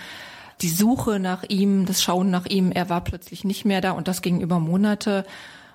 Die 0.63 0.69
Suche 0.69 1.21
nach 1.21 1.45
ihm, 1.49 1.87
das 1.87 2.03
Schauen 2.03 2.29
nach 2.29 2.47
ihm, 2.47 2.73
er 2.73 2.89
war 2.91 3.05
plötzlich 3.05 3.45
nicht 3.45 3.65
mehr 3.65 3.81
da 3.81 3.93
und 3.93 4.09
das 4.09 4.21
ging 4.21 4.41
über 4.41 4.59
Monate 4.59 5.25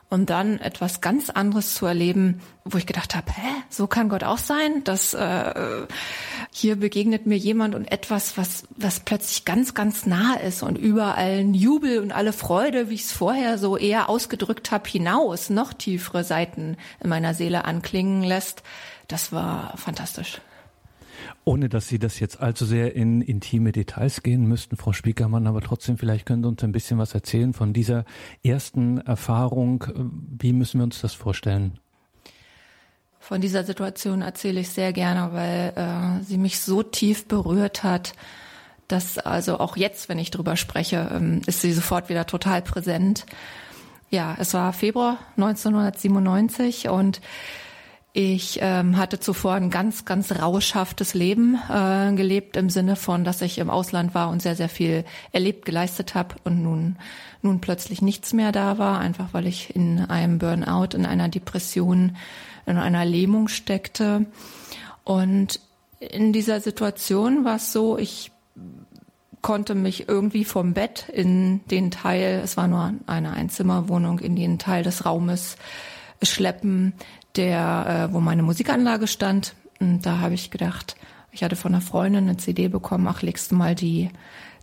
und 0.10 0.30
dann 0.30 0.60
etwas 0.60 1.02
ganz 1.02 1.30
anderes 1.30 1.74
zu 1.76 1.86
erleben, 1.86 2.42
wo 2.64 2.78
ich 2.78 2.86
gedacht 2.86 3.16
habe, 3.16 3.32
hä, 3.32 3.50
so 3.70 3.88
kann 3.88 4.10
Gott 4.10 4.24
auch 4.24 4.38
sein, 4.38 4.84
dass 4.84 5.14
äh, 5.14 5.88
hier 6.52 6.76
begegnet 6.76 7.26
mir 7.26 7.38
jemand 7.38 7.76
und 7.76 7.92
etwas, 7.92 8.38
was 8.38 8.64
was 8.76 9.00
plötzlich 9.00 9.46
ganz 9.46 9.74
ganz 9.74 10.06
nah 10.06 10.36
ist 10.36 10.64
und 10.64 10.78
überall 10.78 11.40
ein 11.40 11.54
Jubel 11.54 12.00
und 12.00 12.12
alle 12.12 12.34
Freude, 12.34 12.90
wie 12.90 12.96
ich 12.96 13.04
es 13.04 13.12
vorher 13.12 13.58
so 13.58 13.78
eher 13.78 14.10
ausgedrückt 14.10 14.72
habe, 14.72 14.88
hinaus 14.88 15.50
noch 15.50 15.74
tiefere 15.74 16.24
Seiten 16.24 16.78
in 17.02 17.10
meiner 17.10 17.34
Seele 17.34 17.66
anklingen 17.66 18.24
lässt. 18.24 18.64
Das 19.08 19.32
war 19.32 19.76
fantastisch. 19.78 20.40
Ohne 21.48 21.70
dass 21.70 21.88
Sie 21.88 22.00
das 22.00 22.20
jetzt 22.20 22.42
allzu 22.42 22.66
sehr 22.66 22.96
in 22.96 23.22
intime 23.22 23.72
Details 23.72 24.24
gehen 24.24 24.48
müssten, 24.48 24.78
Frau 24.78 24.94
Spiekermann, 24.94 25.46
aber 25.46 25.62
trotzdem, 25.62 26.00
vielleicht 26.00 26.26
können 26.26 26.42
Sie 26.42 26.50
uns 26.50 26.64
ein 26.64 26.72
bisschen 26.72 26.98
was 26.98 27.14
erzählen 27.14 27.54
von 27.54 27.72
dieser 27.72 28.04
ersten 28.44 28.98
Erfahrung. 28.98 29.86
Wie 30.40 30.54
müssen 30.54 30.80
wir 30.80 30.84
uns 30.84 31.02
das 31.02 31.14
vorstellen? 31.14 31.80
Von 33.20 33.42
dieser 33.42 33.64
Situation 33.64 34.24
erzähle 34.24 34.60
ich 34.60 34.70
sehr 34.70 34.92
gerne, 34.92 35.34
weil 35.34 35.74
äh, 35.76 36.24
sie 36.24 36.38
mich 36.38 36.60
so 36.60 36.84
tief 36.84 37.28
berührt 37.28 37.84
hat, 37.84 38.14
dass 38.88 39.18
also 39.20 39.60
auch 39.60 39.78
jetzt, 39.78 40.10
wenn 40.10 40.20
ich 40.20 40.32
drüber 40.32 40.56
spreche, 40.56 41.10
ähm, 41.12 41.42
ist 41.46 41.62
sie 41.62 41.74
sofort 41.74 42.10
wieder 42.10 42.26
total 42.26 42.62
präsent. 42.62 43.26
Ja, 44.10 44.36
es 44.40 44.54
war 44.54 44.74
Februar 44.74 45.18
1997 45.38 46.90
und 46.90 47.22
ich 48.18 48.60
ähm, 48.62 48.96
hatte 48.96 49.20
zuvor 49.20 49.56
ein 49.56 49.70
ganz, 49.70 50.06
ganz 50.06 50.32
rauschhaftes 50.32 51.16
Leben 51.16 51.60
äh, 51.70 52.14
gelebt 52.14 52.56
im 52.56 52.70
Sinne 52.70 52.96
von, 52.96 53.26
dass 53.26 53.42
ich 53.42 53.58
im 53.58 53.70
Ausland 53.70 54.16
war 54.16 54.30
und 54.30 54.42
sehr, 54.42 54.56
sehr 54.56 54.70
viel 54.70 55.04
erlebt, 55.34 55.66
geleistet 55.66 56.16
habe 56.16 56.36
und 56.46 56.64
nun, 56.64 56.96
nun 57.42 57.60
plötzlich 57.60 58.02
nichts 58.02 58.32
mehr 58.32 58.54
da 58.54 58.78
war, 58.78 59.00
einfach 59.00 59.34
weil 59.34 59.46
ich 59.48 59.76
in 59.76 60.00
einem 60.00 60.38
Burnout, 60.40 60.96
in 60.96 61.06
einer 61.06 61.28
Depression, 61.28 62.16
in 62.66 62.78
einer 62.78 63.04
Lähmung 63.04 63.50
steckte. 63.50 64.28
Und 65.04 65.60
in 66.00 66.32
dieser 66.32 66.62
Situation 66.62 67.44
war 67.44 67.58
es 67.58 67.74
so, 67.74 67.98
ich 67.98 68.32
konnte 69.42 69.76
mich 69.76 70.08
irgendwie 70.08 70.46
vom 70.46 70.74
Bett 70.74 71.10
in 71.12 71.60
den 71.68 71.92
Teil, 71.92 72.40
es 72.42 72.56
war 72.56 72.70
nur 72.70 72.94
eine 73.08 73.34
Einzimmerwohnung, 73.34 74.20
in 74.20 74.38
den 74.38 74.58
Teil 74.58 74.84
des 74.84 75.06
Raumes 75.06 75.58
schleppen, 76.24 76.94
der, 77.38 78.10
äh, 78.10 78.14
wo 78.14 78.20
meine 78.20 78.44
Musikanlage 78.44 79.08
stand. 79.08 79.56
Und 79.80 80.06
da 80.06 80.20
habe 80.20 80.34
ich 80.34 80.52
gedacht, 80.52 80.96
ich 81.32 81.44
hatte 81.44 81.56
von 81.56 81.74
einer 81.74 81.82
Freundin 81.82 82.26
eine 82.26 82.38
CD 82.38 82.68
bekommen, 82.68 83.08
ach, 83.08 83.22
legst 83.22 83.52
du 83.52 83.56
mal 83.56 83.76
die 83.76 84.10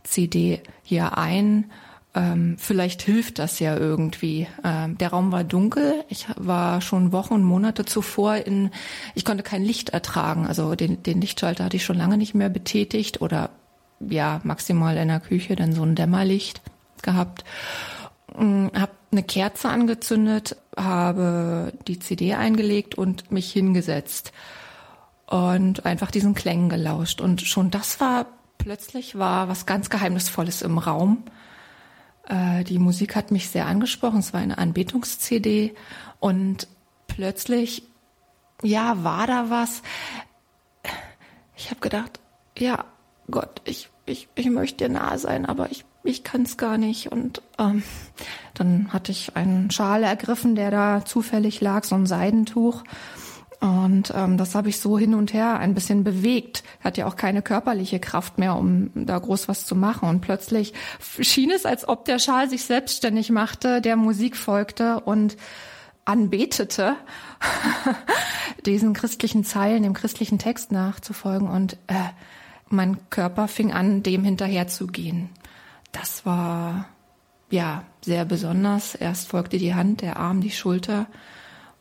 CD 0.03 0.61
hier 0.81 1.17
ein. 1.17 1.71
Ähm, 2.15 2.57
vielleicht 2.59 3.01
hilft 3.01 3.39
das 3.39 3.59
ja 3.59 3.75
irgendwie. 3.75 4.47
Ähm, 4.63 4.97
der 4.97 5.09
Raum 5.09 5.31
war 5.31 5.43
dunkel. 5.43 6.03
Ich 6.09 6.27
war 6.35 6.81
schon 6.81 7.11
Wochen 7.11 7.33
und 7.33 7.43
Monate 7.43 7.85
zuvor 7.85 8.35
in, 8.35 8.69
ich 9.15 9.25
konnte 9.25 9.43
kein 9.43 9.63
Licht 9.63 9.89
ertragen. 9.89 10.45
Also 10.45 10.75
den, 10.75 11.01
den 11.01 11.21
Lichtschalter 11.21 11.65
hatte 11.65 11.77
ich 11.77 11.85
schon 11.85 11.97
lange 11.97 12.17
nicht 12.17 12.35
mehr 12.35 12.49
betätigt 12.49 13.21
oder 13.21 13.49
ja, 13.99 14.41
maximal 14.43 14.97
in 14.97 15.07
der 15.07 15.19
Küche 15.19 15.55
dann 15.55 15.73
so 15.73 15.83
ein 15.83 15.95
Dämmerlicht 15.95 16.61
gehabt. 17.01 17.43
Mm, 18.35 18.67
habe 18.73 18.91
eine 19.11 19.23
Kerze 19.23 19.69
angezündet, 19.69 20.55
habe 20.75 21.73
die 21.87 21.99
CD 21.99 22.33
eingelegt 22.33 22.95
und 22.95 23.31
mich 23.31 23.51
hingesetzt 23.51 24.31
und 25.27 25.85
einfach 25.85 26.11
diesen 26.11 26.33
Klängen 26.33 26.69
gelauscht. 26.69 27.21
Und 27.21 27.41
schon 27.41 27.69
das 27.69 27.99
war 27.99 28.25
plötzlich 28.57 29.17
war 29.17 29.49
was 29.49 29.65
ganz 29.65 29.89
Geheimnisvolles 29.89 30.61
im 30.61 30.77
Raum. 30.77 31.23
Äh, 32.27 32.63
die 32.63 32.79
Musik 32.79 33.15
hat 33.15 33.31
mich 33.31 33.49
sehr 33.49 33.67
angesprochen. 33.67 34.19
Es 34.19 34.33
war 34.33 34.39
eine 34.39 34.57
Anbetungs-CD 34.57 35.75
und 36.19 36.67
plötzlich, 37.07 37.83
ja, 38.61 39.03
war 39.03 39.27
da 39.27 39.49
was. 39.49 39.83
Ich 41.55 41.69
habe 41.69 41.81
gedacht, 41.81 42.19
ja, 42.57 42.85
Gott, 43.29 43.61
ich, 43.65 43.89
ich, 44.05 44.27
ich 44.35 44.49
möchte 44.49 44.85
dir 44.85 44.89
nahe 44.89 45.19
sein, 45.19 45.45
aber 45.45 45.71
ich 45.71 45.85
ich 46.03 46.23
kann 46.23 46.43
es 46.43 46.57
gar 46.57 46.77
nicht. 46.77 47.11
Und 47.11 47.41
ähm, 47.57 47.83
dann 48.53 48.91
hatte 48.91 49.11
ich 49.11 49.35
einen 49.35 49.71
Schal 49.71 50.03
ergriffen, 50.03 50.55
der 50.55 50.71
da 50.71 51.05
zufällig 51.05 51.61
lag, 51.61 51.83
so 51.83 51.95
ein 51.95 52.05
Seidentuch. 52.05 52.83
Und 53.63 54.11
ähm, 54.13 54.37
das 54.37 54.55
habe 54.55 54.67
ich 54.67 54.81
so 54.81 54.99
hin 54.99 55.15
und 55.15 55.31
her 55.33 55.57
ein 55.57 55.73
bisschen 55.73 56.03
bewegt. 56.03 56.63
Hat 56.81 56.97
ja 56.97 57.07
auch 57.07 57.15
keine 57.15 57.41
körperliche 57.41 58.01
Kraft 58.01 58.37
mehr, 58.37 58.57
um 58.57 58.91
da 58.93 59.17
groß 59.17 59.47
was 59.47 59.65
zu 59.65 59.73
machen. 59.73 60.09
Und 60.09 60.19
plötzlich 60.19 60.73
schien 60.99 61.49
es, 61.49 61.65
als 61.65 61.87
ob 61.87 62.03
der 62.03 62.19
Schal 62.19 62.49
sich 62.49 62.65
selbstständig 62.65 63.29
machte, 63.29 63.79
der 63.79 63.95
Musik 63.95 64.35
folgte 64.35 64.99
und 64.99 65.37
anbetete, 66.03 66.97
diesen 68.65 68.93
christlichen 68.93 69.45
Zeilen, 69.45 69.83
dem 69.83 69.93
christlichen 69.93 70.39
Text 70.39 70.73
nachzufolgen. 70.73 71.47
Und 71.47 71.77
äh, 71.87 71.93
mein 72.67 72.97
Körper 73.09 73.47
fing 73.47 73.71
an, 73.71 74.03
dem 74.03 74.25
hinterherzugehen. 74.25 75.29
Das 75.93 76.25
war 76.25 76.89
ja 77.49 77.85
sehr 78.01 78.25
besonders. 78.25 78.95
Erst 78.95 79.29
folgte 79.29 79.57
die 79.57 79.73
Hand, 79.73 80.01
der 80.01 80.17
Arm, 80.17 80.41
die 80.41 80.51
Schulter. 80.51 81.07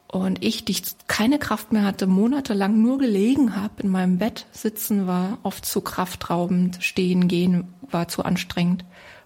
Und 0.06 0.44
ich, 0.44 0.64
die 0.66 0.76
keine 1.08 1.38
Kraft 1.38 1.72
mehr 1.72 1.84
hatte, 1.84 2.06
monatelang 2.06 2.80
nur 2.80 2.98
gelegen 2.98 3.56
habe, 3.56 3.82
in 3.82 3.88
meinem 3.88 4.18
Bett 4.18 4.46
sitzen 4.52 5.06
war 5.06 5.38
oft 5.42 5.64
zu 5.64 5.80
kraftraubend, 5.80 6.84
stehen, 6.84 7.26
gehen 7.26 7.72
war 7.90 8.08
zu 8.08 8.22
anstrengend. 8.22 8.84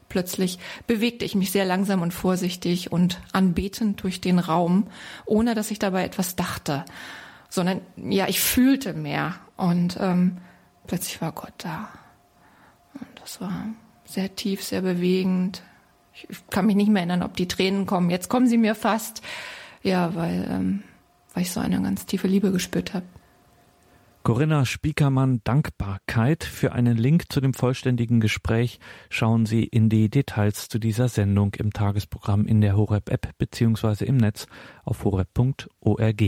Plötzlich 0.08 0.60
bewegte 0.86 1.24
ich 1.24 1.34
mich 1.34 1.50
sehr 1.50 1.64
langsam 1.64 2.02
und 2.02 2.14
vorsichtig 2.14 2.92
und 2.92 3.20
anbetend 3.32 4.04
durch 4.04 4.20
den 4.20 4.38
Raum, 4.38 4.86
ohne 5.24 5.56
dass 5.56 5.72
ich 5.72 5.80
dabei 5.80 6.04
etwas 6.04 6.36
dachte, 6.36 6.84
sondern 7.48 7.80
ja, 7.96 8.28
ich 8.28 8.40
fühlte 8.40 8.94
mehr 8.94 9.34
und 9.56 9.96
ähm, 10.00 10.36
plötzlich 10.86 11.20
war 11.20 11.32
Gott 11.32 11.54
da. 11.58 11.88
Und 12.94 13.08
das 13.20 13.40
war 13.40 13.66
sehr 14.06 14.34
tief, 14.34 14.62
sehr 14.62 14.82
bewegend. 14.82 15.62
Ich 16.14 16.38
kann 16.50 16.66
mich 16.66 16.76
nicht 16.76 16.88
mehr 16.88 17.02
erinnern, 17.02 17.22
ob 17.22 17.36
die 17.36 17.48
Tränen 17.48 17.86
kommen. 17.86 18.10
Jetzt 18.10 18.28
kommen 18.28 18.46
sie 18.46 18.58
mir 18.58 18.74
fast. 18.74 19.22
Ja, 19.82 20.14
weil, 20.14 20.48
ähm, 20.50 20.82
weil 21.34 21.42
ich 21.42 21.52
so 21.52 21.60
eine 21.60 21.80
ganz 21.82 22.06
tiefe 22.06 22.26
Liebe 22.26 22.50
gespürt 22.50 22.94
habe. 22.94 23.04
Corinna 24.26 24.64
Spiekermann, 24.64 25.40
Dankbarkeit. 25.44 26.42
Für 26.42 26.72
einen 26.72 26.96
Link 26.96 27.30
zu 27.30 27.40
dem 27.40 27.54
vollständigen 27.54 28.18
Gespräch 28.18 28.80
schauen 29.08 29.46
Sie 29.46 29.62
in 29.62 29.88
die 29.88 30.10
Details 30.10 30.68
zu 30.68 30.80
dieser 30.80 31.06
Sendung 31.08 31.54
im 31.54 31.72
Tagesprogramm 31.72 32.44
in 32.46 32.60
der 32.60 32.76
Horeb-App 32.76 33.38
bzw. 33.38 34.04
im 34.04 34.16
Netz 34.16 34.48
auf 34.84 35.04
horeb.org. 35.04 36.22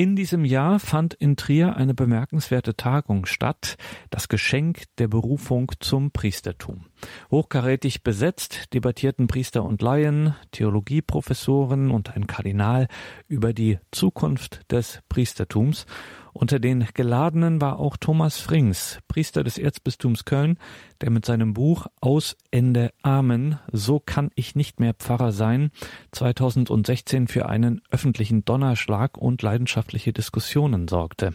In 0.00 0.16
diesem 0.16 0.46
Jahr 0.46 0.80
fand 0.80 1.12
in 1.12 1.36
Trier 1.36 1.76
eine 1.76 1.92
bemerkenswerte 1.92 2.74
Tagung 2.74 3.26
statt, 3.26 3.76
das 4.08 4.28
Geschenk 4.28 4.84
der 4.96 5.08
Berufung 5.08 5.72
zum 5.78 6.10
Priestertum. 6.10 6.86
Hochkarätig 7.30 8.02
besetzt 8.02 8.72
debattierten 8.72 9.26
Priester 9.26 9.62
und 9.62 9.82
Laien, 9.82 10.34
Theologieprofessoren 10.52 11.90
und 11.90 12.16
ein 12.16 12.26
Kardinal 12.26 12.88
über 13.28 13.52
die 13.52 13.78
Zukunft 13.90 14.72
des 14.72 15.02
Priestertums 15.10 15.84
Unter 16.32 16.58
den 16.58 16.86
Geladenen 16.94 17.60
war 17.60 17.78
auch 17.78 17.96
Thomas 17.96 18.38
Frings, 18.38 18.98
Priester 19.08 19.42
des 19.42 19.58
Erzbistums 19.58 20.24
Köln, 20.24 20.58
der 21.00 21.10
mit 21.10 21.26
seinem 21.26 21.54
Buch 21.54 21.86
Aus 22.00 22.36
Ende 22.50 22.92
Amen, 23.02 23.58
so 23.72 24.00
kann 24.00 24.30
ich 24.34 24.54
nicht 24.54 24.80
mehr 24.80 24.94
Pfarrer 24.94 25.32
sein, 25.32 25.70
2016 26.12 27.28
für 27.28 27.48
einen 27.48 27.82
öffentlichen 27.90 28.44
Donnerschlag 28.44 29.18
und 29.18 29.42
leidenschaftliche 29.42 30.12
Diskussionen 30.12 30.88
sorgte. 30.88 31.34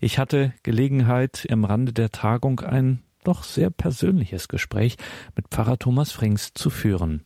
Ich 0.00 0.18
hatte 0.18 0.54
Gelegenheit, 0.62 1.44
im 1.44 1.64
Rande 1.64 1.92
der 1.92 2.10
Tagung 2.10 2.60
ein 2.60 3.02
doch 3.24 3.44
sehr 3.44 3.70
persönliches 3.70 4.48
Gespräch 4.48 4.96
mit 5.36 5.48
Pfarrer 5.48 5.78
Thomas 5.78 6.12
Frings 6.12 6.54
zu 6.54 6.70
führen. 6.70 7.24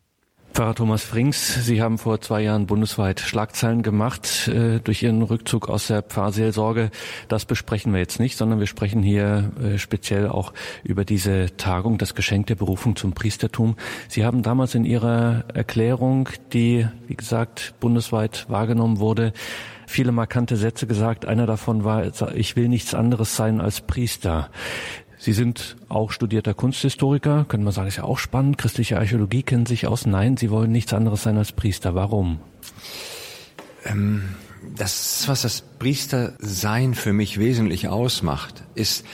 Pfarrer 0.54 0.76
Thomas 0.76 1.02
Frings, 1.02 1.66
Sie 1.66 1.82
haben 1.82 1.98
vor 1.98 2.20
zwei 2.20 2.40
Jahren 2.42 2.66
bundesweit 2.66 3.18
Schlagzeilen 3.18 3.82
gemacht 3.82 4.46
äh, 4.46 4.78
durch 4.78 5.02
Ihren 5.02 5.22
Rückzug 5.22 5.68
aus 5.68 5.88
der 5.88 6.02
Pfarrseelsorge. 6.02 6.92
Das 7.26 7.44
besprechen 7.44 7.92
wir 7.92 7.98
jetzt 7.98 8.20
nicht, 8.20 8.36
sondern 8.36 8.60
wir 8.60 8.68
sprechen 8.68 9.02
hier 9.02 9.50
äh, 9.60 9.78
speziell 9.78 10.28
auch 10.28 10.52
über 10.84 11.04
diese 11.04 11.56
Tagung, 11.56 11.98
das 11.98 12.14
Geschenk 12.14 12.46
der 12.46 12.54
Berufung 12.54 12.94
zum 12.94 13.14
Priestertum. 13.14 13.74
Sie 14.06 14.24
haben 14.24 14.42
damals 14.42 14.76
in 14.76 14.84
Ihrer 14.84 15.42
Erklärung, 15.52 16.28
die, 16.52 16.86
wie 17.08 17.16
gesagt, 17.16 17.74
bundesweit 17.80 18.46
wahrgenommen 18.48 19.00
wurde, 19.00 19.32
viele 19.88 20.12
markante 20.12 20.56
Sätze 20.56 20.86
gesagt. 20.86 21.26
Einer 21.26 21.46
davon 21.46 21.82
war, 21.82 22.04
ich 22.34 22.54
will 22.54 22.68
nichts 22.68 22.94
anderes 22.94 23.34
sein 23.34 23.60
als 23.60 23.80
Priester. 23.80 24.50
Sie 25.24 25.32
sind 25.32 25.76
auch 25.88 26.12
studierter 26.12 26.52
Kunsthistoriker, 26.52 27.46
können 27.48 27.64
wir 27.64 27.72
sagen, 27.72 27.88
ist 27.88 27.96
ja 27.96 28.04
auch 28.04 28.18
spannend. 28.18 28.58
Christliche 28.58 28.98
Archäologie 28.98 29.42
kennen 29.42 29.64
sich 29.64 29.86
aus. 29.86 30.04
Nein, 30.04 30.36
Sie 30.36 30.50
wollen 30.50 30.70
nichts 30.70 30.92
anderes 30.92 31.22
sein 31.22 31.38
als 31.38 31.52
Priester. 31.52 31.94
Warum? 31.94 32.40
Ähm, 33.86 34.34
das, 34.76 35.24
was 35.26 35.40
das 35.40 35.62
Priestersein 35.78 36.92
für 36.92 37.14
mich 37.14 37.38
wesentlich 37.38 37.88
ausmacht, 37.88 38.64
ist 38.74 39.06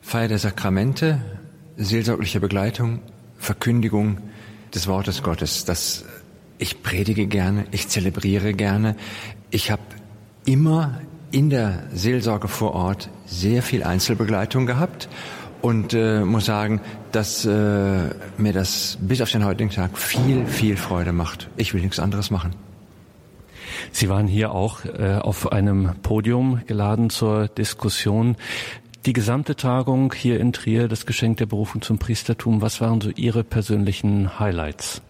Feier 0.00 0.28
der 0.28 0.38
Sakramente, 0.38 1.20
seelsorgliche 1.76 2.40
Begleitung, 2.40 3.00
Verkündigung 3.36 4.22
des 4.74 4.86
Wortes 4.86 5.22
Gottes. 5.22 5.66
Das, 5.66 6.06
ich 6.56 6.82
predige 6.82 7.26
gerne, 7.26 7.66
ich 7.72 7.88
zelebriere 7.88 8.54
gerne. 8.54 8.96
Ich 9.50 9.70
habe 9.70 9.82
immer 10.46 11.02
in 11.30 11.50
der 11.50 11.82
Seelsorge 11.92 12.48
vor 12.48 12.72
Ort 12.72 13.10
sehr 13.26 13.62
viel 13.62 13.84
Einzelbegleitung 13.84 14.64
gehabt 14.64 15.10
und 15.62 15.94
äh, 15.94 16.24
muss 16.24 16.46
sagen, 16.46 16.80
dass 17.12 17.44
äh, 17.44 17.50
mir 18.36 18.52
das 18.52 18.98
bis 19.00 19.20
auf 19.20 19.30
den 19.30 19.44
heutigen 19.44 19.70
Tag 19.70 19.98
viel, 19.98 20.46
viel 20.46 20.76
Freude 20.76 21.12
macht. 21.12 21.48
Ich 21.56 21.74
will 21.74 21.80
nichts 21.80 21.98
anderes 21.98 22.30
machen. 22.30 22.54
Sie 23.92 24.08
waren 24.08 24.26
hier 24.26 24.52
auch 24.52 24.84
äh, 24.84 25.18
auf 25.20 25.52
einem 25.52 25.94
Podium 26.02 26.62
geladen 26.66 27.10
zur 27.10 27.48
Diskussion. 27.48 28.36
Die 29.06 29.12
gesamte 29.12 29.56
Tagung 29.56 30.12
hier 30.12 30.40
in 30.40 30.52
Trier, 30.52 30.88
das 30.88 31.06
Geschenk 31.06 31.38
der 31.38 31.46
Berufung 31.46 31.82
zum 31.82 31.98
Priestertum, 31.98 32.60
was 32.60 32.80
waren 32.80 33.00
so 33.00 33.10
Ihre 33.10 33.44
persönlichen 33.44 34.38
Highlights? 34.38 35.02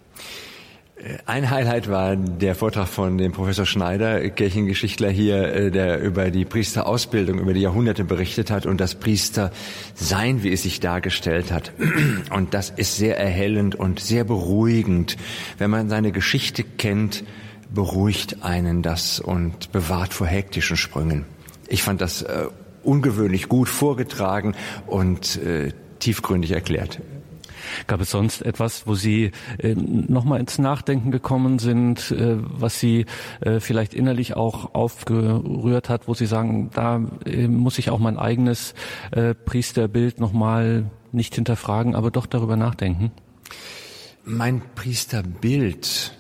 Ein 1.27 1.49
Highlight 1.49 1.89
war 1.89 2.17
der 2.17 2.57
Vortrag 2.57 2.89
von 2.89 3.19
dem 3.19 3.31
Professor 3.31 3.65
Schneider, 3.65 4.29
Kirchengeschichtler 4.31 5.11
hier, 5.11 5.55
äh, 5.55 5.71
der 5.71 6.01
über 6.01 6.31
die 6.31 6.45
Priesterausbildung 6.45 7.39
über 7.39 7.55
die 7.55 7.61
Jahrhunderte 7.61 8.03
berichtet 8.03 8.51
hat 8.51 8.67
und 8.67 8.81
das 8.81 8.97
Priestersein, 8.97 10.43
wie 10.43 10.53
es 10.53 10.65
sich 10.65 10.81
dargestellt 10.81 11.53
hat. 11.53 11.73
Und 12.35 12.53
das 12.53 12.71
ist 12.71 12.97
sehr 12.97 13.19
erhellend 13.19 13.77
und 13.77 14.01
sehr 14.01 14.25
beruhigend. 14.25 15.17
Wenn 15.57 15.71
man 15.71 15.89
seine 15.89 16.11
Geschichte 16.11 16.65
kennt, 16.65 17.25
beruhigt 17.73 18.43
einen 18.43 18.83
das 18.83 19.21
und 19.21 19.71
bewahrt 19.73 20.13
vor 20.13 20.27
hektischen 20.27 20.77
Sprüngen. 20.77 21.27
Ich 21.69 21.83
fand 21.83 22.01
das 22.01 22.23
äh, 22.23 22.47
ungewöhnlich 22.83 23.49
gut 23.49 23.69
vorgetragen 23.69 24.55
und 24.87 25.37
äh, 25.43 25.73
tiefgründig 26.01 26.53
erklärt. 26.53 27.01
Gab 27.87 28.01
es 28.01 28.11
sonst 28.11 28.43
etwas, 28.43 28.87
wo 28.87 28.95
Sie 28.95 29.33
äh, 29.59 29.75
nochmal 29.75 30.41
ins 30.41 30.59
Nachdenken 30.59 31.11
gekommen 31.11 31.59
sind, 31.59 32.11
äh, 32.11 32.37
was 32.39 32.81
Sie 32.81 33.07
äh, 33.41 33.61
vielleicht 33.61 33.95
innerlich 33.95 34.37
auch 34.37 34.75
aufgerührt 34.75 35.89
hat, 35.89 36.09
wo 36.09 36.15
Sie 36.15 36.27
sagen, 36.27 36.71
da 36.75 37.01
äh, 37.25 37.49
muss 37.49 37.79
ich 37.79 37.91
auch 37.91 37.99
mein 37.99 38.19
eigenes 38.19 38.75
äh, 39.11 39.35
Priesterbild 39.35 40.21
nochmal 40.21 40.91
nicht 41.13 41.35
hinterfragen, 41.35 41.95
aber 41.95 42.11
doch 42.11 42.27
darüber 42.27 42.57
nachdenken? 42.57 43.13
Mein 44.25 44.63
Priesterbild 44.75 46.17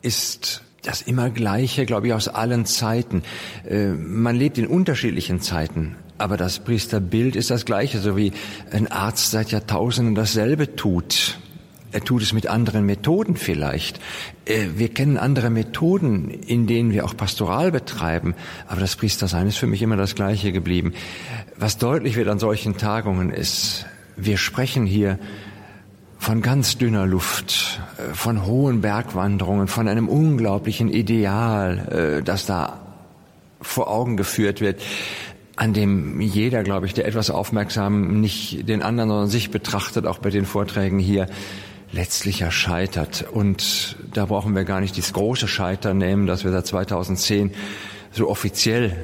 ist 0.00 0.62
das 0.82 1.02
immer 1.02 1.30
gleiche, 1.30 1.86
glaube 1.86 2.08
ich, 2.08 2.12
aus 2.12 2.28
allen 2.28 2.66
Zeiten. 2.66 3.22
Äh, 3.68 3.88
man 3.88 4.36
lebt 4.36 4.58
in 4.58 4.66
unterschiedlichen 4.66 5.40
Zeiten. 5.40 5.96
Aber 6.22 6.36
das 6.36 6.60
Priesterbild 6.60 7.34
ist 7.34 7.50
das 7.50 7.64
gleiche, 7.64 7.98
so 7.98 8.16
wie 8.16 8.30
ein 8.70 8.86
Arzt 8.86 9.32
seit 9.32 9.50
Jahrtausenden 9.50 10.14
dasselbe 10.14 10.76
tut. 10.76 11.36
Er 11.90 12.00
tut 12.00 12.22
es 12.22 12.32
mit 12.32 12.46
anderen 12.46 12.86
Methoden 12.86 13.34
vielleicht. 13.34 13.98
Äh, 14.44 14.68
wir 14.76 14.88
kennen 14.90 15.16
andere 15.16 15.50
Methoden, 15.50 16.30
in 16.30 16.68
denen 16.68 16.92
wir 16.92 17.04
auch 17.06 17.16
Pastoral 17.16 17.72
betreiben. 17.72 18.36
Aber 18.68 18.80
das 18.80 18.94
Priestersein 18.94 19.48
ist 19.48 19.56
für 19.56 19.66
mich 19.66 19.82
immer 19.82 19.96
das 19.96 20.14
Gleiche 20.14 20.52
geblieben. 20.52 20.94
Was 21.56 21.78
deutlich 21.78 22.14
wird 22.14 22.28
an 22.28 22.38
solchen 22.38 22.76
Tagungen 22.76 23.30
ist, 23.30 23.86
wir 24.16 24.36
sprechen 24.36 24.86
hier 24.86 25.18
von 26.18 26.40
ganz 26.40 26.78
dünner 26.78 27.04
Luft, 27.04 27.80
äh, 27.98 28.14
von 28.14 28.46
hohen 28.46 28.80
Bergwanderungen, 28.80 29.66
von 29.66 29.88
einem 29.88 30.08
unglaublichen 30.08 30.88
Ideal, 30.88 32.20
äh, 32.20 32.22
das 32.22 32.46
da 32.46 32.78
vor 33.60 33.90
Augen 33.90 34.16
geführt 34.16 34.60
wird 34.60 34.80
an 35.56 35.72
dem 35.72 36.20
jeder, 36.20 36.62
glaube 36.62 36.86
ich, 36.86 36.94
der 36.94 37.06
etwas 37.06 37.30
aufmerksam 37.30 38.20
nicht 38.20 38.68
den 38.68 38.82
anderen, 38.82 39.10
sondern 39.10 39.28
sich 39.28 39.50
betrachtet, 39.50 40.06
auch 40.06 40.18
bei 40.18 40.30
den 40.30 40.46
Vorträgen 40.46 40.98
hier, 40.98 41.26
letztlich 41.92 42.40
ja 42.40 42.50
scheitert. 42.50 43.26
Und 43.30 43.96
da 44.14 44.26
brauchen 44.26 44.54
wir 44.54 44.64
gar 44.64 44.80
nicht 44.80 44.96
das 44.96 45.12
große 45.12 45.46
Scheitern 45.46 45.98
nehmen, 45.98 46.26
dass 46.26 46.44
wir 46.44 46.50
seit 46.50 46.66
2010 46.66 47.52
so 48.10 48.28
offiziell 48.28 48.96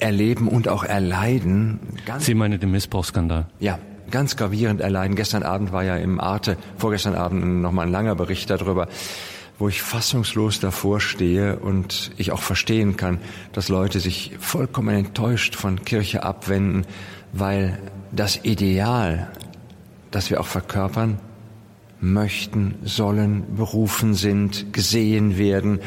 erleben 0.00 0.48
und 0.48 0.68
auch 0.68 0.84
erleiden. 0.84 1.78
Ganz 2.04 2.26
Sie 2.26 2.34
meinen 2.34 2.58
den 2.58 2.72
Missbrauchsskandal? 2.72 3.46
Ja, 3.60 3.78
ganz 4.10 4.36
gravierend 4.36 4.80
erleiden. 4.80 5.14
Gestern 5.14 5.44
Abend 5.44 5.72
war 5.72 5.84
ja 5.84 5.96
im 5.96 6.20
Arte, 6.20 6.56
vorgestern 6.76 7.14
Abend 7.14 7.62
nochmal 7.62 7.86
ein 7.86 7.92
langer 7.92 8.16
Bericht 8.16 8.50
darüber 8.50 8.88
wo 9.62 9.68
ich 9.68 9.80
fassungslos 9.80 10.58
davor 10.58 11.00
stehe 11.00 11.60
und 11.60 12.10
ich 12.16 12.32
auch 12.32 12.42
verstehen 12.42 12.96
kann, 12.96 13.20
dass 13.52 13.68
Leute 13.68 14.00
sich 14.00 14.32
vollkommen 14.40 14.92
enttäuscht 14.92 15.54
von 15.54 15.84
Kirche 15.84 16.24
abwenden, 16.24 16.84
weil 17.32 17.78
das 18.10 18.44
Ideal, 18.44 19.30
das 20.10 20.30
wir 20.30 20.40
auch 20.40 20.48
verkörpern, 20.48 21.20
möchten, 22.00 22.74
sollen, 22.82 23.54
berufen 23.54 24.14
sind, 24.14 24.72
gesehen 24.72 25.38
werden, 25.38 25.78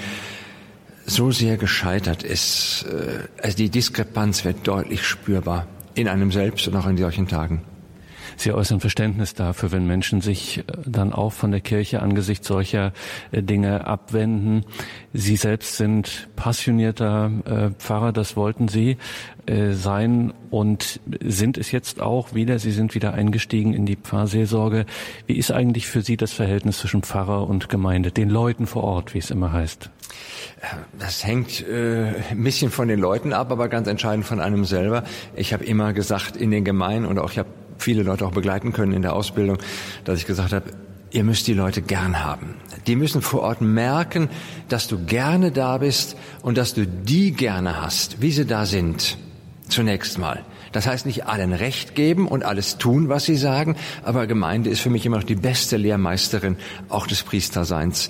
so 1.06 1.32
sehr 1.32 1.58
gescheitert 1.58 2.24
ist. 2.24 2.86
Äh, 2.90 3.28
also 3.44 3.58
die 3.58 3.70
Diskrepanz 3.70 4.46
wird 4.46 4.66
deutlich 4.66 5.04
spürbar 5.04 5.68
in 5.96 6.08
einem 6.08 6.32
selbst 6.32 6.66
und 6.70 6.78
auch 6.78 6.88
in 6.88 6.96
solchen 6.96 7.28
Tagen. 7.28 7.62
Sie 8.38 8.52
äußern 8.52 8.80
Verständnis 8.80 9.34
dafür, 9.34 9.72
wenn 9.72 9.88
Menschen 9.88 10.22
sich 10.22 10.60
äh, 10.60 10.64
dann 10.86 11.14
auch 11.14 11.34
von 11.34 11.52
der 11.52 11.62
Kirche 11.62 12.02
angesichts 12.02 12.48
solcher 12.48 12.94
äh, 13.32 13.42
Dinge 13.42 13.88
abwenden. 13.88 14.66
Sie 15.14 15.36
selbst 15.36 15.78
sind 15.78 16.28
passionierter 16.36 17.32
äh, 17.46 17.70
Pfarrer, 17.80 18.12
das 18.12 18.36
wollten 18.36 18.68
Sie 18.68 18.98
sein 19.48 20.34
und 20.50 21.00
sind 21.22 21.60
es 21.60 21.72
jetzt 21.72 22.02
auch 22.02 22.34
wieder. 22.34 22.58
Sie 22.58 22.72
sind 22.72 22.96
wieder 22.96 23.14
eingestiegen 23.14 23.76
in 23.76 23.86
die 23.86 23.96
Pfarrseelsorge. 23.96 24.88
Wie 25.28 25.36
ist 25.38 25.52
eigentlich 25.52 25.86
für 25.86 26.02
Sie 26.02 26.18
das 26.18 26.34
Verhältnis 26.34 26.80
zwischen 26.80 27.04
Pfarrer 27.04 27.48
und 27.48 27.70
Gemeinde, 27.70 28.12
den 28.12 28.32
Leuten 28.32 28.66
vor 28.66 28.84
Ort, 28.84 29.14
wie 29.14 29.20
es 29.20 29.30
immer 29.30 29.54
heißt? 29.54 29.92
Das 30.98 31.26
hängt 31.26 31.68
äh, 31.68 32.14
ein 32.32 32.44
bisschen 32.44 32.72
von 32.72 32.88
den 32.88 33.00
Leuten 33.00 33.34
ab, 33.34 33.52
aber 33.52 33.68
ganz 33.68 33.88
entscheidend 33.88 34.26
von 34.26 34.40
einem 34.40 34.66
selber. 34.66 35.04
Ich 35.36 35.54
habe 35.54 35.64
immer 35.64 35.94
gesagt, 35.94 36.36
in 36.38 36.50
den 36.50 36.66
Gemeinden 36.66 37.06
und 37.06 37.20
auch 37.20 37.32
ich 37.32 37.38
habe 37.38 37.50
viele 37.78 38.04
Leute 38.04 38.26
auch 38.26 38.32
begleiten 38.32 38.74
können 38.74 38.94
in 38.94 39.02
der 39.02 39.14
Ausbildung, 39.14 39.58
dass 40.04 40.20
ich 40.20 40.26
gesagt 40.26 40.54
habe, 40.54 40.72
ihr 41.12 41.24
müsst 41.24 41.48
die 41.48 41.54
Leute 41.54 41.82
gern 41.82 42.24
haben. 42.24 42.56
Die 42.88 42.96
müssen 42.96 43.22
vor 43.22 43.42
Ort 43.42 43.62
merken, 43.62 44.30
dass 44.68 44.88
du 44.88 45.06
gerne 45.06 45.52
da 45.52 45.78
bist 45.78 46.18
und 46.42 46.58
dass 46.58 46.74
du 46.74 46.86
die 46.86 47.32
gerne 47.32 47.82
hast, 47.82 48.22
wie 48.22 48.32
sie 48.32 48.46
da 48.46 48.66
sind. 48.66 49.18
Zunächst 49.70 50.18
mal. 50.18 50.44
Das 50.72 50.88
heißt 50.88 51.06
nicht 51.06 51.26
allen 51.26 51.54
Recht 51.54 51.96
geben 51.96 52.28
und 52.28 52.44
alles 52.44 52.78
tun, 52.78 53.08
was 53.08 53.24
sie 53.24 53.38
sagen, 53.38 53.78
aber 54.04 54.28
Gemeinde 54.28 54.70
ist 54.70 54.82
für 54.82 54.90
mich 54.90 55.06
immer 55.06 55.18
noch 55.18 55.24
die 55.24 55.36
beste 55.36 55.78
Lehrmeisterin 55.78 56.58
auch 56.90 57.08
des 57.08 57.24
Priesterseins. 57.24 58.10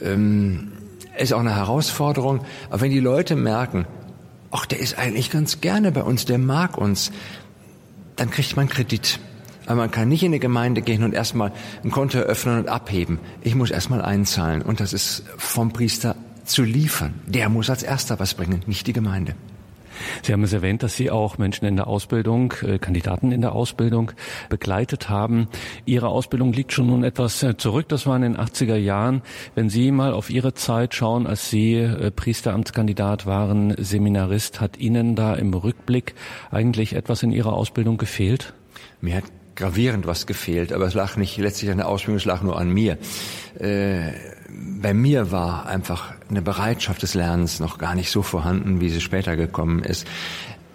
Ähm, 0.00 0.72
ist 1.18 1.32
auch 1.32 1.40
eine 1.40 1.56
Herausforderung, 1.56 2.44
aber 2.70 2.82
wenn 2.82 2.92
die 2.92 3.00
Leute 3.00 3.34
merken, 3.34 3.86
ach, 4.52 4.64
der 4.64 4.78
ist 4.78 4.96
eigentlich 4.96 5.32
ganz 5.32 5.60
gerne 5.60 5.90
bei 5.90 6.02
uns, 6.02 6.24
der 6.24 6.38
mag 6.38 6.78
uns, 6.78 7.10
dann 8.16 8.30
kriegt 8.30 8.56
man 8.56 8.68
Kredit. 8.68 9.18
Aber 9.66 9.76
man 9.76 9.90
kann 9.90 10.08
nicht 10.08 10.22
in 10.22 10.30
eine 10.30 10.40
Gemeinde 10.40 10.82
gehen 10.82 11.02
und 11.02 11.14
erstmal 11.14 11.52
ein 11.82 11.90
Konto 11.90 12.18
eröffnen 12.18 12.58
und 12.58 12.68
abheben. 12.68 13.18
Ich 13.40 13.54
muss 13.54 13.70
erstmal 13.70 14.02
einzahlen. 14.02 14.62
Und 14.62 14.80
das 14.80 14.92
ist 14.92 15.24
vom 15.38 15.72
Priester 15.72 16.16
zu 16.44 16.62
liefern. 16.62 17.14
Der 17.26 17.48
muss 17.48 17.70
als 17.70 17.82
erster 17.82 18.18
was 18.18 18.34
bringen, 18.34 18.62
nicht 18.66 18.86
die 18.86 18.92
Gemeinde. 18.92 19.34
Sie 20.22 20.32
haben 20.32 20.42
es 20.42 20.52
erwähnt, 20.52 20.82
dass 20.82 20.96
Sie 20.96 21.10
auch 21.10 21.38
Menschen 21.38 21.66
in 21.66 21.76
der 21.76 21.86
Ausbildung, 21.86 22.54
äh, 22.62 22.78
Kandidaten 22.78 23.32
in 23.32 23.40
der 23.40 23.52
Ausbildung 23.52 24.12
begleitet 24.48 25.08
haben. 25.08 25.48
Ihre 25.84 26.08
Ausbildung 26.08 26.52
liegt 26.52 26.72
schon 26.72 26.86
nun 26.86 27.04
etwas 27.04 27.42
äh, 27.42 27.56
zurück. 27.56 27.88
Das 27.88 28.06
war 28.06 28.16
in 28.16 28.22
den 28.22 28.36
80er 28.36 28.76
Jahren. 28.76 29.22
Wenn 29.54 29.68
Sie 29.68 29.90
mal 29.90 30.12
auf 30.12 30.30
Ihre 30.30 30.54
Zeit 30.54 30.94
schauen, 30.94 31.26
als 31.26 31.50
Sie 31.50 31.74
äh, 31.74 32.10
Priesteramtskandidat 32.10 33.26
waren, 33.26 33.74
Seminarist, 33.78 34.60
hat 34.60 34.78
Ihnen 34.78 35.16
da 35.16 35.34
im 35.34 35.54
Rückblick 35.54 36.14
eigentlich 36.50 36.94
etwas 36.94 37.22
in 37.22 37.32
Ihrer 37.32 37.52
Ausbildung 37.52 37.96
gefehlt? 37.96 38.54
Mir 39.00 39.16
hat 39.16 39.24
gravierend 39.54 40.06
was 40.06 40.26
gefehlt, 40.26 40.72
aber 40.72 40.86
es 40.86 40.94
lag 40.94 41.16
nicht 41.16 41.36
letztlich 41.36 41.70
an 41.70 41.78
der 41.78 41.88
Ausbildung, 41.88 42.16
es 42.16 42.24
lag 42.24 42.42
nur 42.42 42.58
an 42.58 42.70
mir. 42.70 42.98
Äh, 43.58 44.12
bei 44.80 44.94
mir 44.94 45.30
war 45.30 45.66
einfach 45.66 46.14
eine 46.34 46.42
Bereitschaft 46.42 47.02
des 47.02 47.14
Lernens 47.14 47.60
noch 47.60 47.78
gar 47.78 47.94
nicht 47.94 48.10
so 48.10 48.22
vorhanden, 48.22 48.80
wie 48.80 48.90
sie 48.90 49.00
später 49.00 49.36
gekommen 49.36 49.82
ist. 49.82 50.06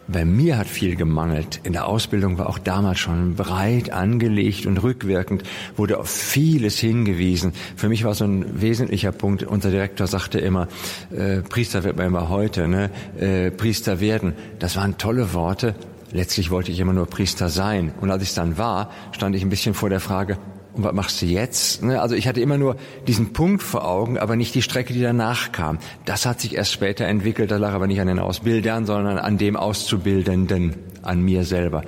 Bei 0.07 0.25
mir 0.25 0.57
hat 0.57 0.67
viel 0.67 0.95
gemangelt. 0.95 1.59
In 1.63 1.73
der 1.73 1.85
Ausbildung 1.85 2.39
war 2.39 2.49
auch 2.49 2.57
damals 2.57 2.97
schon 2.97 3.35
breit 3.35 3.91
angelegt 3.91 4.65
und 4.65 4.81
rückwirkend 4.81 5.43
wurde 5.75 5.99
auf 5.99 6.09
vieles 6.09 6.79
hingewiesen. 6.79 7.53
Für 7.75 7.89
mich 7.89 8.05
war 8.05 8.15
so 8.15 8.25
ein 8.25 8.59
wesentlicher 8.61 9.11
Punkt, 9.11 9.43
unser 9.43 9.69
Direktor 9.69 10.07
sagte 10.07 10.39
immer, 10.39 10.67
äh, 11.15 11.41
Priester 11.41 11.83
wird 11.83 11.97
man 11.97 12.07
immer 12.07 12.29
heute, 12.29 12.67
ne? 12.67 12.89
äh, 13.19 13.51
Priester 13.51 13.99
werden. 13.99 14.33
Das 14.57 14.77
waren 14.77 14.97
tolle 14.97 15.33
Worte. 15.33 15.75
Letztlich 16.11 16.49
wollte 16.49 16.71
ich 16.71 16.79
immer 16.79 16.93
nur 16.93 17.05
Priester 17.05 17.49
sein. 17.49 17.91
Und 18.01 18.09
als 18.09 18.23
ich 18.23 18.33
dann 18.33 18.57
war, 18.57 18.89
stand 19.11 19.35
ich 19.35 19.43
ein 19.43 19.49
bisschen 19.49 19.75
vor 19.75 19.89
der 19.89 19.99
Frage, 19.99 20.39
was 20.83 20.93
machst 20.93 21.21
du 21.21 21.25
jetzt? 21.25 21.83
Ne, 21.83 22.01
also 22.01 22.15
ich 22.15 22.27
hatte 22.27 22.41
immer 22.41 22.57
nur 22.57 22.75
diesen 23.07 23.33
Punkt 23.33 23.63
vor 23.63 23.87
Augen, 23.87 24.17
aber 24.17 24.35
nicht 24.35 24.55
die 24.55 24.61
Strecke, 24.61 24.93
die 24.93 25.01
danach 25.01 25.51
kam. 25.51 25.79
Das 26.05 26.25
hat 26.25 26.39
sich 26.41 26.55
erst 26.55 26.71
später 26.71 27.05
entwickelt, 27.05 27.51
das 27.51 27.59
lag 27.59 27.73
aber 27.73 27.87
nicht 27.87 28.01
an 28.01 28.07
den 28.07 28.19
Ausbildern, 28.19 28.85
sondern 28.85 29.17
an 29.17 29.37
dem 29.37 29.55
Auszubildenden, 29.55 30.75
an 31.01 31.21
mir 31.21 31.43
selber. 31.43 31.83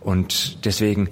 Und 0.00 0.64
deswegen 0.64 1.08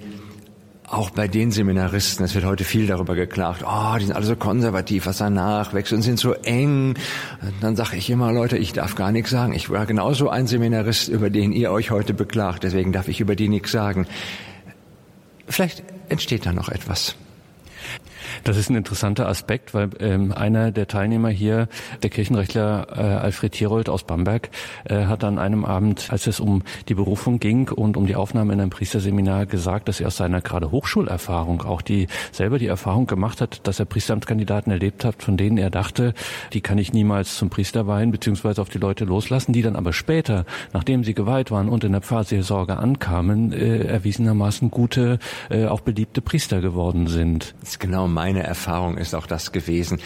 auch 0.91 1.11
bei 1.11 1.27
den 1.27 1.51
Seminaristen, 1.51 2.25
es 2.25 2.33
wird 2.33 2.45
heute 2.45 2.63
viel 2.63 2.87
darüber 2.87 3.13
geklagt, 3.13 3.63
oh, 3.63 3.95
die 3.99 4.05
sind 4.05 4.15
alle 4.15 4.25
so 4.25 4.35
konservativ, 4.35 5.05
was 5.05 5.19
danach 5.19 5.73
wächst 5.73 5.93
und 5.93 6.01
sind 6.01 6.19
so 6.19 6.33
eng. 6.33 6.95
Und 7.41 7.53
dann 7.61 7.75
sage 7.75 7.95
ich 7.95 8.09
immer, 8.09 8.31
Leute, 8.33 8.57
ich 8.57 8.73
darf 8.73 8.95
gar 8.95 9.11
nichts 9.11 9.29
sagen. 9.29 9.53
Ich 9.53 9.69
war 9.69 9.85
genauso 9.85 10.29
ein 10.29 10.47
Seminarist, 10.47 11.07
über 11.07 11.29
den 11.29 11.51
ihr 11.51 11.71
euch 11.71 11.91
heute 11.91 12.15
beklagt, 12.15 12.63
deswegen 12.63 12.91
darf 12.91 13.07
ich 13.07 13.19
über 13.19 13.35
die 13.35 13.49
nichts 13.49 13.71
sagen. 13.71 14.07
Vielleicht 15.47 15.83
entsteht 16.09 16.45
da 16.45 16.53
noch 16.53 16.69
etwas. 16.69 17.15
Das 18.43 18.57
ist 18.57 18.69
ein 18.69 18.75
interessanter 18.75 19.27
Aspekt, 19.27 19.73
weil 19.73 19.89
ähm, 19.99 20.31
einer 20.31 20.71
der 20.71 20.87
Teilnehmer 20.87 21.29
hier, 21.29 21.67
der 22.03 22.09
Kirchenrechtler 22.09 22.87
äh, 22.91 23.01
Alfred 23.01 23.53
Thierold 23.53 23.89
aus 23.89 24.03
Bamberg, 24.03 24.49
äh, 24.85 25.05
hat 25.05 25.23
an 25.23 25.39
einem 25.39 25.65
Abend, 25.65 26.07
als 26.11 26.27
es 26.27 26.39
um 26.39 26.63
die 26.87 26.95
Berufung 26.95 27.39
ging 27.39 27.69
und 27.69 27.97
um 27.97 28.05
die 28.05 28.15
Aufnahme 28.15 28.53
in 28.53 28.61
ein 28.61 28.69
Priesterseminar 28.69 29.45
gesagt, 29.45 29.87
dass 29.87 29.99
er 29.99 30.07
aus 30.07 30.17
seiner 30.17 30.41
gerade 30.41 30.71
Hochschulerfahrung 30.71 31.61
auch 31.61 31.81
die 31.81 32.07
selber 32.31 32.59
die 32.59 32.67
Erfahrung 32.67 33.07
gemacht 33.07 33.41
hat, 33.41 33.67
dass 33.67 33.79
er 33.79 33.85
Priesteramtskandidaten 33.85 34.71
erlebt 34.71 35.05
hat, 35.05 35.21
von 35.23 35.37
denen 35.37 35.57
er 35.57 35.69
dachte, 35.69 36.13
die 36.53 36.61
kann 36.61 36.77
ich 36.77 36.93
niemals 36.93 37.37
zum 37.37 37.49
Priester 37.49 37.87
weihen, 37.87 38.11
beziehungsweise 38.11 38.61
auf 38.61 38.69
die 38.69 38.77
Leute 38.77 39.05
loslassen, 39.05 39.53
die 39.53 39.61
dann 39.61 39.75
aber 39.75 39.93
später, 39.93 40.45
nachdem 40.73 41.03
sie 41.03 41.13
geweiht 41.13 41.51
waren 41.51 41.69
und 41.69 41.83
in 41.83 41.91
der 41.91 42.01
Pfarrseelsorge 42.01 42.77
ankamen, 42.77 43.53
äh, 43.53 43.83
erwiesenermaßen 43.83 44.71
gute, 44.71 45.19
äh, 45.49 45.65
auch 45.65 45.81
beliebte 45.81 46.21
Priester 46.21 46.61
geworden 46.61 47.07
sind. 47.07 47.55
Das 47.61 47.71
ist 47.71 47.79
genau 47.79 48.07
meine 48.19 48.43
Erfahrung 48.43 48.97
ist 48.97 49.15
auch 49.15 49.27
das 49.27 49.53
gewesen. 49.53 50.01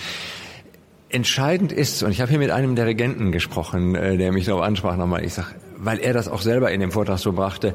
Entscheidend 1.10 1.72
ist, 1.72 2.04
und 2.04 2.12
ich 2.12 2.22
habe 2.22 2.30
hier 2.30 2.38
mit 2.38 2.52
einem 2.52 2.76
der 2.76 2.86
Regenten 2.86 3.32
gesprochen, 3.32 3.96
äh, 3.96 4.18
der 4.18 4.32
mich 4.32 4.46
darauf 4.46 4.62
ansprach 4.62 4.98
nochmal, 4.98 5.26
ich 5.26 5.34
sag, 5.34 5.56
weil 5.78 5.98
er 5.98 6.14
das 6.14 6.28
auch 6.28 6.42
selber 6.42 6.72
in 6.72 6.80
dem 6.80 6.92
Vortrag 6.92 7.18
so 7.18 7.34
brachte, 7.34 7.74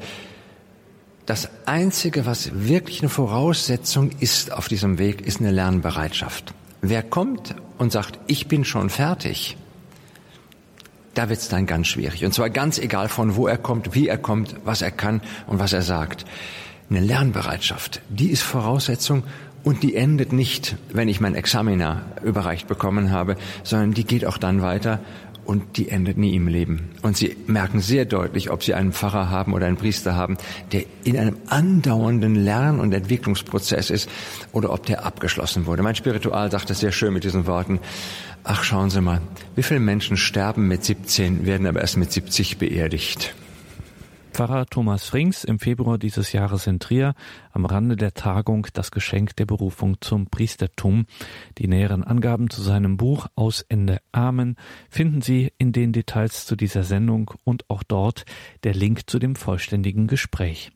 das 1.27 1.49
Einzige, 1.67 2.25
was 2.25 2.53
wirklich 2.55 3.03
eine 3.03 3.09
Voraussetzung 3.09 4.13
ist 4.21 4.53
auf 4.53 4.69
diesem 4.69 5.01
Weg, 5.01 5.23
ist 5.23 5.41
eine 5.41 5.51
Lernbereitschaft. 5.51 6.55
Wer 6.83 7.03
kommt 7.03 7.57
und 7.77 7.91
sagt, 7.91 8.21
ich 8.29 8.47
bin 8.47 8.65
schon 8.65 8.91
fertig, 8.91 9.57
da 11.15 11.29
wird 11.29 11.41
es 11.41 11.49
dann 11.49 11.67
ganz 11.67 11.89
schwierig. 11.89 12.25
Und 12.25 12.33
zwar 12.33 12.49
ganz 12.49 12.79
egal 12.79 13.09
von 13.09 13.35
wo 13.35 13.49
er 13.49 13.59
kommt, 13.59 13.97
wie 13.97 14.07
er 14.07 14.19
kommt, 14.19 14.55
was 14.65 14.83
er 14.83 14.93
kann 14.93 15.21
und 15.49 15.59
was 15.59 15.73
er 15.73 15.83
sagt. 15.83 16.25
Eine 16.91 17.01
Lernbereitschaft, 17.01 18.03
die 18.09 18.31
ist 18.31 18.43
Voraussetzung 18.43 19.25
und 19.65 19.83
die 19.83 19.97
endet 19.97 20.33
nicht, 20.33 20.77
wenn 20.93 21.09
ich 21.09 21.21
mein 21.21 21.35
Examiner 21.35 22.03
überreicht 22.23 22.69
bekommen 22.69 23.11
habe, 23.11 23.37
sondern 23.65 23.93
die 23.93 24.05
geht 24.05 24.25
auch 24.25 24.39
dann 24.39 24.63
weiter 24.63 25.01
und 25.49 25.79
die 25.79 25.89
endet 25.89 26.19
nie 26.19 26.37
im 26.37 26.47
Leben. 26.47 26.91
Und 27.01 27.17
Sie 27.17 27.35
merken 27.47 27.81
sehr 27.81 28.05
deutlich, 28.05 28.51
ob 28.51 28.63
Sie 28.63 28.75
einen 28.75 28.93
Pfarrer 28.93 29.31
haben 29.31 29.55
oder 29.55 29.65
einen 29.65 29.79
Priester 29.79 30.15
haben, 30.15 30.37
der 30.73 30.85
in 31.05 31.17
einem 31.17 31.39
andauernden 31.47 32.35
Lern- 32.35 32.81
und 32.81 32.93
Entwicklungsprozess 32.93 33.89
ist 33.89 34.11
oder 34.53 34.71
ob 34.71 34.85
der 34.85 35.07
abgeschlossen 35.07 35.65
wurde. 35.65 35.83
Mein 35.83 35.95
Spiritual 35.95 36.51
sagt 36.51 36.69
es 36.69 36.81
sehr 36.81 36.93
schön 36.93 37.15
mit 37.15 37.25
diesen 37.25 37.47
Worten. 37.47 37.81
Ach, 38.45 38.63
schauen 38.63 38.91
Sie 38.91 39.01
mal, 39.01 39.23
wie 39.57 39.63
viele 39.63 39.81
Menschen 39.81 40.19
sterben 40.19 40.69
mit 40.69 40.85
17, 40.85 41.47
werden 41.47 41.67
aber 41.67 41.81
erst 41.81 41.97
mit 41.97 42.13
70 42.13 42.59
beerdigt. 42.59 43.35
Pfarrer 44.33 44.67
Thomas 44.67 45.05
Frings 45.05 45.45
im 45.45 45.59
Februar 45.59 45.99
dieses 45.99 46.33
Jahres 46.33 46.67
in 46.67 46.79
Trier 46.79 47.15
am 47.53 47.65
Rande 47.65 47.97
der 47.97 48.15
Tagung 48.15 48.67
Das 48.73 48.91
Geschenk 48.91 49.35
der 49.37 49.47
Berufung 49.47 50.01
zum 50.01 50.27
Priestertum. 50.27 51.07
Die 51.59 51.69
näheren 51.69 52.05
Angaben 52.05 52.49
zu 52.51 52.63
seinem 52.63 52.97
Buch 52.97 53.27
Aus 53.35 53.63
Ende 53.69 53.99
Amen 54.13 54.57
finden 54.89 55.23
Sie 55.23 55.53
in 55.59 55.73
den 55.73 55.93
Details 55.93 56.47
zu 56.47 56.57
dieser 56.57 56.85
Sendung 56.85 57.33
und 57.45 57.69
auch 57.69 57.83
dort 57.83 58.25
der 58.65 58.75
Link 58.75 59.11
zu 59.11 59.19
dem 59.19 59.35
vollständigen 59.35 60.07
Gespräch. 60.07 60.71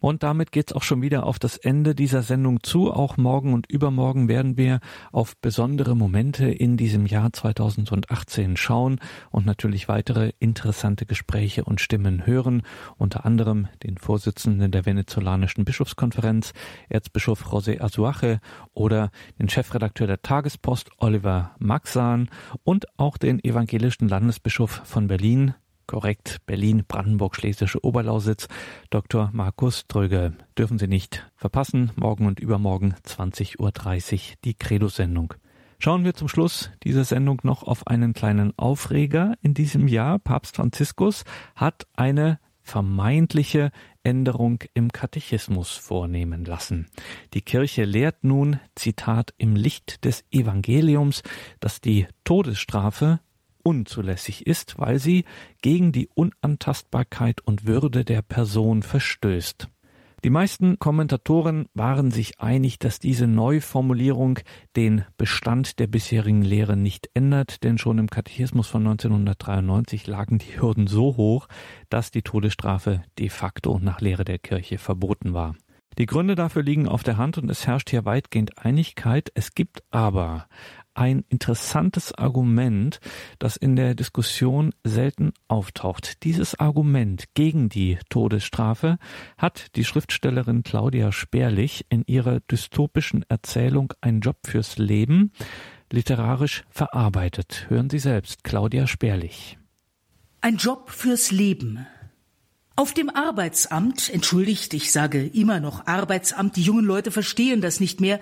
Und 0.00 0.22
damit 0.22 0.50
geht's 0.50 0.72
auch 0.72 0.82
schon 0.82 1.02
wieder 1.02 1.26
auf 1.26 1.38
das 1.38 1.58
Ende 1.58 1.94
dieser 1.94 2.22
Sendung 2.22 2.62
zu. 2.62 2.90
Auch 2.90 3.18
morgen 3.18 3.52
und 3.52 3.70
übermorgen 3.70 4.28
werden 4.28 4.56
wir 4.56 4.80
auf 5.12 5.36
besondere 5.36 5.94
Momente 5.94 6.50
in 6.50 6.78
diesem 6.78 7.04
Jahr 7.06 7.32
2018 7.32 8.56
schauen 8.56 8.98
und 9.30 9.44
natürlich 9.44 9.88
weitere 9.88 10.32
interessante 10.38 11.04
Gespräche 11.04 11.64
und 11.64 11.82
Stimmen 11.82 12.26
hören. 12.26 12.62
Unter 12.96 13.26
anderem 13.26 13.68
den 13.82 13.98
Vorsitzenden 13.98 14.70
der 14.70 14.86
Venezolanischen 14.86 15.64
Bischofskonferenz, 15.66 16.52
Erzbischof 16.88 17.44
José 17.46 17.82
Azuache 17.82 18.40
oder 18.72 19.10
den 19.38 19.50
Chefredakteur 19.50 20.06
der 20.06 20.22
Tagespost, 20.22 20.90
Oliver 20.96 21.54
Maxan 21.58 22.30
und 22.64 22.86
auch 22.98 23.18
den 23.18 23.42
evangelischen 23.44 24.08
Landesbischof 24.08 24.80
von 24.84 25.08
Berlin, 25.08 25.54
Korrekt, 25.90 26.46
Berlin, 26.46 26.84
Brandenburg, 26.86 27.34
Schlesische 27.34 27.84
Oberlausitz. 27.84 28.46
Dr. 28.90 29.28
Markus 29.32 29.88
Dröge. 29.88 30.34
Dürfen 30.56 30.78
Sie 30.78 30.86
nicht 30.86 31.28
verpassen. 31.34 31.90
Morgen 31.96 32.28
und 32.28 32.38
übermorgen 32.38 32.94
20.30 33.04 33.58
Uhr 33.58 34.36
die 34.44 34.54
Credo-Sendung. 34.54 35.34
Schauen 35.80 36.04
wir 36.04 36.14
zum 36.14 36.28
Schluss 36.28 36.70
dieser 36.84 37.02
Sendung 37.02 37.40
noch 37.42 37.64
auf 37.64 37.88
einen 37.88 38.12
kleinen 38.12 38.56
Aufreger 38.56 39.34
in 39.42 39.52
diesem 39.52 39.88
Jahr. 39.88 40.20
Papst 40.20 40.54
Franziskus 40.54 41.24
hat 41.56 41.88
eine 41.96 42.38
vermeintliche 42.62 43.72
Änderung 44.04 44.62
im 44.74 44.92
Katechismus 44.92 45.72
vornehmen 45.72 46.44
lassen. 46.44 46.86
Die 47.34 47.42
Kirche 47.42 47.84
lehrt 47.84 48.22
nun, 48.22 48.60
Zitat, 48.76 49.34
im 49.38 49.56
Licht 49.56 50.04
des 50.04 50.22
Evangeliums, 50.30 51.24
dass 51.58 51.80
die 51.80 52.06
Todesstrafe 52.22 53.18
unzulässig 53.62 54.46
ist, 54.46 54.78
weil 54.78 54.98
sie 54.98 55.24
gegen 55.62 55.92
die 55.92 56.08
Unantastbarkeit 56.14 57.40
und 57.40 57.66
Würde 57.66 58.04
der 58.04 58.22
Person 58.22 58.82
verstößt. 58.82 59.68
Die 60.22 60.30
meisten 60.30 60.78
Kommentatoren 60.78 61.66
waren 61.72 62.10
sich 62.10 62.40
einig, 62.40 62.78
dass 62.78 62.98
diese 62.98 63.26
Neuformulierung 63.26 64.40
den 64.76 65.04
Bestand 65.16 65.78
der 65.78 65.86
bisherigen 65.86 66.42
Lehre 66.42 66.76
nicht 66.76 67.08
ändert, 67.14 67.64
denn 67.64 67.78
schon 67.78 67.96
im 67.96 68.10
Katechismus 68.10 68.68
von 68.68 68.86
1993 68.86 70.06
lagen 70.06 70.36
die 70.36 70.60
Hürden 70.60 70.88
so 70.88 71.16
hoch, 71.16 71.48
dass 71.88 72.10
die 72.10 72.20
Todesstrafe 72.20 73.02
de 73.18 73.30
facto 73.30 73.78
nach 73.78 74.02
Lehre 74.02 74.24
der 74.24 74.38
Kirche 74.38 74.76
verboten 74.76 75.32
war. 75.32 75.54
Die 75.98 76.06
Gründe 76.06 76.34
dafür 76.34 76.62
liegen 76.62 76.86
auf 76.86 77.02
der 77.02 77.16
Hand 77.16 77.38
und 77.38 77.50
es 77.50 77.66
herrscht 77.66 77.90
hier 77.90 78.04
weitgehend 78.04 78.58
Einigkeit. 78.58 79.30
Es 79.34 79.54
gibt 79.54 79.82
aber 79.90 80.46
ein 81.00 81.24
interessantes 81.30 82.12
Argument, 82.12 83.00
das 83.38 83.56
in 83.56 83.74
der 83.74 83.94
Diskussion 83.94 84.74
selten 84.84 85.32
auftaucht. 85.48 86.24
Dieses 86.24 86.60
Argument 86.60 87.24
gegen 87.32 87.70
die 87.70 87.98
Todesstrafe 88.10 88.98
hat 89.38 89.74
die 89.76 89.86
Schriftstellerin 89.86 90.62
Claudia 90.62 91.10
Sperlich 91.10 91.86
in 91.88 92.04
ihrer 92.06 92.40
dystopischen 92.40 93.24
Erzählung 93.30 93.94
Ein 94.02 94.20
Job 94.20 94.36
fürs 94.44 94.76
Leben 94.76 95.32
literarisch 95.90 96.64
verarbeitet. 96.68 97.64
Hören 97.70 97.88
Sie 97.88 97.98
selbst, 97.98 98.44
Claudia 98.44 98.86
Sperlich. 98.86 99.58
Ein 100.42 100.58
Job 100.58 100.90
fürs 100.90 101.30
Leben. 101.30 101.86
Auf 102.76 102.92
dem 102.92 103.08
Arbeitsamt, 103.08 104.10
entschuldigt, 104.10 104.74
ich 104.74 104.92
sage 104.92 105.26
immer 105.26 105.60
noch 105.60 105.86
Arbeitsamt, 105.86 106.56
die 106.56 106.62
jungen 106.62 106.84
Leute 106.84 107.10
verstehen 107.10 107.62
das 107.62 107.80
nicht 107.80 108.02
mehr, 108.02 108.20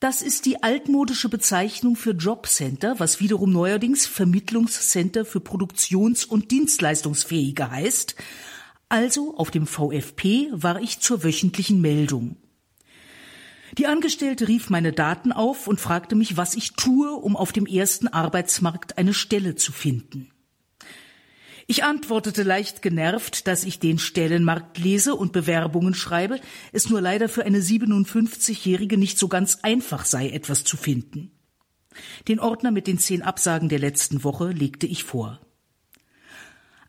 Das 0.00 0.22
ist 0.22 0.46
die 0.46 0.62
altmodische 0.62 1.28
Bezeichnung 1.28 1.96
für 1.96 2.12
Jobcenter, 2.12 3.00
was 3.00 3.18
wiederum 3.18 3.52
neuerdings 3.52 4.06
Vermittlungscenter 4.06 5.24
für 5.24 5.40
Produktions- 5.40 6.24
und 6.24 6.52
Dienstleistungsfähige 6.52 7.72
heißt. 7.72 8.14
Also 8.88 9.36
auf 9.36 9.50
dem 9.50 9.66
VfP 9.66 10.50
war 10.52 10.80
ich 10.80 11.00
zur 11.00 11.24
wöchentlichen 11.24 11.80
Meldung. 11.80 12.36
Die 13.76 13.88
Angestellte 13.88 14.46
rief 14.46 14.70
meine 14.70 14.92
Daten 14.92 15.32
auf 15.32 15.66
und 15.66 15.80
fragte 15.80 16.14
mich, 16.14 16.36
was 16.36 16.54
ich 16.54 16.74
tue, 16.74 17.12
um 17.12 17.36
auf 17.36 17.50
dem 17.50 17.66
ersten 17.66 18.06
Arbeitsmarkt 18.06 18.98
eine 18.98 19.14
Stelle 19.14 19.56
zu 19.56 19.72
finden. 19.72 20.30
Ich 21.70 21.84
antwortete 21.84 22.44
leicht 22.44 22.80
genervt, 22.80 23.46
dass 23.46 23.62
ich 23.62 23.78
den 23.78 23.98
Stellenmarkt 23.98 24.78
lese 24.78 25.14
und 25.14 25.32
Bewerbungen 25.32 25.92
schreibe, 25.92 26.40
es 26.72 26.88
nur 26.88 27.02
leider 27.02 27.28
für 27.28 27.44
eine 27.44 27.60
57-Jährige 27.60 28.96
nicht 28.96 29.18
so 29.18 29.28
ganz 29.28 29.58
einfach 29.60 30.06
sei, 30.06 30.30
etwas 30.30 30.64
zu 30.64 30.78
finden. 30.78 31.30
Den 32.26 32.40
Ordner 32.40 32.70
mit 32.70 32.86
den 32.86 32.98
zehn 32.98 33.20
Absagen 33.20 33.68
der 33.68 33.80
letzten 33.80 34.24
Woche 34.24 34.48
legte 34.48 34.86
ich 34.86 35.04
vor. 35.04 35.40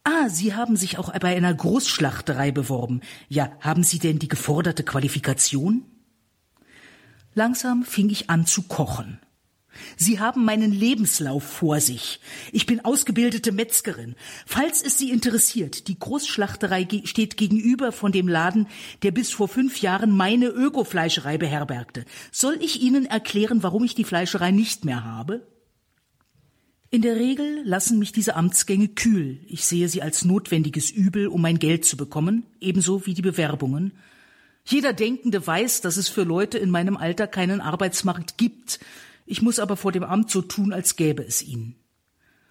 Ah, 0.06 0.30
Sie 0.30 0.56
haben 0.56 0.78
sich 0.78 0.98
auch 0.98 1.12
bei 1.12 1.36
einer 1.36 1.54
Großschlachterei 1.54 2.52
beworben. 2.52 3.02
Ja, 3.28 3.52
haben 3.60 3.84
Sie 3.84 4.00
denn 4.00 4.18
die 4.18 4.30
geforderte 4.30 4.86
Qualifikation? 4.86 5.84
Langsam 7.34 7.84
fing 7.84 8.10
ich 8.10 8.30
an 8.30 8.46
zu 8.46 8.62
kochen. 8.62 9.20
Sie 9.98 10.20
haben 10.20 10.46
meinen 10.46 10.72
Lebenslauf 10.72 11.44
vor 11.44 11.80
sich. 11.80 12.20
Ich 12.52 12.66
bin 12.66 12.84
ausgebildete 12.84 13.52
Metzgerin. 13.52 14.16
Falls 14.46 14.82
es 14.82 14.98
Sie 14.98 15.12
interessiert, 15.12 15.88
die 15.88 15.98
Großschlachterei 15.98 16.88
steht 17.04 17.38
gegenüber 17.38 17.92
von 17.92 18.12
dem 18.12 18.28
Laden, 18.28 18.68
der 19.04 19.12
bis 19.12 19.32
vor 19.32 19.48
fünf 19.48 19.82
Jahren 19.82 20.12
meine 20.12 20.48
Ökofleischerei 20.48 21.38
beherbergte. 21.38 22.06
Soll 22.32 22.58
ich 22.62 22.82
Ihnen 22.82 23.06
erklären, 23.06 23.64
warum 23.64 23.84
ich 23.84 23.96
die 23.96 24.04
Fleischerei 24.04 24.52
nicht 24.52 24.86
mehr 24.86 25.04
habe? 25.04 25.48
In 26.92 27.04
der 27.04 27.18
Regel 27.18 27.62
lassen 27.66 28.00
mich 28.00 28.12
diese 28.12 28.36
Amtsgänge 28.36 28.88
kühl. 28.88 29.40
Ich 29.48 29.64
sehe 29.66 29.88
sie 29.88 30.02
als 30.02 30.26
notwendiges 30.26 30.90
Übel, 30.90 31.28
um 31.28 31.40
mein 31.40 31.60
Geld 31.60 31.86
zu 31.86 31.98
bekommen, 31.98 32.48
ebenso 32.60 33.06
wie 33.06 33.14
die 33.14 33.22
Bewerbungen. 33.22 33.94
Jeder 34.66 34.94
Denkende 34.94 35.46
weiß, 35.46 35.82
dass 35.82 35.98
es 35.98 36.10
für 36.10 36.24
Leute 36.24 36.58
in 36.58 36.72
meinem 36.72 36.98
Alter 36.98 37.28
keinen 37.28 37.62
Arbeitsmarkt 37.62 38.38
gibt. 38.38 38.80
Ich 39.32 39.44
muss 39.44 39.60
aber 39.60 39.78
vor 39.78 39.92
dem 39.92 40.04
Amt 40.04 40.32
so 40.32 40.42
tun, 40.42 40.74
als 40.74 40.96
gäbe 40.96 41.24
es 41.24 41.44
ihn. 41.44 41.76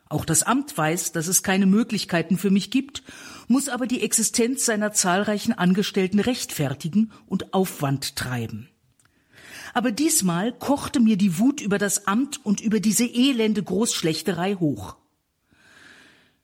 Auch 0.08 0.24
das 0.24 0.44
Amt 0.44 0.78
weiß, 0.78 1.10
dass 1.10 1.26
es 1.26 1.42
keine 1.42 1.66
Möglichkeiten 1.66 2.38
für 2.38 2.52
mich 2.52 2.70
gibt, 2.70 3.02
muss 3.48 3.68
aber 3.68 3.88
die 3.88 4.00
Existenz 4.00 4.64
seiner 4.64 4.92
zahlreichen 4.92 5.52
Angestellten 5.52 6.20
rechtfertigen 6.20 7.10
und 7.26 7.52
Aufwand 7.52 8.14
treiben. 8.14 8.68
Aber 9.74 9.90
diesmal 9.90 10.52
kochte 10.52 11.00
mir 11.00 11.16
die 11.16 11.40
Wut 11.40 11.60
über 11.60 11.78
das 11.78 12.06
Amt 12.06 12.46
und 12.46 12.60
über 12.60 12.78
diese 12.78 13.06
elende 13.06 13.60
Großschlechterei 13.60 14.54
hoch. 14.54 14.94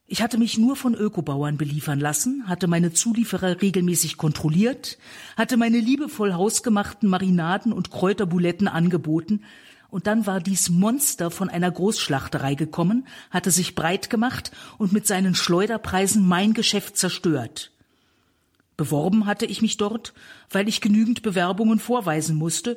Ich 0.07 0.21
hatte 0.21 0.37
mich 0.37 0.59
nur 0.59 0.75
von 0.75 0.95
Ökobauern 0.95 1.59
beliefern 1.59 2.01
lassen, 2.01 2.49
hatte 2.49 2.67
meine 2.67 2.93
Zulieferer 2.93 3.63
regelmäßig 3.63 4.17
kontrolliert, 4.17 4.99
hatte 5.37 5.57
meine 5.57 5.79
liebevoll 5.79 6.35
hausgemachten 6.35 7.09
Marinaden 7.09 7.73
und 7.73 7.93
Kräuterbuletten 7.93 8.67
angeboten, 8.67 9.45
und 9.95 10.09
dann 10.09 10.27
war 10.27 10.41
dies 10.41 10.71
Monster 10.71 11.31
von 11.31 11.49
einer 11.49 11.71
Großschlachterei 11.71 12.57
gekommen, 12.57 13.07
hatte 13.31 13.53
sich 13.53 13.77
breit 13.77 14.11
gemacht 14.11 14.51
und 14.77 14.93
mit 14.93 15.07
seinen 15.07 15.37
Schleuderpreisen 15.37 16.27
mein 16.27 16.53
Geschäft 16.53 16.97
zerstört. 16.97 17.71
Beworben 18.77 19.27
hatte 19.27 19.47
ich 19.47 19.63
mich 19.63 19.77
dort, 19.77 20.13
weil 20.51 20.69
ich 20.69 20.81
genügend 20.81 21.23
Bewerbungen 21.23 21.79
vorweisen 21.79 22.35
musste, 22.35 22.77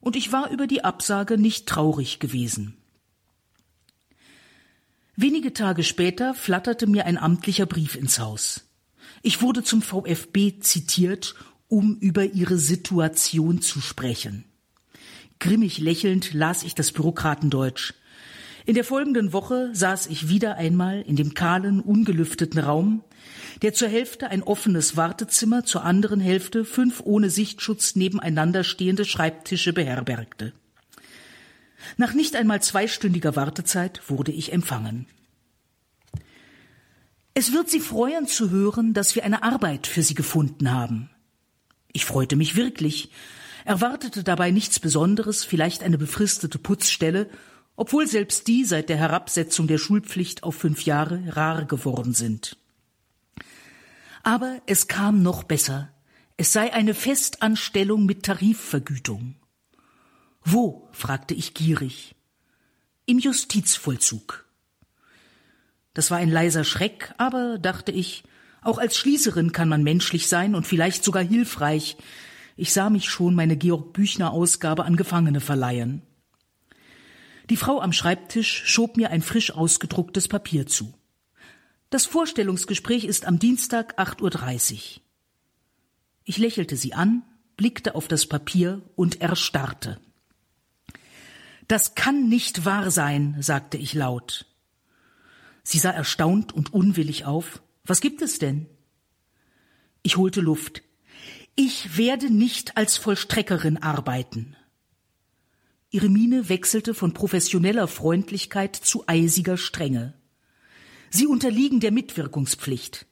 und 0.00 0.16
ich 0.16 0.32
war 0.32 0.50
über 0.50 0.66
die 0.66 0.82
Absage 0.82 1.38
nicht 1.38 1.68
traurig 1.68 2.18
gewesen. 2.18 2.76
Wenige 5.14 5.52
Tage 5.52 5.84
später 5.84 6.34
flatterte 6.34 6.88
mir 6.88 7.06
ein 7.06 7.16
amtlicher 7.16 7.66
Brief 7.66 7.94
ins 7.94 8.18
Haus. 8.18 8.64
Ich 9.22 9.40
wurde 9.40 9.62
zum 9.62 9.82
VfB 9.82 10.58
zitiert, 10.58 11.36
um 11.68 11.96
über 11.98 12.24
ihre 12.24 12.58
Situation 12.58 13.62
zu 13.62 13.80
sprechen. 13.80 14.46
Grimmig 15.38 15.78
lächelnd 15.78 16.32
las 16.32 16.62
ich 16.62 16.74
das 16.74 16.92
Bürokratendeutsch. 16.92 17.94
In 18.64 18.74
der 18.74 18.84
folgenden 18.84 19.32
Woche 19.32 19.70
saß 19.72 20.08
ich 20.08 20.28
wieder 20.28 20.56
einmal 20.56 21.02
in 21.02 21.14
dem 21.14 21.34
kahlen, 21.34 21.80
ungelüfteten 21.80 22.58
Raum, 22.58 23.04
der 23.62 23.74
zur 23.74 23.88
Hälfte 23.88 24.28
ein 24.28 24.42
offenes 24.42 24.96
Wartezimmer, 24.96 25.64
zur 25.64 25.84
anderen 25.84 26.20
Hälfte 26.20 26.64
fünf 26.64 27.00
ohne 27.04 27.30
Sichtschutz 27.30 27.94
nebeneinander 27.94 28.64
stehende 28.64 29.04
Schreibtische 29.04 29.72
beherbergte. 29.72 30.52
Nach 31.96 32.12
nicht 32.12 32.34
einmal 32.34 32.60
zweistündiger 32.60 33.36
Wartezeit 33.36 34.02
wurde 34.08 34.32
ich 34.32 34.52
empfangen. 34.52 35.06
Es 37.34 37.52
wird 37.52 37.70
Sie 37.70 37.80
freuen 37.80 38.26
zu 38.26 38.50
hören, 38.50 38.94
dass 38.94 39.14
wir 39.14 39.24
eine 39.24 39.42
Arbeit 39.42 39.86
für 39.86 40.02
Sie 40.02 40.14
gefunden 40.14 40.72
haben. 40.72 41.10
Ich 41.92 42.04
freute 42.04 42.34
mich 42.34 42.56
wirklich, 42.56 43.10
erwartete 43.66 44.22
dabei 44.22 44.52
nichts 44.52 44.78
Besonderes, 44.78 45.44
vielleicht 45.44 45.82
eine 45.82 45.98
befristete 45.98 46.58
Putzstelle, 46.58 47.28
obwohl 47.74 48.06
selbst 48.06 48.46
die 48.46 48.64
seit 48.64 48.88
der 48.88 48.96
Herabsetzung 48.96 49.66
der 49.66 49.78
Schulpflicht 49.78 50.44
auf 50.44 50.54
fünf 50.54 50.84
Jahre 50.84 51.22
rar 51.36 51.64
geworden 51.66 52.14
sind. 52.14 52.56
Aber 54.22 54.60
es 54.66 54.88
kam 54.88 55.22
noch 55.22 55.42
besser. 55.42 55.90
Es 56.36 56.52
sei 56.52 56.72
eine 56.72 56.94
Festanstellung 56.94 58.06
mit 58.06 58.24
Tarifvergütung. 58.24 59.36
Wo? 60.44 60.88
fragte 60.92 61.34
ich 61.34 61.52
gierig. 61.52 62.14
Im 63.04 63.18
Justizvollzug. 63.18 64.46
Das 65.92 66.10
war 66.10 66.18
ein 66.18 66.30
leiser 66.30 66.64
Schreck, 66.64 67.14
aber, 67.18 67.58
dachte 67.58 67.90
ich, 67.90 68.22
auch 68.62 68.78
als 68.78 68.96
Schließerin 68.96 69.52
kann 69.52 69.68
man 69.68 69.82
menschlich 69.82 70.28
sein 70.28 70.54
und 70.54 70.66
vielleicht 70.66 71.04
sogar 71.04 71.22
hilfreich, 71.22 71.96
ich 72.56 72.72
sah 72.72 72.90
mich 72.90 73.08
schon 73.08 73.34
meine 73.34 73.56
Georg 73.56 73.92
Büchner 73.92 74.32
Ausgabe 74.32 74.84
an 74.84 74.96
Gefangene 74.96 75.40
verleihen. 75.40 76.02
Die 77.50 77.56
Frau 77.56 77.80
am 77.80 77.92
Schreibtisch 77.92 78.64
schob 78.66 78.96
mir 78.96 79.10
ein 79.10 79.22
frisch 79.22 79.52
ausgedrucktes 79.52 80.26
Papier 80.26 80.66
zu. 80.66 80.94
Das 81.90 82.06
Vorstellungsgespräch 82.06 83.04
ist 83.04 83.26
am 83.26 83.38
Dienstag 83.38 83.98
8.30 83.98 84.72
Uhr. 84.74 85.02
Ich 86.24 86.38
lächelte 86.38 86.76
sie 86.76 86.94
an, 86.94 87.22
blickte 87.56 87.94
auf 87.94 88.08
das 88.08 88.26
Papier 88.26 88.82
und 88.96 89.20
erstarrte. 89.20 90.00
Das 91.68 91.94
kann 91.94 92.28
nicht 92.28 92.64
wahr 92.64 92.90
sein, 92.90 93.36
sagte 93.40 93.76
ich 93.76 93.94
laut. 93.94 94.46
Sie 95.62 95.78
sah 95.78 95.90
erstaunt 95.90 96.52
und 96.52 96.72
unwillig 96.72 97.24
auf. 97.24 97.62
Was 97.84 98.00
gibt 98.00 98.22
es 98.22 98.38
denn? 98.38 98.66
Ich 100.02 100.16
holte 100.16 100.40
Luft. 100.40 100.82
Ich 101.58 101.96
werde 101.96 102.30
nicht 102.30 102.76
als 102.76 102.98
Vollstreckerin 102.98 103.82
arbeiten. 103.82 104.54
Ihre 105.90 106.10
Miene 106.10 106.50
wechselte 106.50 106.92
von 106.92 107.14
professioneller 107.14 107.88
Freundlichkeit 107.88 108.76
zu 108.76 109.04
eisiger 109.06 109.56
Strenge. 109.56 110.12
Sie 111.08 111.26
unterliegen 111.26 111.80
der 111.80 111.92
Mitwirkungspflicht. 111.92 113.06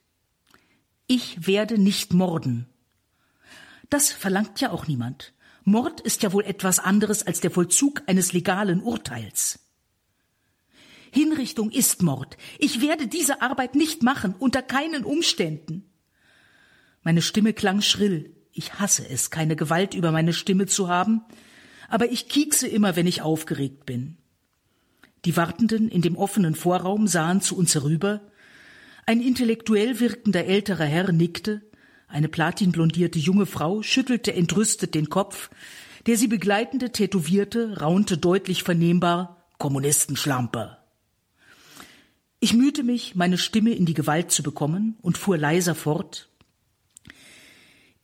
Ich 1.07 1.47
werde 1.47 1.79
nicht 1.79 2.13
morden. 2.13 2.67
Das 3.89 4.13
verlangt 4.13 4.61
ja 4.61 4.73
auch 4.73 4.87
niemand. 4.87 5.33
Mord 5.63 6.03
ist 6.03 6.23
ja 6.23 6.35
wohl 6.35 6.45
etwas 6.45 6.81
anderes 6.81 7.27
als 7.27 7.41
der 7.41 7.51
Vollzug 7.51 8.03
eines 8.07 8.35
legalen 8.35 8.83
Urteils. 8.83 9.61
Hinrichtung 11.11 11.71
ist 11.71 12.03
Mord. 12.03 12.37
Ich 12.59 12.83
werde 12.83 13.07
diese 13.07 13.41
Arbeit 13.41 13.75
nicht 13.75 14.03
machen, 14.03 14.35
unter 14.39 14.61
keinen 14.61 15.05
Umständen. 15.05 15.94
Meine 17.05 17.23
Stimme 17.23 17.53
klang 17.53 17.81
schrill. 17.81 18.35
Ich 18.53 18.75
hasse 18.81 19.09
es, 19.09 19.31
keine 19.31 19.55
Gewalt 19.55 19.95
über 19.95 20.11
meine 20.11 20.33
Stimme 20.33 20.67
zu 20.67 20.89
haben, 20.89 21.23
aber 21.89 22.11
ich 22.11 22.29
kiekse 22.29 22.67
immer, 22.67 22.97
wenn 22.97 23.07
ich 23.07 23.23
aufgeregt 23.23 23.87
bin. 23.87 24.17
Die 25.25 25.37
Wartenden 25.37 25.89
in 25.89 26.03
dem 26.03 26.17
offenen 26.17 26.55
Vorraum 26.55 27.07
sahen 27.07 27.41
zu 27.41 27.57
uns 27.57 27.75
herüber. 27.75 28.21
Ein 29.07 29.21
intellektuell 29.21 30.01
wirkender 30.01 30.45
älterer 30.45 30.85
Herr 30.85 31.13
nickte, 31.13 31.63
eine 32.09 32.29
platinblondierte 32.29 33.19
junge 33.19 33.47
Frau 33.47 33.83
schüttelte 33.83 34.33
entrüstet 34.33 34.95
den 34.95 35.09
Kopf, 35.09 35.51
der 36.07 36.17
sie 36.17 36.29
begleitende 36.29 36.93
Tätowierte 36.93 37.81
raunte 37.81 38.19
deutlich 38.19 38.63
vernehmbar 38.63 39.49
Kommunistenschlampe. 39.59 40.77
Ich 42.41 42.55
mühte 42.55 42.83
mich, 42.83 43.15
meine 43.15 43.39
Stimme 43.39 43.73
in 43.73 43.87
die 43.87 43.95
Gewalt 43.95 44.31
zu 44.31 44.43
bekommen 44.43 44.97
und 45.01 45.19
fuhr 45.19 45.39
leiser 45.39 45.75
fort. 45.75 46.29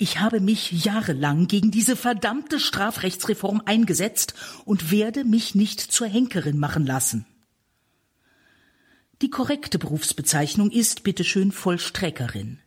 Ich 0.03 0.19
habe 0.19 0.41
mich 0.41 0.73
jahrelang 0.87 1.47
gegen 1.47 1.71
diese 1.71 1.95
verdammte 1.95 2.59
Strafrechtsreform 2.59 3.61
eingesetzt 3.67 4.33
und 4.65 4.91
werde 4.91 5.25
mich 5.25 5.55
nicht 5.55 5.79
zur 5.79 6.07
Henkerin 6.07 6.59
machen 6.59 6.87
lassen. 6.87 7.27
Die 9.21 9.29
korrekte 9.29 9.79
Berufsbezeichnung 9.79 10.71
ist 10.71 11.03
bitteschön 11.03 11.53
Vollstreckerin. 11.53 12.61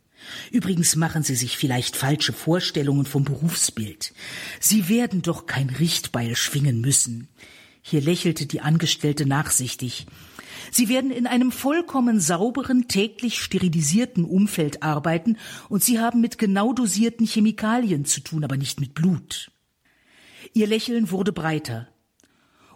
Übrigens 0.52 0.94
machen 0.94 1.24
Sie 1.24 1.34
sich 1.34 1.56
vielleicht 1.56 1.96
falsche 1.96 2.32
Vorstellungen 2.32 3.04
vom 3.04 3.24
Berufsbild. 3.24 4.12
Sie 4.60 4.88
werden 4.88 5.22
doch 5.22 5.46
kein 5.46 5.70
Richtbeil 5.70 6.36
schwingen 6.36 6.80
müssen. 6.80 7.26
Hier 7.82 8.00
lächelte 8.00 8.46
die 8.46 8.60
Angestellte 8.60 9.26
nachsichtig. 9.26 10.06
Sie 10.76 10.88
werden 10.88 11.12
in 11.12 11.28
einem 11.28 11.52
vollkommen 11.52 12.18
sauberen, 12.18 12.88
täglich 12.88 13.40
sterilisierten 13.40 14.24
Umfeld 14.24 14.82
arbeiten 14.82 15.36
und 15.68 15.84
Sie 15.84 16.00
haben 16.00 16.20
mit 16.20 16.36
genau 16.36 16.72
dosierten 16.72 17.28
Chemikalien 17.28 18.04
zu 18.06 18.22
tun, 18.22 18.42
aber 18.42 18.56
nicht 18.56 18.80
mit 18.80 18.92
Blut. 18.92 19.52
Ihr 20.52 20.66
Lächeln 20.66 21.12
wurde 21.12 21.32
breiter. 21.32 21.86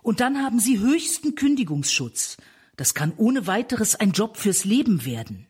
Und 0.01 0.21
dann 0.21 0.39
haben 0.45 0.61
Sie 0.61 0.79
höchsten 0.79 1.35
Kündigungsschutz. 1.35 2.37
Das 2.77 2.95
kann 2.95 3.13
ohne 3.17 3.49
weiteres 3.49 3.97
ein 3.97 4.13
Job 4.13 4.37
fürs 4.37 4.65
Leben 4.65 5.05
werden. 5.05 5.49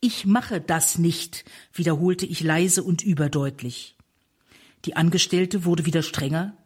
Ich 0.00 0.26
mache 0.26 0.60
das 0.60 0.98
nicht, 0.98 1.44
wiederholte 1.72 2.26
ich 2.26 2.40
leise 2.40 2.82
und 2.82 3.02
überdeutlich. 3.02 3.96
Die 4.84 4.96
Angestellte 4.96 5.64
wurde 5.64 5.86
wieder 5.86 6.02
strenger. 6.02 6.56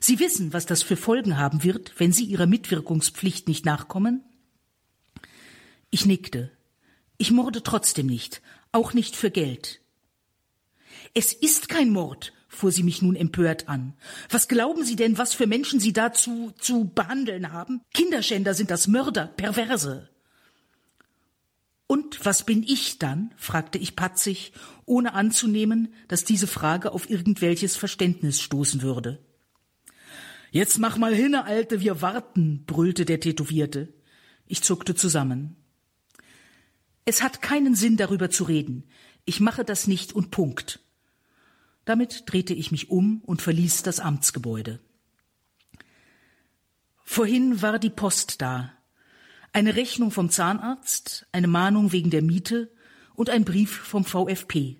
Sie 0.00 0.18
wissen, 0.18 0.52
was 0.52 0.66
das 0.66 0.82
für 0.82 0.96
Folgen 0.96 1.38
haben 1.38 1.62
wird, 1.62 1.94
wenn 1.98 2.12
Sie 2.12 2.24
Ihrer 2.24 2.46
Mitwirkungspflicht 2.46 3.48
nicht 3.48 3.64
nachkommen? 3.64 4.24
Ich 5.90 6.06
nickte. 6.06 6.50
Ich 7.18 7.30
morde 7.30 7.62
trotzdem 7.62 8.06
nicht, 8.06 8.42
auch 8.72 8.92
nicht 8.92 9.14
für 9.16 9.30
Geld. 9.30 9.80
Es 11.14 11.32
ist 11.32 11.68
kein 11.68 11.90
Mord, 11.90 12.32
fuhr 12.48 12.72
sie 12.72 12.82
mich 12.82 13.02
nun 13.02 13.14
empört 13.14 13.68
an. 13.68 13.94
Was 14.30 14.48
glauben 14.48 14.84
Sie 14.84 14.96
denn, 14.96 15.18
was 15.18 15.34
für 15.34 15.46
Menschen 15.46 15.78
Sie 15.78 15.92
dazu 15.92 16.52
zu 16.58 16.90
behandeln 16.92 17.52
haben? 17.52 17.82
Kinderschänder 17.92 18.54
sind 18.54 18.70
das 18.70 18.88
Mörder, 18.88 19.28
Perverse. 19.28 20.08
Und 21.86 22.24
was 22.24 22.44
bin 22.44 22.62
ich 22.62 22.98
dann? 22.98 23.32
fragte 23.36 23.78
ich 23.78 23.94
patzig, 23.94 24.52
ohne 24.86 25.12
anzunehmen, 25.14 25.92
dass 26.08 26.24
diese 26.24 26.46
Frage 26.46 26.92
auf 26.92 27.08
irgendwelches 27.10 27.76
Verständnis 27.76 28.40
stoßen 28.40 28.82
würde. 28.82 29.24
Jetzt 30.54 30.78
mach 30.78 30.98
mal 30.98 31.12
hinne, 31.12 31.46
Alte, 31.46 31.80
wir 31.80 32.00
warten, 32.00 32.62
brüllte 32.64 33.04
der 33.04 33.18
Tätowierte. 33.18 33.92
Ich 34.46 34.62
zuckte 34.62 34.94
zusammen. 34.94 35.56
Es 37.04 37.24
hat 37.24 37.42
keinen 37.42 37.74
Sinn, 37.74 37.96
darüber 37.96 38.30
zu 38.30 38.44
reden. 38.44 38.84
Ich 39.24 39.40
mache 39.40 39.64
das 39.64 39.88
nicht 39.88 40.12
und 40.12 40.30
Punkt. 40.30 40.78
Damit 41.84 42.22
drehte 42.26 42.54
ich 42.54 42.70
mich 42.70 42.88
um 42.88 43.20
und 43.22 43.42
verließ 43.42 43.82
das 43.82 43.98
Amtsgebäude. 43.98 44.78
Vorhin 47.02 47.60
war 47.60 47.80
die 47.80 47.90
Post 47.90 48.40
da. 48.40 48.72
Eine 49.52 49.74
Rechnung 49.74 50.12
vom 50.12 50.30
Zahnarzt, 50.30 51.26
eine 51.32 51.48
Mahnung 51.48 51.90
wegen 51.90 52.10
der 52.10 52.22
Miete 52.22 52.70
und 53.16 53.28
ein 53.28 53.44
Brief 53.44 53.76
vom 53.76 54.04
VfP. 54.04 54.78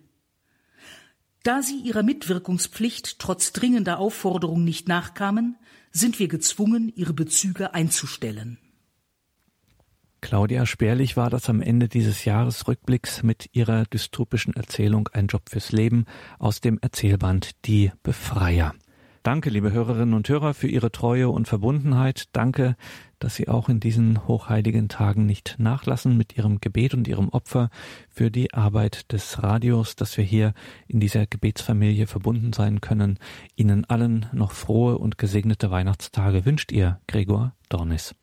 Da 1.43 1.63
sie 1.63 1.79
ihrer 1.81 2.03
Mitwirkungspflicht 2.03 3.19
trotz 3.19 3.53
dringender 3.53 3.99
Aufforderung 3.99 4.65
nicht 4.65 4.89
nachkamen, 4.89 5.59
sind 5.95 6.19
wir 6.19 6.29
gezwungen, 6.29 6.93
ihre 6.95 7.15
Bezüge 7.15 7.73
einzustellen. 7.73 8.59
Claudia 10.21 10.67
Sperlich 10.67 11.17
war 11.17 11.31
das 11.31 11.49
am 11.49 11.61
Ende 11.61 11.89
dieses 11.89 12.25
Jahresrückblicks 12.25 13.23
mit 13.23 13.51
ihrer 13.53 13.85
dystopischen 13.85 14.55
Erzählung 14.55 15.09
Ein 15.13 15.29
Job 15.29 15.43
fürs 15.49 15.71
Leben 15.71 16.07
aus 16.39 16.61
dem 16.61 16.79
Erzählband 16.81 17.53
Die 17.67 17.93
Befreier. 18.03 18.75
Danke, 19.25 19.49
liebe 19.49 19.73
Hörerinnen 19.73 20.13
und 20.13 20.29
Hörer, 20.29 20.53
für 20.53 20.69
Ihre 20.69 20.93
Treue 20.93 21.31
und 21.31 21.49
Verbundenheit. 21.49 22.25
Danke, 22.33 22.77
dass 23.21 23.35
Sie 23.35 23.49
auch 23.49 23.71
in 23.71 23.81
diesen 23.81 24.29
hochheiligen 24.29 24.91
Tagen 24.91 25.25
nicht 25.25 25.55
nachlassen 25.57 26.19
mit 26.19 26.37
Ihrem 26.37 26.61
Gebet 26.61 26.93
und 26.93 27.09
Ihrem 27.09 27.31
Opfer 27.31 27.71
für 28.11 28.31
die 28.31 28.53
Arbeit 28.53 29.11
des 29.13 29.43
Radios, 29.43 29.97
dass 29.97 30.19
wir 30.19 30.25
hier 30.25 30.53
in 30.89 31.01
dieser 31.01 31.27
Gebetsfamilie 31.27 32.07
verbunden 32.07 32.53
sein 32.53 32.83
können. 32.83 33.19
Ihnen 33.57 33.87
allen 33.87 34.27
noch 34.33 34.53
frohe 34.53 34.99
und 34.99 35.17
gesegnete 35.17 35.71
Weihnachtstage 35.71 36.45
wünscht 36.45 36.71
Ihr 36.71 37.01
Gregor 37.07 37.55
Dornis. 37.71 38.15